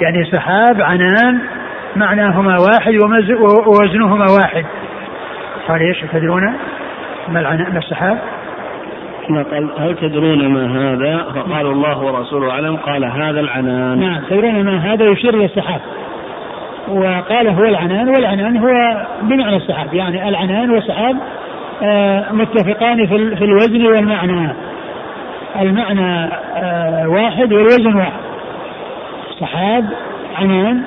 يعني 0.00 0.30
سحاب 0.32 0.80
عنان 0.80 1.40
معناهما 1.96 2.58
واحد 2.58 2.94
ووزنهما 3.66 4.26
واحد 4.30 4.64
قال 5.68 5.80
إيش 5.80 6.04
تدرون 6.12 6.54
ما 7.28 7.78
السحاب؟ 7.78 8.18
قال 9.28 9.70
هل 9.78 9.96
تدرون 9.96 10.48
ما 10.48 10.66
هذا؟ 10.66 11.32
فقالوا 11.34 11.72
الله 11.72 11.98
ورسوله 11.98 12.50
أعلم 12.50 12.76
قال 12.76 13.04
هذا 13.04 13.40
العنان. 13.40 13.98
نعم 13.98 14.22
تدرون 14.30 14.64
ما 14.64 14.92
هذا 14.92 15.04
يشير 15.04 15.34
إلى 15.34 15.44
السحاب. 15.44 15.80
وقال 16.88 17.48
هو 17.48 17.64
العنان 17.64 18.08
والعنان 18.08 18.56
هو 18.56 18.70
بمعنى 19.22 19.56
السحاب 19.56 19.94
يعني 19.94 20.28
العنان 20.28 20.70
والسحاب 20.70 21.16
آه، 21.82 22.32
متفقان 22.32 23.06
في 23.06 23.44
الوزن 23.44 23.86
والمعنى. 23.86 24.52
المعنى 25.60 26.30
آه، 26.56 27.08
واحد 27.08 27.52
والوزن 27.52 27.96
واحد. 27.96 28.20
سحاب 29.40 29.84
عنان 30.36 30.82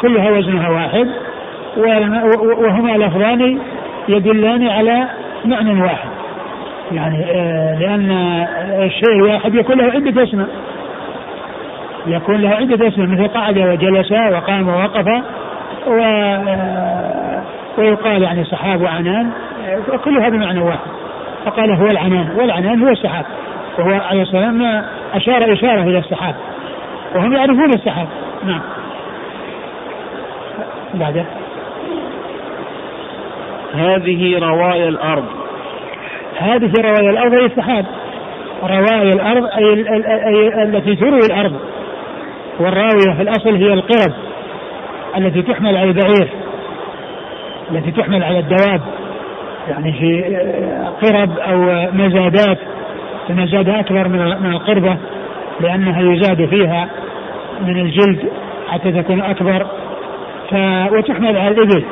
كلها 0.00 0.30
وزنها 0.30 0.68
واحد 0.68 1.08
وهما 2.58 2.90
لفظان 2.90 3.58
يدلان 4.08 4.68
على 4.68 5.08
معنى 5.44 5.82
واحد. 5.82 6.08
يعني 6.92 7.24
آه، 7.30 7.78
لأن 7.78 8.10
الشيء 8.82 9.12
الواحد 9.16 9.54
يكون 9.54 9.78
له 9.78 9.84
عدة 9.84 10.22
أسماء. 10.22 10.48
يكون 12.06 12.36
له 12.36 12.48
عدة 12.48 12.88
أسماء 12.88 13.08
مثل 13.08 13.28
قعد 13.28 13.58
وجلس 13.58 14.12
وقام 14.12 14.68
ووقف 14.68 15.06
و 15.86 15.98
آه، 16.00 17.42
ويقال 17.78 18.22
يعني 18.22 18.44
سحاب 18.44 18.82
وعنان 18.82 19.30
كلها 20.04 20.28
بمعنى 20.28 20.60
واحد. 20.60 20.90
فقال 21.44 21.70
هو 21.70 21.86
العنان 21.86 22.28
والعنان 22.36 22.82
هو 22.82 22.88
السحاب. 22.88 23.24
وهو 23.78 24.00
عليه 24.10 24.22
السلام 24.22 24.84
أشار 25.14 25.52
إشارة 25.52 25.82
إلى 25.82 25.98
السحاب. 25.98 26.34
وهم 27.14 27.32
يعرفون 27.32 27.74
السحاب. 27.74 28.06
نعم. 28.44 28.60
بعده. 30.94 31.24
هذه 33.74 34.38
روايا 34.38 34.88
الأرض. 34.88 35.24
هذه 36.38 36.72
روايا 36.78 37.10
الأرض 37.10 37.32
هي 37.32 37.46
السحاب. 37.46 37.84
روايا 38.62 39.12
الأرض 39.12 39.44
أي, 39.44 39.84
أي 40.28 40.62
التي 40.62 40.96
تروي 40.96 41.26
الأرض. 41.26 41.52
والراوية 42.60 43.16
في 43.16 43.22
الأصل 43.22 43.54
هي 43.54 43.72
القرب 43.72 44.12
التي 45.16 45.42
تحمل 45.42 45.76
على 45.76 45.88
البعير 45.88 46.28
التي 47.70 47.90
تحمل 47.90 48.24
على 48.24 48.38
الدواب. 48.38 48.80
يعني 49.68 49.92
في 49.92 50.36
قرب 51.02 51.38
أو 51.38 51.88
مزادات 51.92 52.58
المزاد 53.30 53.68
أكبر 53.68 54.08
من 54.08 54.50
القربة 54.52 54.96
لأنها 55.60 56.12
يزاد 56.12 56.46
فيها 56.46 56.88
من 57.60 57.80
الجلد 57.80 58.30
حتى 58.68 58.92
تكون 58.92 59.20
أكبر. 59.20 59.66
وتحمل 60.92 61.36
على 61.36 61.48
الإبل. 61.48 61.84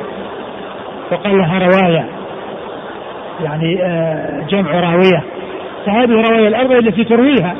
وقال 1.11 1.37
لها 1.37 1.59
رواية. 1.59 2.05
يعني 3.43 3.83
آه، 3.83 4.45
جمع 4.49 4.71
راوية. 4.71 5.23
فهذه 5.85 6.11
رواية 6.11 6.47
الأرض 6.47 6.71
التي 6.71 7.03
ترويها. 7.03 7.55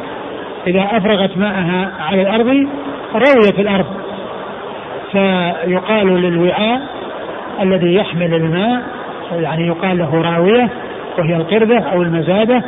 إذا 0.67 0.87
أفرغت 0.91 1.37
ماءها 1.37 1.91
على 1.99 2.21
الأرض 2.21 2.67
رويت 3.13 3.59
الأرض. 3.59 3.85
فيقال 5.11 6.07
للوعاء 6.07 6.81
الذي 7.61 7.95
يحمل 7.95 8.33
الماء 8.33 8.81
يعني 9.31 9.67
يقال 9.67 9.97
له 9.97 10.21
راوية 10.21 10.69
وهي 11.19 11.35
القردة 11.35 11.79
أو 11.79 12.01
المزادة 12.01 12.63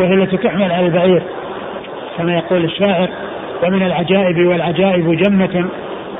وهي 0.00 0.14
التي 0.14 0.36
تحمل 0.36 0.72
على 0.72 0.86
البعير. 0.86 1.22
كما 2.18 2.34
يقول 2.34 2.64
الشاعر 2.64 3.08
ومن 3.62 3.82
العجائب 3.82 4.46
والعجائب 4.46 5.16
جمة 5.16 5.68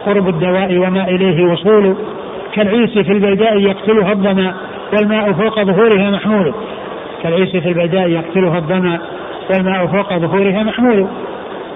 قرب 0.07 0.28
الدواء 0.28 0.78
وما 0.78 1.09
إليه 1.09 1.44
وصول 1.53 1.96
كالعيس 2.55 2.98
في 2.98 3.12
البيداء 3.12 3.59
يقتلها 3.59 4.12
الظما 4.12 4.55
والماء 4.92 5.32
فوق 5.32 5.62
ظهورها 5.62 6.11
محمول. 6.11 6.55
كالعيس 7.22 7.57
في 7.57 7.68
البيداء 7.68 8.09
يقتلها 8.09 8.59
الظما 8.59 8.98
والماء 9.50 9.86
فوق 9.86 10.12
ظهورها 10.12 10.62
محمول. 10.62 11.07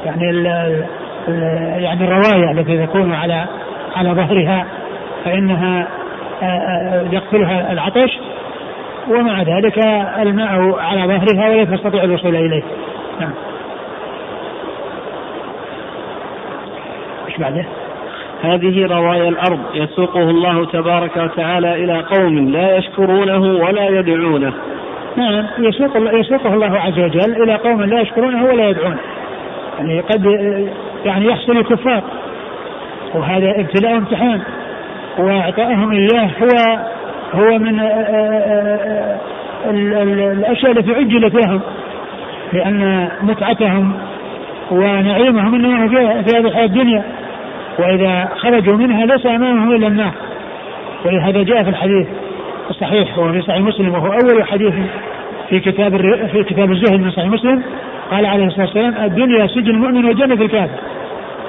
يعني 0.05 0.31
ال 0.31 0.47
ال 0.47 1.83
يعني 1.83 2.05
الرواية 2.05 2.51
التي 2.51 2.87
تكون 2.87 3.13
على 3.13 3.47
على 3.97 4.11
ظهرها 4.11 4.67
فإنها 5.25 5.89
يقتلها 7.13 7.73
العطش. 7.73 8.19
ومع 9.11 9.43
ذلك 9.43 9.79
الماء 10.19 10.79
على 10.79 11.03
ظهرها 11.03 11.51
ولا 11.51 11.65
تستطيع 11.65 12.05
الوصول 12.05 12.37
إليه. 12.37 12.63
نعم. 13.21 13.33
إيش 17.29 17.37
بعده؟ 17.39 17.65
هذه 18.43 18.87
روايا 18.87 19.29
الأرض 19.29 19.61
يسوقه 19.75 20.31
الله 20.31 20.67
تبارك 20.67 21.17
وتعالى 21.17 21.85
إلى 21.85 22.01
قوم 22.01 22.49
لا 22.49 22.77
يشكرونه 22.77 23.41
ولا 23.41 23.89
يدعونه. 23.89 24.53
نعم 25.17 25.45
يسوق 25.59 25.97
يسوقه 25.97 26.55
الله 26.55 26.79
عز 26.79 26.99
وجل 26.99 27.43
إلى 27.43 27.55
قوم 27.55 27.83
لا 27.83 28.01
يشكرونه 28.01 28.45
ولا 28.45 28.69
يدعونه. 28.69 28.99
يعني 29.79 30.01
قد 30.01 30.25
يعني 31.05 31.27
يحصل 31.27 31.53
الكفار. 31.53 32.03
وهذا 33.15 33.61
ابتلاء 33.61 33.97
امتحان 33.97 34.41
واعطائهم 35.19 35.93
اياه 35.93 36.31
هو 36.43 36.79
هو 37.35 37.59
من 37.59 37.81
الأشياء 39.71 40.73
التي 40.73 40.95
عجلت 40.95 41.35
لهم. 41.35 41.61
لأن 42.53 43.09
متعتهم 43.23 43.93
ونعيمهم 44.71 45.55
إنما 45.55 45.89
في 46.23 46.37
هذه 46.37 46.47
الحياة 46.47 46.65
الدنيا. 46.65 47.05
وإذا 47.79 48.29
خرجوا 48.37 48.77
منها 48.77 49.07
ليس 49.07 49.27
أمامهم 49.27 49.75
إلا 49.75 49.87
النار. 49.87 50.13
ولهذا 51.05 51.43
جاء 51.43 51.63
في 51.63 51.71
الحديث 51.71 52.07
الصحيح 52.71 53.19
وهو 53.19 53.33
في 53.33 53.43
صحيح 53.43 53.61
مسلم 53.61 53.95
وهو 53.95 54.07
أول 54.07 54.45
حديث 54.45 54.75
في 55.49 55.61
كتاب 55.61 55.97
في 56.33 56.45
كتاب 56.45 56.71
الزهد 56.71 57.01
من 57.01 57.11
صحيح 57.11 57.27
مسلم 57.27 57.63
قال 58.11 58.27
عليه 58.27 58.47
الصلاة 58.47 58.67
والسلام 58.67 58.95
الدنيا 59.05 59.47
سجن 59.47 59.71
المؤمن 59.71 60.05
وجنة 60.05 60.35
الكافر. 60.35 60.79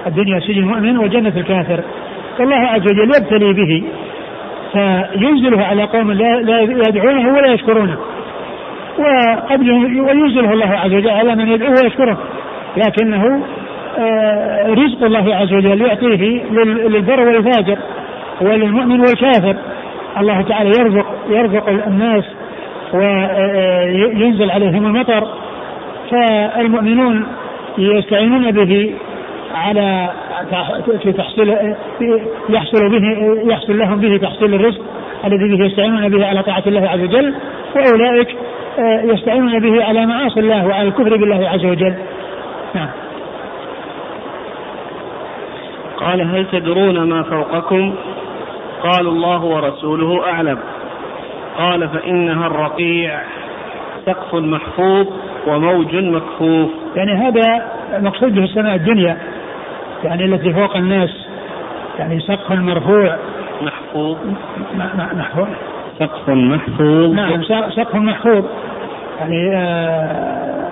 الدنيا 0.07 0.39
سجن 0.39 0.59
المؤمن 0.59 0.97
وجنة 0.97 1.33
الكافر. 1.37 1.83
فالله 2.37 2.55
عز 2.55 2.81
وجل 2.81 3.11
يبتلي 3.17 3.53
به 3.53 3.83
فينزله 4.73 5.63
على 5.63 5.83
قوم 5.83 6.11
لا 6.11 6.61
يدعونه 6.61 7.33
ولا 7.33 7.53
يشكرونه. 7.53 7.97
وقد 8.99 9.61
وينزله 9.99 10.53
الله 10.53 10.71
عز 10.71 10.93
وجل 10.93 11.09
على 11.09 11.35
من 11.35 11.47
يدعوه 11.47 11.73
ويشكره. 11.83 12.17
لكنه 12.77 13.43
رزق 14.67 15.03
الله 15.03 15.35
عز 15.35 15.53
وجل 15.53 15.81
يعطيه 15.81 16.43
للبر 16.87 17.19
والفاجر 17.19 17.77
وللمؤمن 18.41 18.99
والكافر. 18.99 19.55
الله 20.17 20.41
تعالى 20.41 20.69
يرزق 20.69 21.05
يرزق 21.29 21.69
الناس 21.69 22.23
وينزل 22.93 24.51
عليهم 24.51 24.85
المطر. 24.85 25.27
فالمؤمنون 26.11 27.27
يستعينون 27.77 28.51
به 28.51 28.95
على 29.55 30.09
في 31.03 31.11
تحصيل 31.11 31.55
يحصل 32.49 32.89
به 32.89 33.05
يحصل 33.51 33.79
لهم 33.79 33.99
به 33.99 34.17
تحصيل 34.17 34.53
الرزق 34.53 34.81
الذي 35.25 35.57
به 35.57 35.65
يستعينون 35.65 36.09
به 36.09 36.25
على 36.25 36.43
طاعة 36.43 36.63
الله 36.67 36.89
عز 36.89 36.99
وجل. 36.99 37.33
وأولئك 37.75 38.35
آه، 38.79 39.01
يستعينون 39.01 39.59
به 39.59 39.83
على 39.83 40.05
معاصي 40.05 40.39
الله 40.39 40.67
وعلى 40.67 40.87
الكفر 40.87 41.17
بالله 41.17 41.49
عز 41.49 41.65
وجل. 41.65 41.93
نعم. 42.75 42.87
قال 46.07 46.21
هل 46.21 46.45
تدرون 46.51 47.09
ما 47.09 47.23
فوقكم؟ 47.23 47.95
قالوا 48.83 49.11
الله 49.11 49.43
ورسوله 49.43 50.27
أعلم. 50.27 50.57
قال 51.57 51.89
فإنها 51.89 52.47
الرقيع 52.47 53.19
سقف 54.05 54.35
محفوظ 54.35 55.07
وموج 55.47 55.95
مكفوف. 55.95 56.69
يعني 56.95 57.13
هذا 57.13 57.65
مقصود 57.99 58.35
به 58.35 58.43
السماء 58.43 58.75
الدنيا 58.75 59.17
يعني 60.03 60.25
التي 60.25 60.53
فوق 60.53 60.75
الناس 60.75 61.27
يعني 61.99 62.19
سقف 62.19 62.51
مرفوع. 62.51 63.15
محفوظ. 63.61 64.17
محفوظ 65.15 65.47
سقف 65.99 66.29
محفوظ 66.29 67.13
نعم 67.13 67.43
سقف 67.69 67.95
محفوظ 67.95 68.45
يعني 69.19 69.55
آه 69.55 70.71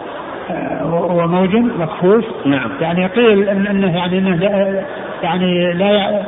وموج 0.94 1.56
مكفوف 1.56 2.26
نعم 2.46 2.72
يعني 2.82 3.08
قيل 3.08 3.50
انه 3.50 3.98
يعني 3.98 4.18
انه 4.18 4.36
يعني 5.26 5.74
لا 5.74 6.24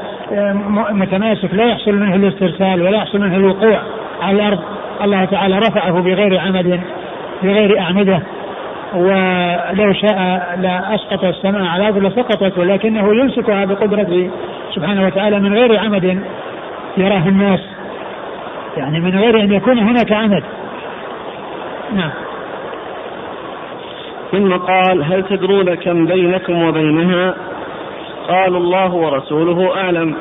متماسك 0.92 1.54
لا 1.54 1.66
يحصل 1.66 1.94
منه 1.96 2.16
الاسترسال 2.16 2.82
ولا 2.82 2.98
يحصل 2.98 3.20
منه 3.20 3.36
الوقوع 3.36 3.82
على 4.22 4.38
الأرض. 4.38 4.60
الله 5.02 5.26
تعالى 5.26 5.58
رفعه 5.58 6.02
بغير 6.02 6.40
عمد 6.40 6.80
بغير 7.44 7.80
أعمدة. 7.80 8.22
ولو 8.94 9.94
شاء 9.94 10.18
لا 10.62 10.96
أسقط 10.96 11.24
السماء 11.24 11.64
على 11.64 11.88
الأرض 11.88 12.06
لسقطت 12.06 12.58
ولكنه 12.58 13.16
يمسكها 13.16 13.66
بقدرته 13.66 14.30
سبحانه 14.76 15.06
وتعالى 15.06 15.40
من 15.40 15.54
غير 15.54 15.80
عمد 15.80 16.20
يراه 16.98 17.28
الناس. 17.28 17.60
يعني 18.78 19.00
من 19.00 19.20
غير 19.20 19.40
أن 19.40 19.54
يكون 19.54 19.80
هناك 19.80 20.12
عمد. 20.12 20.44
نعم. 21.94 22.12
ثم 24.32 24.54
قال 24.54 25.04
هل 25.04 25.24
تدرون 25.24 25.76
كم 25.76 26.06
بينكم 26.06 26.64
وبينها؟ 26.64 27.34
قالوا 28.28 28.60
الله 28.60 28.94
ورسوله 28.94 29.78
أعلم. 29.78 30.16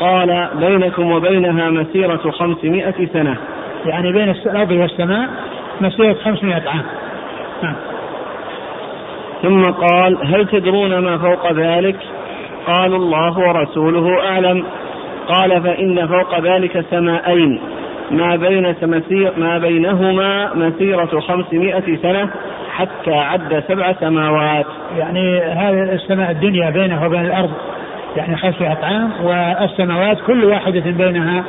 قال 0.00 0.48
بينكم 0.54 1.12
وبينها 1.12 1.70
مسيرة 1.70 2.30
خمسمائة 2.30 3.06
سنة. 3.12 3.36
يعني 3.86 4.12
بين 4.12 4.30
الأرض 4.30 4.70
والسماء 4.70 5.28
مسيرة 5.80 6.14
خمسمائة 6.14 6.68
عام. 6.68 6.84
نعم. 7.62 7.74
ثم 9.42 9.62
قال 9.62 10.34
هل 10.34 10.46
تدرون 10.46 10.98
ما 10.98 11.18
فوق 11.18 11.52
ذلك؟ 11.52 11.96
قالوا 12.66 12.98
الله 12.98 13.38
ورسوله 13.38 14.28
أعلم. 14.28 14.64
قال 15.28 15.62
فإن 15.62 16.06
فوق 16.06 16.40
ذلك 16.40 16.84
سماءين. 16.90 17.60
ما 18.10 18.36
بين 18.36 18.74
مسير 18.82 19.32
ما 19.36 19.58
بينهما 19.58 20.54
مسيرة 20.54 21.20
خمسمائة 21.20 21.96
سنة 22.02 22.30
حتى 22.70 23.14
عد 23.14 23.64
سبع 23.68 23.92
سماوات. 23.92 24.66
يعني 24.98 25.38
هذه 25.38 25.92
السماء 25.92 26.30
الدنيا 26.30 26.70
بينها 26.70 27.06
وبين 27.06 27.26
الأرض 27.26 27.50
يعني 28.16 28.36
خمسمائة 28.36 28.78
عام 28.82 29.10
والسماوات 29.24 30.18
كل 30.26 30.44
واحدة 30.44 30.90
بينها 30.90 31.44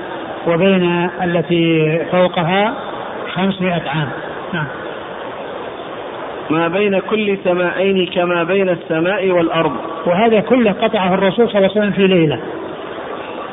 وبين 0.48 1.10
التي 1.24 2.00
فوقها 2.12 2.74
خمسمائة 3.34 3.90
عام. 3.90 4.10
نعم. 4.54 4.68
ما 6.50 6.68
بين 6.68 7.00
كل 7.00 7.38
سماءين 7.44 8.06
كما 8.06 8.44
بين 8.44 8.70
السماء 8.70 9.32
والأرض. 9.32 9.72
وهذا 10.06 10.40
كله 10.40 10.72
قطعه 10.72 11.14
الرسول 11.14 11.50
صلى 11.50 11.58
الله 11.58 11.70
عليه 11.70 11.80
وسلم 11.80 11.92
في 11.92 12.08
ليلة. 12.08 12.40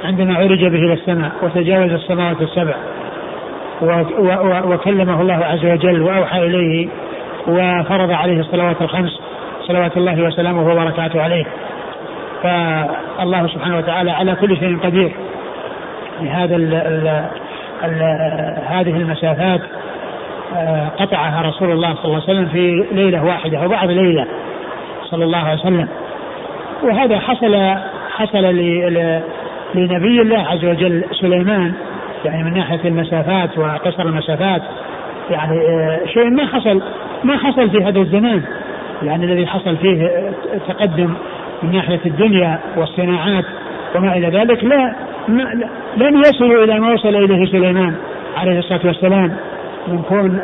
عندما 0.05 0.35
عرج 0.35 0.65
به 0.65 0.79
إلى 0.79 0.93
السماء 0.93 1.31
وتجاوز 1.43 1.93
السماوات 1.93 2.43
السبع 2.43 2.75
وكلمه 4.65 5.21
الله 5.21 5.45
عز 5.45 5.65
وجل 5.65 6.03
وأوحى 6.03 6.39
إليه 6.39 6.89
وفرض 7.49 8.11
عليه 8.11 8.41
الصلوات 8.41 8.83
الخمس 8.83 9.21
صلوات 9.63 9.97
الله 9.97 10.23
وسلامه 10.23 10.73
وبركاته 10.73 11.23
عليه. 11.23 11.45
فالله 12.43 13.47
سبحانه 13.47 13.79
وتعالى 13.79 14.11
على 14.11 14.35
كل 14.35 14.57
شيء 14.57 14.79
قدير. 14.79 15.13
هذا 16.31 16.57
ال 16.57 16.75
ال 16.75 17.25
ال 17.85 18.03
هذه 18.67 18.97
المسافات 18.97 19.61
آه، 20.57 20.89
قطعها 20.89 21.43
رسول 21.43 21.71
الله 21.71 21.95
صلى 21.95 22.05
الله 22.05 22.23
عليه 22.23 22.25
وسلم 22.25 22.47
في 22.47 22.87
ليلة 22.93 23.25
واحدة 23.25 23.59
أو 23.59 23.69
بعض 23.69 23.91
ليلة 23.91 24.27
صلى 25.11 25.25
الله 25.25 25.39
عليه 25.39 25.61
وسلم. 25.61 25.89
وهذا 26.83 27.19
حصل 27.19 27.75
حصل 28.17 28.45
لنبي 29.75 30.23
الله 30.23 30.39
عز 30.39 30.65
وجل 30.65 31.05
سليمان 31.21 31.73
يعني 32.25 32.45
من 32.45 32.55
ناحية 32.55 32.81
المسافات 32.85 33.59
وقصر 33.59 34.03
المسافات 34.03 34.63
يعني 35.31 35.59
آه، 35.59 36.07
شيء 36.07 36.31
ما 36.31 36.47
حصل 36.47 36.83
ما 37.25 37.37
حصل 37.37 37.71
في 37.71 37.85
هذا 37.85 37.99
الزمان 38.01 38.43
يعني 39.03 39.25
الذي 39.25 39.47
حصل 39.47 39.77
فيه 39.77 40.31
تقدم 40.69 41.15
من 41.63 41.73
ناحية 41.73 42.01
الدنيا 42.07 42.59
والصناعات 42.77 43.45
وما 43.95 44.17
إلى 44.17 44.29
ذلك 44.29 44.65
لا 44.65 44.95
لن 45.97 46.19
يصلوا 46.19 46.65
إلى 46.65 46.81
ما 46.81 46.93
وصل 46.93 47.09
إليه 47.09 47.45
سليمان 47.47 47.95
عليه 48.37 48.59
الصلاة 48.59 48.81
والسلام 48.85 49.37
من 49.89 50.03
كون 50.03 50.41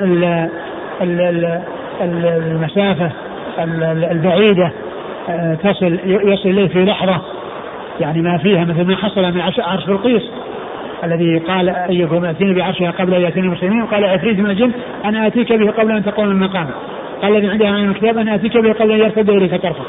المسافة 2.00 3.10
البعيدة 4.10 4.72
آه، 5.28 5.54
تصل 5.54 5.98
يصل 6.04 6.48
إليه 6.48 6.68
في 6.68 6.84
لحظة. 6.84 7.20
يعني 8.00 8.22
ما 8.22 8.38
فيها 8.38 8.64
مثل 8.64 8.84
ما 8.84 8.96
حصل 8.96 9.22
من 9.22 9.40
عرش 9.58 9.84
بلقيس 9.86 10.22
الذي 11.04 11.38
قال 11.38 11.68
أيكم 11.68 12.24
أتيني 12.24 12.54
بعرشها 12.54 12.90
قبل 12.90 13.14
أن 13.14 13.20
يأتيني 13.20 13.46
المسلمين؟ 13.46 13.86
قال 13.86 14.04
عفريت 14.04 14.38
من 14.38 14.50
الجن 14.50 14.72
أنا 15.04 15.26
أتيك 15.26 15.52
به 15.52 15.70
قبل 15.70 15.90
أن 15.90 16.04
تقوم 16.04 16.26
من 16.26 16.40
مقامك 16.40 16.74
قال 17.22 17.36
الذي 17.36 17.48
عنده 17.48 17.70
من 17.70 17.90
الكتاب 17.90 18.18
أنا 18.18 18.34
أتيك 18.34 18.56
به 18.56 18.72
قبل 18.72 18.92
أن 18.92 18.98
يرتد 18.98 19.30
إليك 19.30 19.62
طرفك. 19.62 19.86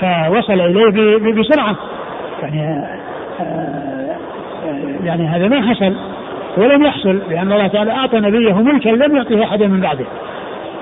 فوصل 0.00 0.60
إليه 0.60 1.32
بسرعة. 1.32 1.76
يعني 2.42 2.86
آه، 3.40 4.16
يعني 5.04 5.26
هذا 5.26 5.48
ما 5.48 5.74
حصل 5.74 5.94
ولم 6.56 6.82
يحصل 6.84 7.22
لأن 7.30 7.52
الله 7.52 7.66
تعالى 7.66 7.90
أعطى 7.90 8.20
نبيه 8.20 8.62
ملكا 8.62 8.88
لم 8.88 9.16
يعطه 9.16 9.44
احدا 9.44 9.66
من 9.66 9.80
بعده. 9.80 10.04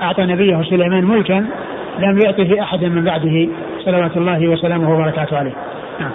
أعطى 0.01 0.23
نبيه 0.23 0.61
سليمان 0.61 1.05
ملكا 1.05 1.45
لم 1.99 2.19
يعطه 2.25 2.61
احدا 2.61 2.89
من 2.89 3.03
بعده. 3.03 3.47
صلوات 3.85 4.17
الله 4.17 4.47
وسلامه 4.47 4.93
وبركاته 4.93 5.37
عليه. 5.37 5.53
نعم. 5.99 6.11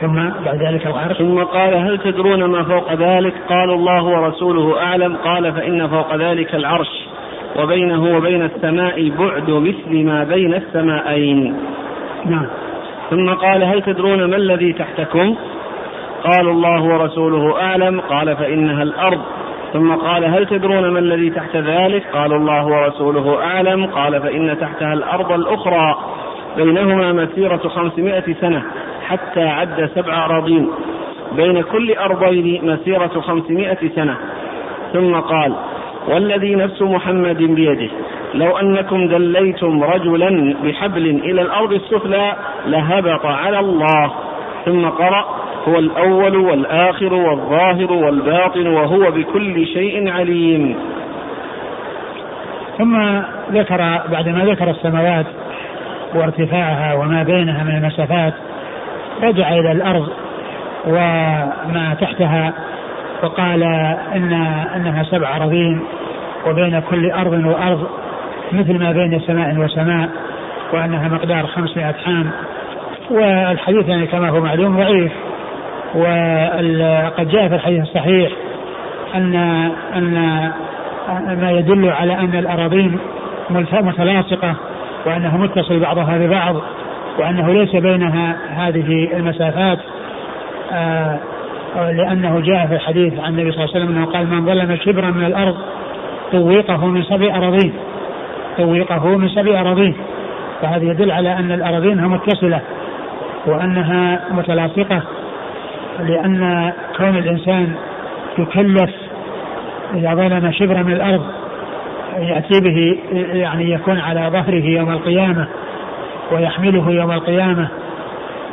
ثم 0.00 0.14
بعد 0.44 0.62
ذلك 0.62 0.86
العرش 0.86 1.16
ثم 1.16 1.42
قال 1.42 1.74
هل 1.74 1.98
تدرون 1.98 2.44
ما 2.44 2.62
فوق 2.62 2.92
ذلك؟ 2.92 3.34
قالوا 3.48 3.74
الله 3.74 4.04
ورسوله 4.04 4.82
أعلم. 4.82 5.16
قال 5.16 5.52
فإن 5.52 5.88
فوق 5.88 6.16
ذلك 6.16 6.54
العرش 6.54 7.06
وبينه 7.56 8.16
وبين 8.16 8.42
السماء 8.42 9.10
بعد 9.18 9.50
مثل 9.50 10.04
ما 10.04 10.24
بين 10.24 10.54
السماءين. 10.54 11.56
نعم. 12.24 12.46
ثم 13.10 13.30
قال 13.34 13.64
هل 13.64 13.82
تدرون 13.82 14.24
ما 14.24 14.36
الذي 14.36 14.72
تحتكم؟ 14.72 15.36
قالوا 16.24 16.52
الله 16.52 16.82
ورسوله 16.82 17.60
أعلم. 17.60 18.00
قال 18.00 18.36
فإنها 18.36 18.82
الأرض. 18.82 19.20
ثم 19.72 19.94
قال 19.94 20.24
هل 20.24 20.46
تدرون 20.46 20.90
ما 20.90 20.98
الذي 20.98 21.30
تحت 21.30 21.56
ذلك؟ 21.56 22.06
قالوا 22.12 22.38
الله 22.38 22.66
ورسوله 22.66 23.42
أعلم. 23.44 23.86
قال 23.86 24.22
فإن 24.22 24.58
تحتها 24.60 24.92
الأرض 24.92 25.32
الأخرى 25.32 25.96
بينهما 26.56 27.12
مسيرة 27.12 27.56
خمسمائة 27.68 28.34
سنة 28.40 28.62
حتى 29.06 29.42
عد 29.42 29.90
سبع 29.94 30.24
أراضين. 30.24 30.70
بين 31.32 31.62
كل 31.62 31.92
أرضين 31.92 32.72
مسيرة 32.72 33.20
خمسمائة 33.20 33.88
سنة. 33.94 34.16
ثم 34.92 35.14
قال 35.14 35.52
والذي 36.08 36.54
نفس 36.54 36.82
محمد 36.82 37.36
بيده 37.36 37.90
لو 38.34 38.56
أنكم 38.56 39.08
دليتم 39.08 39.84
رجلا 39.84 40.54
بحبل 40.64 41.06
إلى 41.06 41.42
الأرض 41.42 41.72
السفلى 41.72 42.36
لهبط 42.66 43.26
على 43.26 43.58
الله. 43.60 44.12
ثم 44.64 44.86
قرأ 44.86 45.35
هو 45.68 45.78
الأول 45.78 46.36
والآخر 46.36 47.14
والظاهر 47.14 47.92
والباطن 47.92 48.66
وهو 48.66 49.10
بكل 49.10 49.66
شيء 49.66 50.10
عليم. 50.10 50.76
ثم 52.78 53.20
ذكر 53.52 54.00
بعدما 54.08 54.44
ذكر 54.44 54.70
السماوات 54.70 55.26
وارتفاعها 56.14 56.94
وما 56.94 57.22
بينها 57.22 57.64
من 57.64 57.76
المسافات 57.76 58.34
رجع 59.22 59.48
إلى 59.48 59.72
الأرض 59.72 60.08
وما 60.86 61.96
تحتها 62.00 62.52
وقال 63.22 63.62
إن 64.14 64.32
أنها 64.76 65.02
سبع 65.02 65.36
أراضين 65.36 65.80
وبين 66.46 66.80
كل 66.90 67.10
أرض 67.10 67.32
وأرض 67.32 67.86
مثل 68.52 68.78
ما 68.78 68.92
بين 68.92 69.20
سماء 69.20 69.56
وسماء 69.56 70.08
وأنها 70.72 71.08
مقدار 71.08 71.46
500 71.46 71.94
عام. 72.06 72.30
والحديث 73.10 73.88
يعني 73.88 74.06
كما 74.06 74.28
هو 74.28 74.40
معلوم 74.40 74.76
ضعيف. 74.76 75.12
وقد 75.94 77.28
جاء 77.28 77.48
في 77.48 77.54
الحديث 77.54 77.82
الصحيح 77.82 78.32
أن 79.14 79.34
أن 79.96 80.12
ما 81.40 81.50
يدل 81.50 81.90
على 81.90 82.14
أن 82.14 82.34
الأراضين 82.38 82.98
متلاصقة 83.50 84.54
وأنها 85.06 85.36
متصل 85.36 85.80
بعضها 85.80 86.18
ببعض 86.18 86.56
وأنه 87.18 87.52
ليس 87.52 87.76
بينها 87.76 88.36
هذه 88.50 89.16
المسافات. 89.16 89.78
آه 90.72 91.18
لأنه 91.76 92.40
جاء 92.40 92.66
في 92.66 92.74
الحديث 92.74 93.20
عن 93.20 93.30
النبي 93.38 93.52
صلى 93.52 93.64
الله 93.64 93.74
عليه 93.74 93.84
وسلم 93.84 93.96
أنه 93.96 94.06
قال 94.06 94.26
من 94.26 94.46
ظلم 94.46 94.76
شبرا 94.76 95.10
من 95.10 95.24
الأرض 95.24 95.56
طوقه 96.32 96.86
من 96.86 97.02
سبع 97.02 97.36
أراضين. 97.36 97.72
طوقه 98.58 99.16
من 99.16 99.28
سبع 99.28 99.60
أراضين. 99.60 99.94
فهذا 100.62 100.84
يدل 100.84 101.10
على 101.10 101.32
أن 101.32 101.52
الأراضين 101.52 102.08
متصلة 102.08 102.60
وأنها 103.46 104.20
متلاصقة. 104.30 105.02
لأن 106.00 106.72
كون 106.96 107.16
الإنسان 107.16 107.74
يكلف 108.38 108.90
إذا 109.94 110.14
ظلم 110.14 110.52
شبرا 110.52 110.82
من 110.82 110.92
الأرض 110.92 111.22
يأتي 112.18 112.60
به 112.60 112.98
يعني 113.32 113.70
يكون 113.70 113.98
على 113.98 114.30
ظهره 114.32 114.64
يوم 114.64 114.92
القيامة 114.92 115.46
ويحمله 116.32 116.90
يوم 116.90 117.12
القيامة 117.12 117.68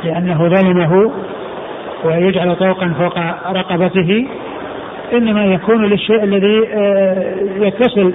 لأنه 0.04 0.48
ظلمه 0.48 1.12
ويجعل 2.04 2.56
طوقا 2.56 2.92
فوق 2.98 3.18
رقبته 3.52 4.26
إنما 5.12 5.44
يكون 5.44 5.84
للشيء 5.84 6.24
الذي 6.24 6.68
آه، 6.74 7.34
يتصل 7.60 8.12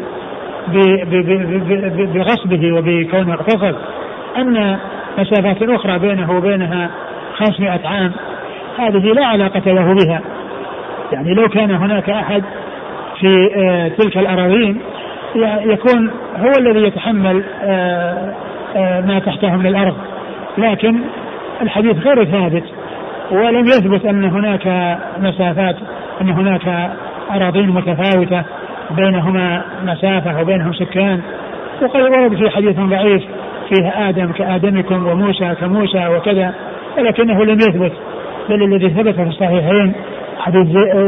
بغصبه 2.14 2.74
وبكونه 2.74 3.34
اغتصب. 3.34 3.76
أما 4.38 4.80
مسافات 5.18 5.64
أخرى 5.64 6.00
بينه 6.00 6.38
وبينها 6.38 6.90
500 7.38 7.88
عام 7.88 8.12
هذه 8.80 9.14
لا 9.14 9.26
علاقة 9.26 9.72
له 9.72 9.94
بها. 9.94 10.22
يعني 11.12 11.34
لو 11.34 11.50
كان 11.50 11.72
هناك 11.72 12.10
أحد 12.10 12.44
في 13.20 13.50
آه، 13.56 13.88
تلك 13.88 14.18
الأراضين 14.18 14.82
يكون 15.66 16.12
هو 16.38 16.52
الذي 16.60 16.88
يتحمل 16.88 17.44
آه، 17.64 18.34
آه، 18.76 19.02
ما 19.02 19.20
تحته 19.20 19.56
من 19.56 19.66
الأرض 19.66 19.96
لكن 20.58 21.00
الحديث 21.62 21.98
غير 21.98 22.26
ثابت 22.26 22.64
ولم 23.32 23.66
يثبت 23.66 24.06
أن 24.06 24.24
هناك 24.24 24.98
مسافات 25.20 25.76
أن 26.22 26.30
هناك 26.30 26.92
أراضين 27.32 27.70
متفاوتة 27.70 28.44
بينهما 28.92 29.62
مسافة 29.84 30.42
وبينهم 30.42 30.74
سكان. 30.74 31.22
وقد 31.82 32.02
ورد 32.02 32.36
في 32.36 32.50
حديث 32.50 32.80
ضعيف 32.80 33.24
فيه 33.70 34.10
آدم 34.10 34.32
كآدمكم 34.32 35.08
وموسى 35.08 35.56
كموسى 35.62 36.08
وكذا 36.08 36.54
ولكنه 36.98 37.46
لم 37.46 37.60
يثبت. 37.60 37.92
بل 38.50 38.64
الذي 38.64 38.90
ثبت 38.90 39.16
في 39.16 39.24
الصحيحين 39.24 39.94
حديث 40.40 40.68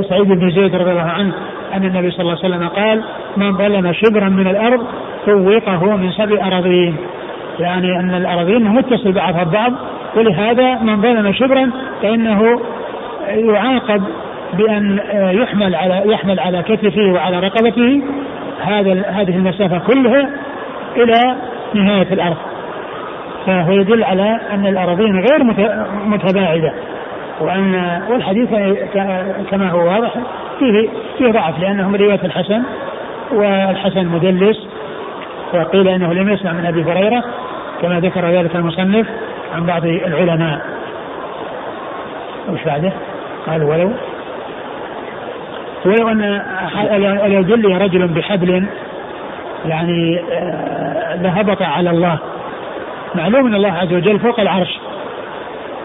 سعيد 0.10 0.28
بن 0.28 0.50
زيد 0.50 0.76
رضي 0.76 0.92
الله 0.92 1.02
عنه 1.02 1.34
أن 1.74 1.86
النبي 1.86 2.12
صلى 2.12 2.22
الله 2.22 2.38
عليه 2.44 2.56
وسلم 2.56 2.68
قال 2.68 3.04
من 3.38 3.58
ظلم 3.58 3.94
شبرا 3.94 4.30
من 4.30 4.48
الأرض 4.48 4.86
فوقه 5.26 5.96
من 5.96 6.12
سبع 6.12 6.48
أراضين. 6.48 6.96
يعني 7.60 8.00
أن 8.00 8.16
الأراضين 8.16 8.64
متصل 8.64 9.12
بعضها 9.12 9.42
البعض 9.42 9.74
ولهذا 10.16 10.76
من 10.76 11.02
ظلم 11.02 11.34
شبرا 11.34 11.72
فإنه 12.02 12.62
يعاقب 13.28 14.04
بأن 14.54 15.00
يحمل 15.14 15.76
على 15.76 16.04
يحمل 16.06 16.40
على 16.40 16.64
كتفه 16.64 17.12
وعلى 17.14 17.40
رقبته 17.40 18.02
هذا 18.62 19.06
هذه 19.08 19.36
المسافة 19.36 19.78
كلها 19.78 20.30
إلى 20.96 21.36
نهاية 21.74 22.14
الأرض. 22.14 22.38
فهو 23.46 23.72
يدل 23.72 24.04
على 24.04 24.40
أن 24.54 24.66
الأراضين 24.66 25.20
غير 25.20 25.44
متباعدة. 26.06 26.74
وأن 27.42 28.02
والحديث 28.10 28.50
كما 29.52 29.70
هو 29.70 29.86
واضح 29.86 30.14
فيه 30.60 30.90
فيه 31.18 31.32
ضعف 31.32 31.60
لأنه 31.60 31.90
من 31.90 31.96
رواية 31.96 32.20
الحسن 32.24 32.64
والحسن 33.32 34.06
مدلس 34.06 34.68
وقيل 35.54 35.88
إنه 35.88 36.14
لم 36.14 36.30
يسمع 36.30 36.52
من 36.52 36.66
أبي 36.66 36.84
هريرة 36.84 37.24
كما 37.82 38.00
ذكر 38.00 38.30
ذلك 38.30 38.56
المصنف 38.56 39.08
عن 39.56 39.66
بعض 39.66 39.86
العلماء. 39.86 40.62
وش 42.50 42.64
بعده؟ 42.66 42.92
قال 43.48 43.64
ولو 43.64 43.92
ولو 45.86 46.10
أن 46.10 46.42
لو 47.28 47.42
جلي 47.42 47.78
رجل 47.78 48.08
بحبل 48.08 48.66
يعني 49.66 50.20
آه، 50.32 51.16
لهبط 51.16 51.62
على 51.62 51.90
الله. 51.90 52.18
معلوم 53.16 53.48
أن 53.48 53.56
الله 53.56 53.74
عز 53.74 53.94
وجل 53.94 54.20
فوق 54.20 54.40
العرش 54.40 54.80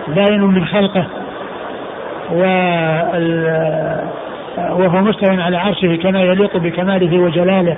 باين 0.09 0.41
من 0.41 0.65
خلقه. 0.65 1.07
وهو 4.71 5.03
مستوى 5.03 5.43
على 5.43 5.57
عرشه 5.57 5.97
كما 5.97 6.23
يليق 6.23 6.57
بكماله 6.57 7.19
وجلاله. 7.19 7.77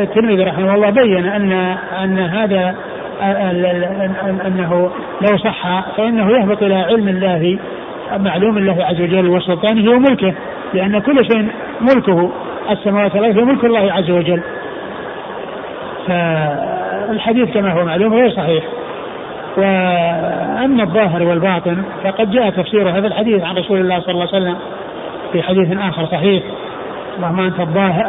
والترمذي 0.00 0.44
رحمه 0.44 0.74
الله 0.74 0.90
بين 0.90 1.26
ان 1.26 1.52
أن 2.02 2.18
هذا 2.18 2.74
أنه 4.46 4.90
لو 5.20 5.36
صح 5.36 5.84
فإنه 5.96 6.30
يهبط 6.30 6.62
إلى 6.62 6.74
علم 6.74 7.08
الله 7.08 7.58
معلوم 8.16 8.58
الله 8.58 8.84
عز 8.84 9.00
وجل 9.00 9.28
وسلطانه 9.28 9.90
وملكه 9.90 10.34
لأن 10.74 10.98
كل 10.98 11.24
شيء 11.24 11.48
ملكه 11.80 12.30
السماوات 12.70 13.14
والأرض 13.14 13.38
ملك 13.38 13.64
الله 13.64 13.92
عز 13.92 14.10
وجل. 14.10 14.40
فالحديث 16.08 17.54
كما 17.54 17.72
هو 17.72 17.84
معلوم 17.84 18.14
غير 18.14 18.30
صحيح. 18.30 18.64
واما 19.56 20.82
الظاهر 20.82 21.22
والباطن 21.22 21.82
فقد 22.04 22.30
جاء 22.30 22.50
تفسير 22.50 22.88
هذا 22.88 23.06
الحديث 23.06 23.44
عن 23.44 23.56
رسول 23.56 23.80
الله 23.80 24.00
صلى 24.00 24.10
الله 24.10 24.28
عليه 24.32 24.44
وسلم 24.44 24.56
في 25.32 25.42
حديث 25.42 25.78
آخر 25.78 26.06
صحيح. 26.06 26.42
اللهم 27.16 27.40
أنت 27.40 27.60
الظاهر 27.60 28.04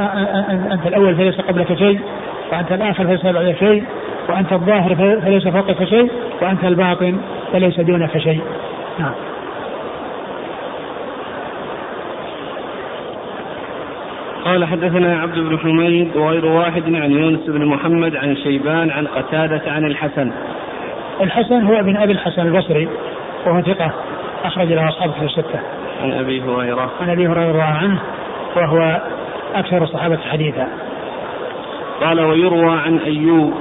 أنت 0.71 0.87
الأول 0.87 1.15
فليس 1.15 1.41
قبلك 1.41 1.77
شيء 1.77 1.99
وأنت 2.51 2.71
الآخر 2.71 3.07
فليس 3.07 3.25
بعدك 3.25 3.57
شيء 3.57 3.83
وأنت 4.29 4.53
الظاهر 4.53 4.95
فليس 5.21 5.47
فوقك 5.47 5.83
شيء 5.83 6.11
وأنت 6.41 6.65
الباطن 6.65 7.17
فليس 7.53 7.79
دونك 7.79 8.17
شيء. 8.17 8.41
نعم. 8.99 9.13
قال 14.45 14.65
حدثنا 14.65 15.19
عبد 15.19 15.39
بن 15.39 15.59
حميد 15.59 16.15
وغير 16.15 16.45
واحد 16.45 16.95
عن 16.95 17.11
يونس 17.11 17.39
بن 17.47 17.65
محمد 17.65 18.15
عن 18.15 18.35
شيبان 18.35 18.91
عن 18.91 19.07
قتادة 19.07 19.71
عن 19.71 19.85
الحسن. 19.85 20.31
الحسن 21.21 21.65
هو 21.65 21.79
ابن 21.79 21.97
أبي 21.97 22.11
الحسن 22.11 22.41
البصري 22.41 22.87
وهو 23.45 23.61
ثقة 23.61 23.91
أخرج 24.43 24.67
له 24.67 24.89
أصحابه 24.89 25.13
في 25.13 25.25
الستة. 25.25 25.59
عن 26.01 26.11
أبي 26.11 26.41
هريرة. 26.41 26.91
عن 27.01 27.09
أبي 27.09 27.27
هريرة 27.27 27.63
عنه 27.63 27.99
وهو 28.55 29.01
أكثر 29.55 29.83
الصحابة 29.83 30.17
حديثا 30.17 30.67
قال 32.01 32.21
ويروى 32.21 32.79
عن 32.85 32.97
أيوب 32.97 33.53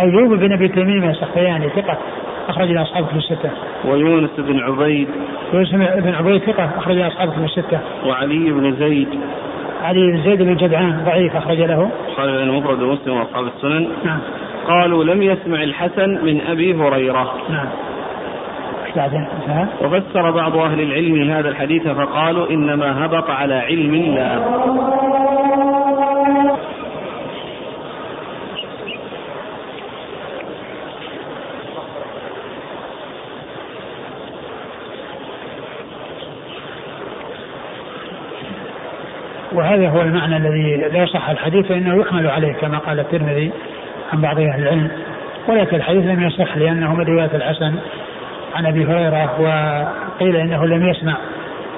أيوب 0.00 0.32
بن 0.34 0.52
أبي 0.52 0.68
تميم 0.68 1.04
السختياني 1.04 1.68
ثقة 1.68 1.98
أخرج 2.48 2.70
له 2.70 2.82
أصحابه 2.82 3.06
في 3.06 3.16
الستة. 3.16 3.50
ويونس 3.84 4.30
بن 4.38 4.60
عبيد. 4.60 5.08
يونس 5.52 5.72
بن 5.74 6.14
عبيد 6.14 6.42
ثقة 6.42 6.70
أخرج 6.78 6.96
له 6.96 7.06
أصحابه 7.06 7.32
في 7.32 7.44
الستة. 7.44 7.80
وعلي 8.06 8.50
بن 8.50 8.76
زيد. 8.76 9.08
علي 9.82 10.12
بن 10.12 10.22
زيد 10.22 10.42
بن 10.42 10.56
جدعان 10.56 11.02
ضعيف 11.04 11.36
أخرج 11.36 11.60
له. 11.60 11.90
قال 12.16 12.28
المفرد 12.28 12.82
ومسلم 12.82 13.16
وأصحاب 13.16 13.44
السنن. 13.46 13.88
نعم. 14.04 14.18
قالوا 14.68 15.04
لم 15.04 15.22
يسمع 15.22 15.62
الحسن 15.62 16.24
من 16.24 16.40
أبي 16.40 16.74
هريرة. 16.74 17.34
نعم. 17.50 17.68
وفسر 19.82 20.30
بعض 20.30 20.56
أهل 20.56 20.80
العلم 20.80 21.30
هذا 21.30 21.48
الحديث 21.48 21.88
فقالوا 21.88 22.50
إنما 22.50 23.06
هبط 23.06 23.30
على 23.30 23.54
علم 23.54 23.94
الله 23.94 24.42
وهذا 39.52 39.88
هو 39.88 40.02
المعنى 40.02 40.36
الذي 40.36 40.76
لا 40.76 41.02
يصح 41.02 41.28
الحديث 41.28 41.66
فإنه 41.66 42.00
يحمل 42.00 42.26
عليه 42.26 42.52
كما 42.52 42.78
قال 42.78 43.00
الترمذي 43.00 43.52
عن 44.12 44.20
بعض 44.20 44.40
أهل 44.40 44.62
العلم 44.62 44.88
ولكن 45.48 45.76
الحديث 45.76 46.04
لم 46.04 46.22
يصح 46.22 46.56
لأنه 46.56 46.94
من 46.94 47.04
رواية 47.04 47.30
الحسن 47.34 47.74
عن 48.54 48.66
أبي 48.66 48.84
هريرة 48.84 49.40
وقيل 49.40 50.36
إنه 50.36 50.66
لم 50.66 50.88
يسمع. 50.88 51.14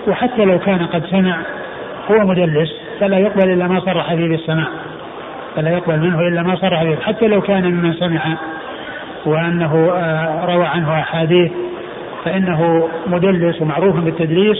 وحتى 0.08 0.44
لو 0.44 0.58
كان 0.58 0.86
قد 0.86 1.04
سمع 1.06 1.36
هو 2.10 2.26
مدلس 2.26 2.68
فلا 3.00 3.18
يقبل 3.18 3.50
إلا 3.52 3.68
ما 3.68 3.80
صرح 3.80 4.14
به 4.14 4.28
بالسماع. 4.28 4.66
فلا 5.56 5.70
يقبل 5.70 6.00
منه 6.00 6.20
إلا 6.20 6.42
ما 6.42 6.56
صرح 6.56 6.84
به. 6.84 6.96
حتى 6.96 7.26
لو 7.26 7.40
كان 7.40 7.64
ممن 7.64 7.92
سمع 7.92 8.20
وأنه 9.26 9.92
آه، 9.94 10.44
روى 10.54 10.64
عنه 10.64 11.00
أحاديث 11.00 11.52
فإنه 12.24 12.88
مدلس 13.06 13.62
ومعروف 13.62 13.96
بالتدليس 13.96 14.56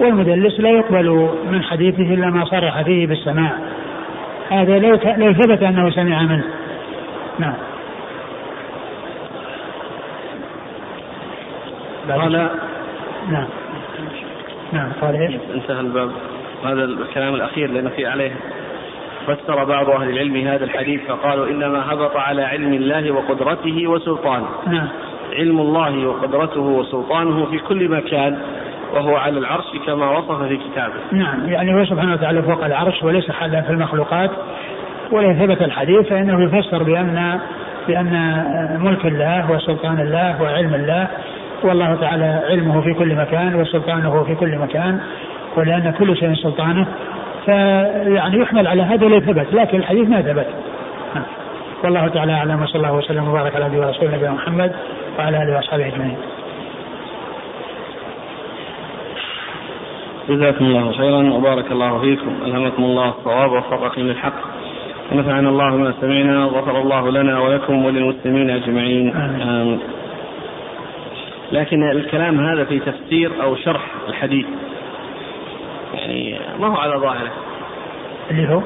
والمدلس 0.00 0.60
لا 0.60 0.70
يقبل 0.70 1.28
من 1.50 1.62
حديثه 1.62 2.14
إلا 2.14 2.30
ما 2.30 2.44
صرح 2.44 2.82
فيه 2.82 3.06
بالسماع. 3.06 3.50
هذا 4.50 4.78
لو 4.78 4.98
لو 5.16 5.32
ثبت 5.32 5.62
أنه 5.62 5.90
سمع 5.90 6.22
منه. 6.22 6.44
نعم 7.42 7.54
قال 12.08 12.32
نعم 13.30 13.46
نعم 14.72 14.92
قال 15.00 15.16
إيش؟ 15.16 15.34
انتهى 15.54 15.80
الباب 15.80 16.10
هذا 16.64 16.84
الكلام 16.84 17.34
الأخير 17.34 17.70
لأن 17.70 17.88
في 17.88 18.06
عليه 18.06 18.32
فسر 19.26 19.64
بعض 19.64 19.90
أهل 19.90 20.10
العلم 20.10 20.36
هذا 20.36 20.64
الحديث 20.64 21.00
فقالوا 21.08 21.46
إنما 21.46 21.92
هبط 21.92 22.16
على 22.16 22.42
علم 22.42 22.72
الله 22.72 23.10
وقدرته 23.10 23.86
وسلطانه. 23.86 24.48
نعم. 24.66 24.88
علم 25.32 25.60
الله 25.60 26.06
وقدرته 26.06 26.60
وسلطانه 26.60 27.46
في 27.46 27.58
كل 27.58 27.88
مكان 27.88 28.38
وهو 28.94 29.16
على 29.16 29.38
العرش 29.38 29.64
كما 29.86 30.18
وصف 30.18 30.42
في 30.42 30.56
كتابه. 30.56 30.94
نعم 31.12 31.48
يعني 31.48 31.74
هو 31.74 31.84
سبحانه 31.84 32.12
وتعالى 32.12 32.42
فوق 32.42 32.64
العرش 32.64 33.02
وليس 33.02 33.30
حالا 33.30 33.60
في 33.60 33.70
المخلوقات 33.70 34.30
ولا 35.12 35.32
ثبت 35.32 35.62
الحديث 35.62 36.08
فإنه 36.08 36.44
يفسر 36.44 36.82
بان 36.82 37.38
بأن 37.88 38.44
ملك 38.80 39.06
الله 39.06 39.50
وسلطان 39.50 40.00
الله 40.00 40.42
وعلم 40.42 40.74
الله 40.74 41.08
والله 41.64 41.94
تعالى 41.94 42.40
علمه 42.50 42.80
في 42.80 42.94
كل 42.94 43.14
مكان 43.14 43.54
وسلطانه 43.54 44.22
في 44.22 44.34
كل 44.34 44.58
مكان 44.58 45.00
ولأن 45.56 45.94
كل 45.98 46.16
شيء 46.16 46.34
سلطانه 46.34 46.86
فيعني 47.46 48.38
يحمل 48.38 48.66
على 48.66 48.82
هذا 48.82 49.06
لو 49.06 49.20
ثبت 49.20 49.46
لكن 49.52 49.78
الحديث 49.78 50.08
ما 50.08 50.22
ثبت 50.22 50.46
والله 51.84 52.08
تعالى 52.08 52.32
أعلم 52.32 52.62
وصلى 52.62 52.76
الله 52.76 52.92
وسلم 52.92 53.28
وبارك 53.28 53.56
على 53.56 53.64
نبينا 53.64 53.86
ورسوله 53.86 54.16
نبينا 54.16 54.32
محمد 54.32 54.72
وعلى 55.18 55.42
آله 55.42 55.56
وأصحابه 55.56 55.86
أجمعين. 55.86 56.16
جزاكم 60.28 60.64
الله 60.64 60.92
خيرا 60.92 61.32
وبارك 61.32 61.72
الله 61.72 62.00
فيكم 62.00 62.32
ألهمكم 62.46 62.82
الله 62.82 63.08
الصواب 63.08 63.52
ووفقكم 63.52 64.00
للحق 64.00 64.51
ونفعنا 65.12 65.48
الله 65.48 65.76
ما 65.76 65.94
سمعنا 66.00 66.44
وغفر 66.44 66.80
الله 66.80 67.10
لنا 67.10 67.40
ولكم 67.40 67.84
وللمسلمين 67.84 68.50
أجمعين. 68.50 69.16
آمين. 69.16 69.78
لكن 71.52 71.90
الكلام 71.90 72.40
هذا 72.40 72.64
في 72.64 72.78
تفسير 72.78 73.30
أو 73.42 73.56
شرح 73.56 73.82
الحديث. 74.08 74.46
يعني 75.94 76.38
ما 76.58 76.66
هو 76.66 76.76
على 76.76 76.96
ظاهره؟ 76.96 77.32
اللي 78.30 78.48
هو؟ 78.48 78.62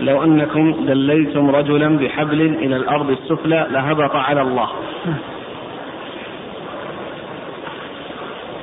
لو 0.00 0.24
أنكم 0.24 0.86
دليتم 0.86 1.50
رجلا 1.50 1.98
بحبل 1.98 2.40
إلى 2.40 2.76
الأرض 2.76 3.10
السفلى 3.10 3.66
لهبط 3.70 4.16
على 4.16 4.42
الله. 4.42 4.68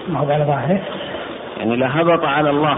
ما 0.08 0.20
هو 0.20 0.32
على 0.32 0.44
ظاهره؟ 0.44 0.82
يعني 1.58 1.76
لهبط 1.76 2.26
على 2.26 2.50
الله. 2.50 2.78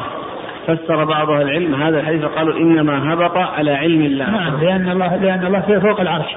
فسر 0.68 1.06
بعض 1.06 1.30
أهل 1.30 1.42
العلم 1.42 1.76
هذا 1.76 2.00
الحديث 2.00 2.24
وقالوا 2.24 2.58
إنما 2.58 3.14
هبط 3.14 3.38
على 3.38 3.72
علم 3.72 4.02
الله. 4.02 4.30
نعم 4.30 4.64
لأن 4.64 4.90
الله 4.90 5.16
لأن 5.16 5.46
الله 5.46 5.80
فوق 5.80 6.02
العرش. 6.02 6.36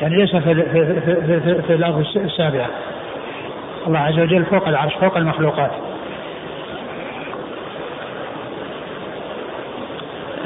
يعني 0.00 0.16
ليس 0.16 0.36
في, 0.36 0.54
في, 0.54 1.00
في, 1.00 1.40
في, 1.40 1.62
في 1.62 1.74
الأرض 1.74 2.06
السابعة. 2.16 2.66
الله 3.86 3.98
عز 3.98 4.18
وجل 4.18 4.44
فوق 4.44 4.68
العرش 4.68 4.94
فوق 4.94 5.16
المخلوقات. 5.16 5.70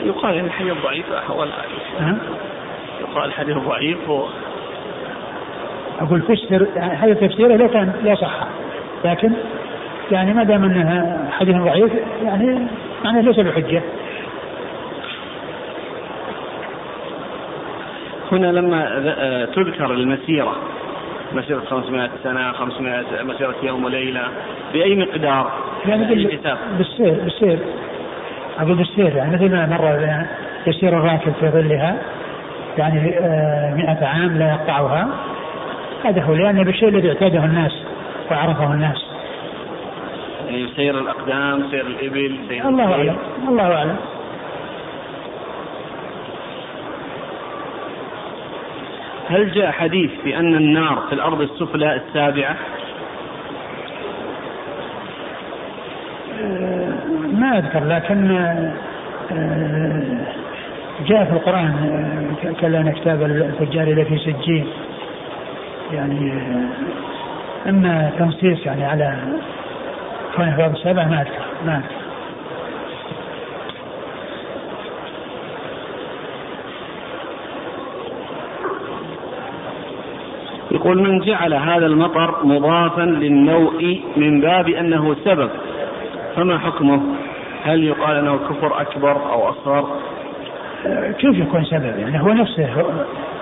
يقال 0.04 0.34
إن 0.34 0.44
الحديث 0.44 0.72
ضعيف 0.84 1.06
ولا 1.36 1.52
يقال 3.00 3.24
الحديث 3.24 3.56
ضعيف 3.56 4.08
و... 4.08 4.26
أقول 6.00 6.22
فسر 6.22 6.66
هذا 6.76 7.14
تفسيره 7.14 7.56
لو 7.56 7.68
كان 7.68 7.92
لا 8.04 8.14
صح 8.14 8.34
لكن 9.04 9.32
يعني 10.10 10.34
ما 10.34 10.44
دام 10.44 10.64
أنه 10.64 11.18
حديث 11.30 11.56
ضعيف 11.56 11.92
يعني 12.24 12.66
معناه 13.04 13.20
ليس 13.20 13.40
بحجة. 13.40 13.82
هنا 18.32 18.46
لما 18.46 18.84
تذكر 19.54 19.92
المسيرة 19.92 20.56
مسيرة 21.32 21.60
500 21.60 22.10
سنة 22.24 22.52
500 22.52 23.04
مسيرة 23.22 23.54
يوم 23.62 23.84
وليلة 23.84 24.22
بأي 24.72 24.96
مقدار؟ 24.96 25.52
يعني 25.86 26.04
بالسير 26.78 27.14
بالسير. 27.14 27.58
أقول 28.58 28.74
بالسير 28.74 29.16
يعني 29.16 29.34
مثل 29.34 29.50
ما 29.50 29.66
مر 29.66 30.26
يسير 30.66 30.98
الراكب 30.98 31.32
في 31.40 31.48
ظلها 31.48 31.96
يعني 32.78 33.18
آه، 33.18 33.74
مئة 33.74 34.06
عام 34.06 34.38
لا 34.38 34.48
يقطعها. 34.50 35.08
هذا 36.04 36.22
هو 36.22 36.34
لأن 36.34 36.64
بالشيء 36.64 36.88
الذي 36.88 37.08
اعتاده 37.08 37.44
الناس 37.44 37.72
وعرفه 38.30 38.72
الناس. 38.72 39.11
يعني 40.52 40.68
سير 40.76 40.98
الأقدام 40.98 41.70
سير 41.70 41.86
الإبل 41.86 42.36
سير 42.48 42.68
الله 42.68 42.92
أعلم 42.92 43.16
الله 43.48 43.74
أعلم. 43.74 43.96
هل 49.28 49.52
جاء 49.52 49.70
حديث 49.70 50.10
بأن 50.24 50.54
النار 50.54 51.02
في 51.08 51.14
الأرض 51.14 51.40
السفلى 51.40 51.94
السابعة؟ 51.94 52.56
آه، 56.42 56.92
ما 57.32 57.58
أذكر 57.58 57.84
لكن 57.84 58.30
آه، 59.32 60.26
جاء 61.06 61.24
في 61.24 61.32
القرآن 61.32 61.74
آه، 62.44 62.52
كلنا 62.60 62.92
كتاب 62.92 63.22
الفجار 63.22 63.86
إلى 63.86 64.04
في 64.04 64.18
سجين. 64.18 64.66
يعني 65.92 66.32
أما 67.68 68.10
تنصيص 68.18 68.66
يعني 68.66 68.84
على 68.84 69.18
كونه 70.36 70.56
في 70.56 70.66
السابعة 70.66 71.08
ما 71.08 71.22
أذكر 71.22 71.44
ما 71.66 71.76
أذكر 71.76 72.02
يقول 80.70 81.02
من 81.02 81.20
جعل 81.20 81.54
هذا 81.54 81.86
المطر 81.86 82.44
مضافا 82.44 83.02
للنوء 83.02 84.00
من 84.16 84.40
باب 84.40 84.68
أنه 84.68 85.16
سبب 85.24 85.50
فما 86.36 86.58
حكمه؟ 86.58 87.02
هل 87.64 87.84
يقال 87.84 88.16
أنه 88.16 88.38
كفر 88.38 88.80
أكبر 88.80 89.32
أو 89.32 89.48
أصغر؟ 89.48 89.96
كيف 91.18 91.38
يكون 91.38 91.64
سبب؟ 91.64 91.98
يعني 91.98 92.22
هو 92.22 92.28
نفسه 92.28 92.68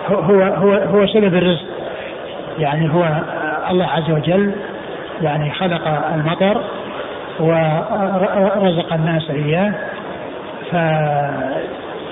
هو 0.09 0.15
هو 0.15 0.43
هو, 0.43 0.73
هو 0.73 1.07
سبب 1.07 1.35
الرزق 1.35 1.67
يعني 2.59 2.95
هو 2.95 3.23
الله 3.71 3.87
عز 3.87 4.11
وجل 4.11 4.53
يعني 5.23 5.51
خلق 5.51 5.89
المطر 6.15 6.63
ورزق 7.41 8.93
الناس 8.93 9.31
إياه. 9.31 9.75
ف 10.71 10.75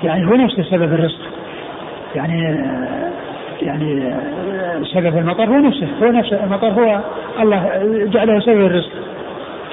يعني 0.03 0.25
هو 0.25 0.35
نفسه 0.35 0.63
سبب 0.63 0.93
الرزق. 0.93 1.21
يعني 2.15 2.65
يعني 3.61 4.13
سبب 4.93 5.17
المطر 5.17 5.45
هو 5.45 5.57
نفسه. 5.59 5.87
هو 6.03 6.11
نفسه 6.11 6.43
المطر 6.43 6.67
هو 6.67 6.99
الله 7.39 7.69
جعله 8.13 8.39
سبب 8.39 8.65
الرزق. 8.65 8.91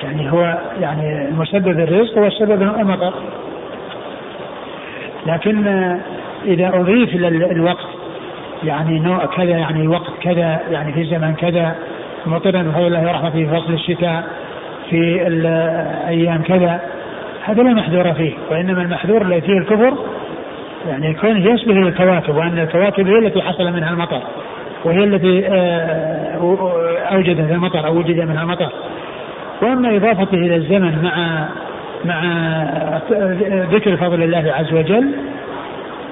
يعني 0.03 0.33
هو 0.33 0.59
يعني 0.81 1.31
مسبب 1.31 1.81
الرزق 1.81 2.19
هو 2.19 2.27
السبب 2.27 2.63
المطر. 2.63 3.15
لكن 5.27 5.67
إذا 6.45 6.69
أضيف 6.69 7.15
إلى 7.15 7.29
الوقت 7.29 7.87
يعني 8.65 8.99
نوع 8.99 9.27
كذا 9.27 9.51
يعني 9.51 9.89
وقت 9.89 10.13
كذا 10.23 10.61
يعني 10.71 10.93
في 10.93 11.05
زمن 11.05 11.35
كذا 11.35 11.75
مطرا 12.27 12.63
بفضل 12.63 12.87
الله 12.87 13.03
ورحمته 13.03 13.31
في 13.31 13.47
فصل 13.47 13.73
الشتاء 13.73 14.25
في 14.91 15.27
الأيام 15.27 16.43
كذا 16.43 16.81
هذا 17.45 17.63
لا 17.63 17.75
محذور 17.75 18.13
فيه 18.13 18.33
وإنما 18.51 18.83
المحذور 18.83 19.23
الذي 19.23 19.41
فيه 19.41 19.59
الكفر 19.59 19.95
يعني 20.89 21.15
كونه 21.15 21.51
يشبه 21.51 21.73
الكواكب 21.73 22.37
وأن 22.37 22.59
الكواكب 22.59 23.07
هي 23.07 23.19
التي 23.19 23.43
حصل 23.43 23.73
منها 23.73 23.91
المطر 23.91 24.21
وهي 24.85 25.05
التي 25.05 25.47
آه، 25.49 26.57
أوجدت 27.13 27.51
المطر 27.51 27.87
أو 27.87 27.97
وجد 27.97 28.21
منها 28.21 28.43
المطر 28.43 28.73
وأما 29.63 29.97
إضافته 29.97 30.35
إلى 30.35 30.57
الزمن 30.57 31.03
مع 31.03 31.47
مع 32.05 32.23
ذكر 33.71 33.97
فضل 33.97 34.23
الله 34.23 34.53
عز 34.53 34.73
وجل 34.73 35.11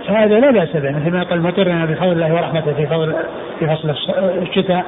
فهذا 0.08 0.40
لا 0.40 0.50
بأس 0.50 0.76
به 0.76 0.90
مثل 0.90 1.10
ما 1.10 1.22
قال 1.22 1.42
مطرنا 1.42 1.84
بفضل 1.84 2.12
الله 2.12 2.34
ورحمته 2.34 2.72
في 2.72 2.86
فضل 2.86 3.14
في 3.58 3.66
فصل 3.66 3.94
الشتاء 4.42 4.84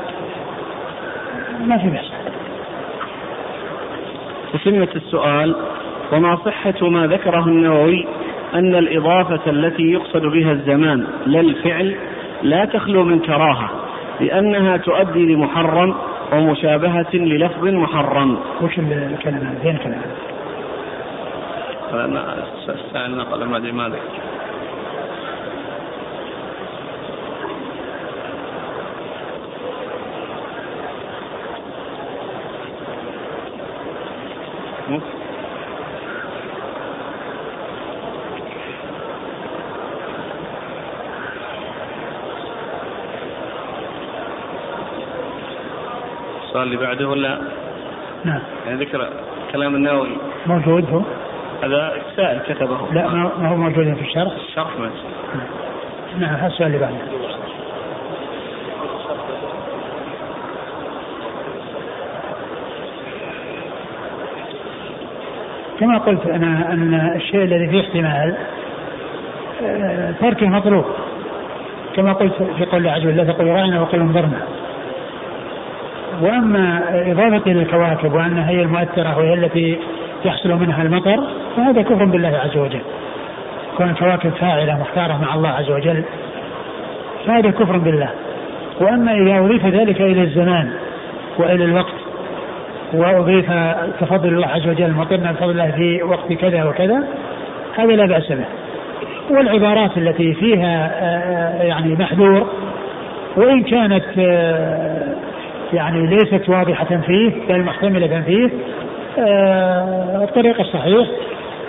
ما 1.67 1.79
في 1.79 1.89
بأس. 1.89 2.16
وسمة 4.57 4.89
السؤال 4.97 5.57
وما 6.13 6.37
صحة 6.37 6.89
ما 6.89 7.07
ذكره 7.07 7.47
النووي 7.47 8.07
أن 8.55 8.75
الإضافة 8.75 9.51
التي 9.51 9.83
يقصد 9.83 10.23
بها 10.23 10.53
الزمان 10.53 11.07
لا 11.27 11.41
الفعل 11.41 11.97
لا 12.43 12.65
تخلو 12.65 13.05
من 13.05 13.21
كراهة 13.21 13.71
لأنها 14.21 14.77
تؤدي 14.77 15.35
لمحرم 15.35 15.95
ومشابهة 16.33 17.15
للفظ 17.15 17.65
محرم 17.65 18.39
وش 18.63 18.79
الكلام 18.79 19.43
هذا؟ 19.43 19.59
فين 19.63 19.77
الكلام 19.77 20.01
هذا؟ 20.01 20.17
أنا 22.05 22.45
سألنا 22.93 23.23
قال 23.23 23.49
ما 23.49 23.57
أدري 23.57 23.73
ما 23.73 23.93
السؤال 46.57 46.73
اللي 46.73 46.87
بعده 46.87 47.09
ولا؟ 47.09 47.39
نعم. 48.25 48.41
يعني 48.67 48.85
ذكر 48.85 49.09
كلام 49.53 49.75
النووي. 49.75 50.09
موجود 50.47 50.91
هو؟ 50.91 51.03
هذا 51.63 51.93
سائل 52.17 52.39
كتبه. 52.39 52.79
لا 52.93 53.09
ما 53.09 53.49
هو 53.49 53.57
موجود 53.57 53.95
في 53.95 54.01
الشرح؟ 54.01 54.33
الشرح 54.49 54.79
ما 54.79 54.91
نعم 56.19 56.35
هذا 56.35 56.47
السؤال 56.47 56.67
اللي 56.67 56.79
بعده. 56.79 56.97
كما 65.81 65.99
قلت 65.99 66.27
أنا 66.27 66.73
أن 66.73 67.13
الشيء 67.17 67.43
الذي 67.43 67.69
فيه 67.69 67.81
احتمال 67.81 68.37
آه، 69.63 70.15
تركه 70.21 70.47
مطلوب. 70.47 70.85
كما 71.97 72.13
قلت 72.13 72.33
في 72.59 72.65
قول 72.65 72.81
الله 72.81 72.93
عز 72.93 73.07
وجل 73.07 73.17
لا 73.17 73.25
تقول 73.25 73.47
رأينا 73.47 73.81
وقل 73.81 74.01
انظرنا. 74.01 74.56
وأما 76.23 76.83
اضافته 77.13 77.51
للكواكب 77.51 78.13
وأنها 78.13 78.51
هي 78.51 78.63
المؤثرة 78.63 79.19
وهي 79.19 79.35
التي 79.35 79.79
يحصل 80.25 80.49
منها 80.49 80.83
المطر 80.83 81.25
فهذا 81.57 81.83
كفر 81.83 82.05
بالله 82.05 82.41
عز 82.45 82.57
وجل. 82.57 82.81
كون 83.77 83.91
الكواكب 83.91 84.31
فاعلة 84.31 84.81
مختارة 84.81 85.21
مع 85.23 85.35
الله 85.35 85.49
عز 85.49 85.71
وجل 85.71 86.03
فهذا 87.27 87.51
كفر 87.51 87.79
بالله. 87.79 88.11
وأما 88.81 89.13
إذا 89.13 89.39
أضيف 89.39 89.67
ذلك 89.67 90.01
إلى 90.01 90.23
الزمان 90.23 90.71
وإلى 91.39 91.65
الوقت 91.65 91.95
وأضيف 92.93 93.53
تفضل 94.01 94.29
الله 94.29 94.47
عز 94.47 94.69
وجل 94.69 94.93
مطرنا 94.93 95.33
بفضل 95.33 95.51
الله 95.51 95.71
في 95.71 96.03
وقت 96.03 96.33
كذا 96.33 96.65
وكذا 96.65 97.05
هذا 97.77 97.93
لا 97.93 98.07
بأس 98.07 98.33
به. 98.33 98.45
والعبارات 99.31 99.99
التي 99.99 100.35
فيها 100.35 100.87
آه، 100.87 101.61
آه، 101.61 101.63
يعني 101.63 101.95
محذور 101.95 102.47
وإن 103.37 103.63
كانت 103.63 104.05
آه، 104.19 105.06
يعني 105.73 106.07
ليست 106.07 106.49
واضحة 106.49 107.01
فيه 107.07 107.31
بل 107.49 107.61
محتملة 107.61 108.23
فيه. 108.27 108.51
آه 109.19 110.25
الطريق 110.25 110.61
الصحيح 110.61 111.09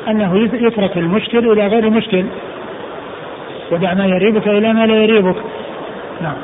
أنه 0.08 0.38
يترك 0.38 0.98
المشكل 0.98 1.52
إلى 1.52 1.68
غير 1.68 1.90
مشكل. 1.90 2.26
ودع 3.72 3.94
ما 3.94 4.06
يريبك 4.06 4.48
إلى 4.48 4.74
ما 4.74 4.86
لا 4.86 4.96
يريبك. 4.96 5.36
نعم. 6.22 6.36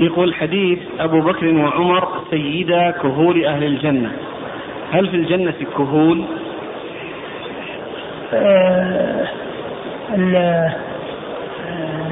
يقول 0.00 0.34
حديث 0.34 0.78
أبو 1.00 1.20
بكر 1.20 1.54
وعمر 1.54 2.08
سيدا 2.30 2.90
كهول 2.90 3.44
أهل 3.44 3.64
الجنة. 3.64 4.12
هل 4.92 5.08
في 5.08 5.16
الجنة 5.16 5.54
كهول؟ 5.76 6.24
آه 8.34 9.28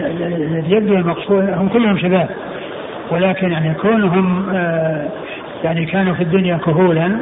الذي 0.07 0.77
يبدو 0.77 0.95
المقصود 0.95 1.51
هم 1.51 1.69
كلهم 1.69 1.99
شباب. 1.99 2.29
ولكن 3.11 3.53
يعني 3.53 3.75
كونهم 3.75 4.49
آه 4.55 5.09
يعني 5.65 5.87
كانوا 5.87 6.15
في 6.15 6.23
الدنيا 6.23 6.57
كهولا 6.57 7.19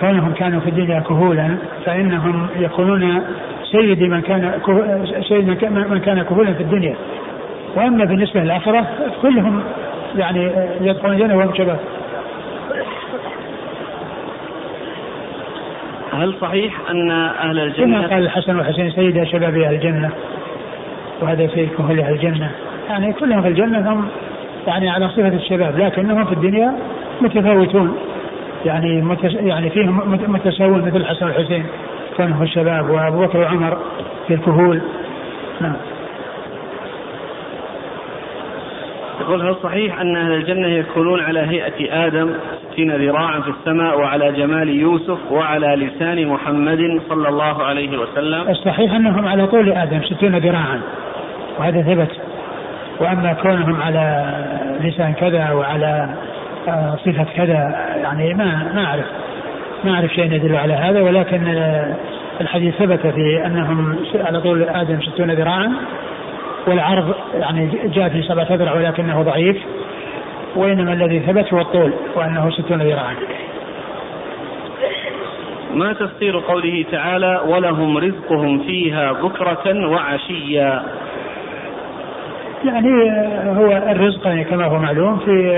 كونهم 0.00 0.32
كانوا 0.32 0.60
في 0.60 0.68
الدنيا 0.70 1.00
كهولا 1.00 1.56
فإنهم 1.84 2.46
يكونون 2.56 3.22
سيد 3.72 4.02
من 4.02 4.20
كان 4.20 4.60
سيد 5.28 5.48
من 5.70 6.00
كان 6.04 6.22
كهولا 6.22 6.52
في 6.52 6.62
الدنيا. 6.62 6.96
وأما 7.76 8.04
بالنسبة 8.04 8.40
للاخره 8.40 8.86
كلهم 9.22 9.62
يعني 10.16 10.52
يدخلون 10.80 11.14
الجنة 11.14 11.36
وهم 11.36 11.54
شباب. 11.54 11.78
هل 16.12 16.34
صحيح 16.40 16.74
أن 16.90 17.10
أهل 17.10 17.58
الجنة 17.58 17.98
كما 17.98 18.14
قال 18.14 18.22
الحسن 18.22 18.56
والحسين 18.56 18.90
سيدا 18.90 19.24
شباب 19.24 19.56
أهل 19.56 19.74
الجنة 19.74 20.10
وهذا 21.20 21.46
سيد 21.46 21.68
كهول 21.78 22.00
أهل 22.00 22.12
الجنة. 22.12 22.50
يعني 22.88 23.12
كلهم 23.12 23.42
في 23.42 23.48
الجنة 23.48 23.92
هم 23.92 24.08
يعني 24.66 24.90
على 24.90 25.08
صفة 25.08 25.28
الشباب 25.28 25.78
لكنهم 25.78 26.24
في 26.24 26.32
الدنيا 26.32 26.74
متفاوتون. 27.20 27.96
يعني 28.64 29.02
متس 29.02 29.34
يعني 29.34 29.70
فيهم 29.70 30.18
متساوون 30.28 30.82
مثل 30.82 30.96
الحسن 30.96 31.26
والحسين 31.26 31.66
كونهم 32.16 32.42
الشباب 32.42 32.90
وأبو 32.90 33.20
بكر 33.20 33.38
وعمر 33.38 33.78
في 34.28 34.34
الكهول 34.34 34.80
نعم. 35.60 35.76
يقول 39.30 39.48
هل 39.48 39.56
صحيح 39.62 40.00
أن 40.00 40.16
أهل 40.16 40.32
الجنة 40.32 40.68
يكونون 40.68 41.20
على 41.20 41.40
هيئة 41.40 42.06
آدم 42.06 42.30
ستين 42.72 42.96
ذراعا 42.96 43.40
في 43.40 43.50
السماء 43.50 43.98
وعلى 43.98 44.32
جمال 44.32 44.68
يوسف 44.68 45.18
وعلى 45.30 45.66
لسان 45.66 46.26
محمد 46.26 47.00
صلى 47.08 47.28
الله 47.28 47.62
عليه 47.62 47.98
وسلم. 47.98 48.48
الصحيح 48.48 48.92
أنهم 48.92 49.28
على 49.28 49.46
طول 49.46 49.72
آدم 49.72 50.02
ستين 50.02 50.38
ذراعا 50.38 50.80
وهذا 51.58 51.82
ثبت. 51.82 52.10
وأما 53.00 53.32
كونهم 53.32 53.82
على 53.82 54.34
لسان 54.80 55.12
كذا 55.12 55.50
وعلى 55.50 56.08
آه، 56.68 56.96
صفة 56.96 57.26
كذا 57.36 57.86
يعني 58.02 58.34
ما 58.34 58.72
ما 58.74 58.84
أعرف 58.84 59.06
ما 59.84 59.94
أعرف 59.94 60.12
شيء 60.12 60.32
يدل 60.32 60.56
على 60.56 60.74
هذا 60.74 61.00
ولكن 61.00 61.42
الحديث 62.40 62.74
ثبت 62.74 63.06
في 63.06 63.46
أنهم 63.46 63.96
على 64.14 64.40
طول 64.40 64.62
آدم 64.62 65.00
ستون 65.00 65.30
ذراعا. 65.30 65.72
والعرض 66.70 67.14
يعني 67.34 67.70
جاء 67.84 68.08
في 68.08 68.22
سبعة 68.22 68.46
أذرع 68.50 68.74
ولكنه 68.74 69.22
ضعيف 69.22 69.56
وإنما 70.56 70.92
الذي 70.92 71.20
ثبت 71.20 71.54
هو 71.54 71.60
الطول 71.60 71.92
وأنه 72.16 72.50
ستون 72.50 72.82
ذراعا. 72.82 73.14
ما 75.74 75.92
تفسير 75.92 76.38
قوله 76.38 76.84
تعالى 76.92 77.40
ولهم 77.46 77.98
رزقهم 77.98 78.58
فيها 78.58 79.12
بكرة 79.12 79.88
وعشيا 79.88 80.82
يعني 82.64 83.10
هو 83.58 83.72
الرزق 83.72 84.26
يعني 84.26 84.44
كما 84.44 84.64
هو 84.64 84.78
معلوم 84.78 85.18
في 85.18 85.50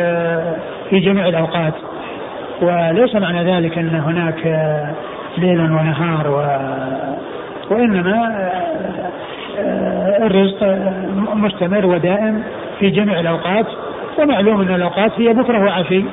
في 0.90 1.00
جميع 1.00 1.28
الأوقات 1.28 1.74
وليس 2.62 3.14
معنى 3.14 3.52
ذلك 3.52 3.78
أن 3.78 3.94
هناك 3.94 4.46
ليل 5.38 5.60
ونهار 5.60 6.30
و 6.30 6.42
وإنما 7.74 8.50
الرزق 10.26 10.78
مستمر 11.34 11.86
ودائم 11.86 12.42
في 12.78 12.90
جميع 12.90 13.20
الأوقات 13.20 13.66
ومعلوم 14.18 14.60
أن 14.60 14.74
الأوقات 14.74 15.12
هي 15.16 15.32
بكرة 15.32 15.64
وعشي. 15.64 16.04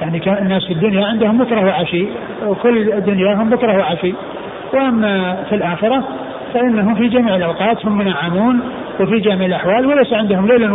يعني 0.00 0.18
كان 0.18 0.36
الناس 0.38 0.66
في 0.66 0.72
الدنيا 0.72 1.06
عندهم 1.06 1.38
بكرة 1.38 1.66
وعشي 1.66 2.06
وكل 2.46 3.00
دنياهم 3.00 3.50
بكرة 3.50 3.78
وعشي. 3.78 4.14
وأما 4.74 5.36
في 5.48 5.54
الآخرة 5.54 6.04
فإنهم 6.54 6.94
في 6.94 7.08
جميع 7.08 7.36
الأوقات 7.36 7.86
هم 7.86 7.98
منعمون 7.98 8.60
وفي 9.00 9.20
جميع 9.20 9.46
الأحوال 9.46 9.86
وليس 9.86 10.12
عندهم 10.12 10.46
ليل 10.46 10.70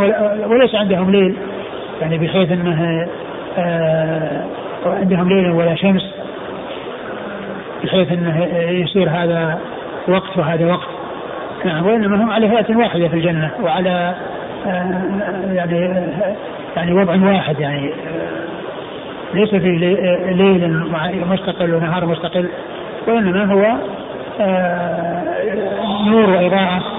وليس 0.48 0.76
عندهم 0.76 1.12
ليل. 1.12 1.36
يعني 2.02 2.18
بحيث 2.18 2.52
أنه 2.52 3.08
آه 3.58 4.44
عندهم 4.86 5.30
ليل 5.30 5.52
ولا 5.52 5.76
شمس 5.76 6.04
بحيث 7.84 8.12
أنه 8.12 8.46
يصير 8.70 9.10
هذا 9.10 9.60
وقت 10.08 10.38
وهذا 10.38 10.66
وقت. 10.66 10.99
وإنما 11.66 12.24
هم 12.24 12.30
على 12.30 12.48
هيئة 12.48 12.76
واحدة 12.76 13.08
في 13.08 13.14
الجنة 13.14 13.52
وعلى 13.64 14.16
آه، 14.68 15.02
يعني 15.54 15.96
يعني 16.76 16.94
وضع 16.94 17.32
واحد 17.34 17.60
يعني 17.60 17.94
ليس 19.34 19.50
في 19.50 19.78
ليل 20.32 20.84
مستقل 21.30 21.74
ونهار 21.74 22.06
مستقل 22.06 22.50
وإنما 23.08 23.54
هو 23.54 23.76
آه، 24.40 25.24
نور 26.08 26.30
وإضاءة. 26.30 26.99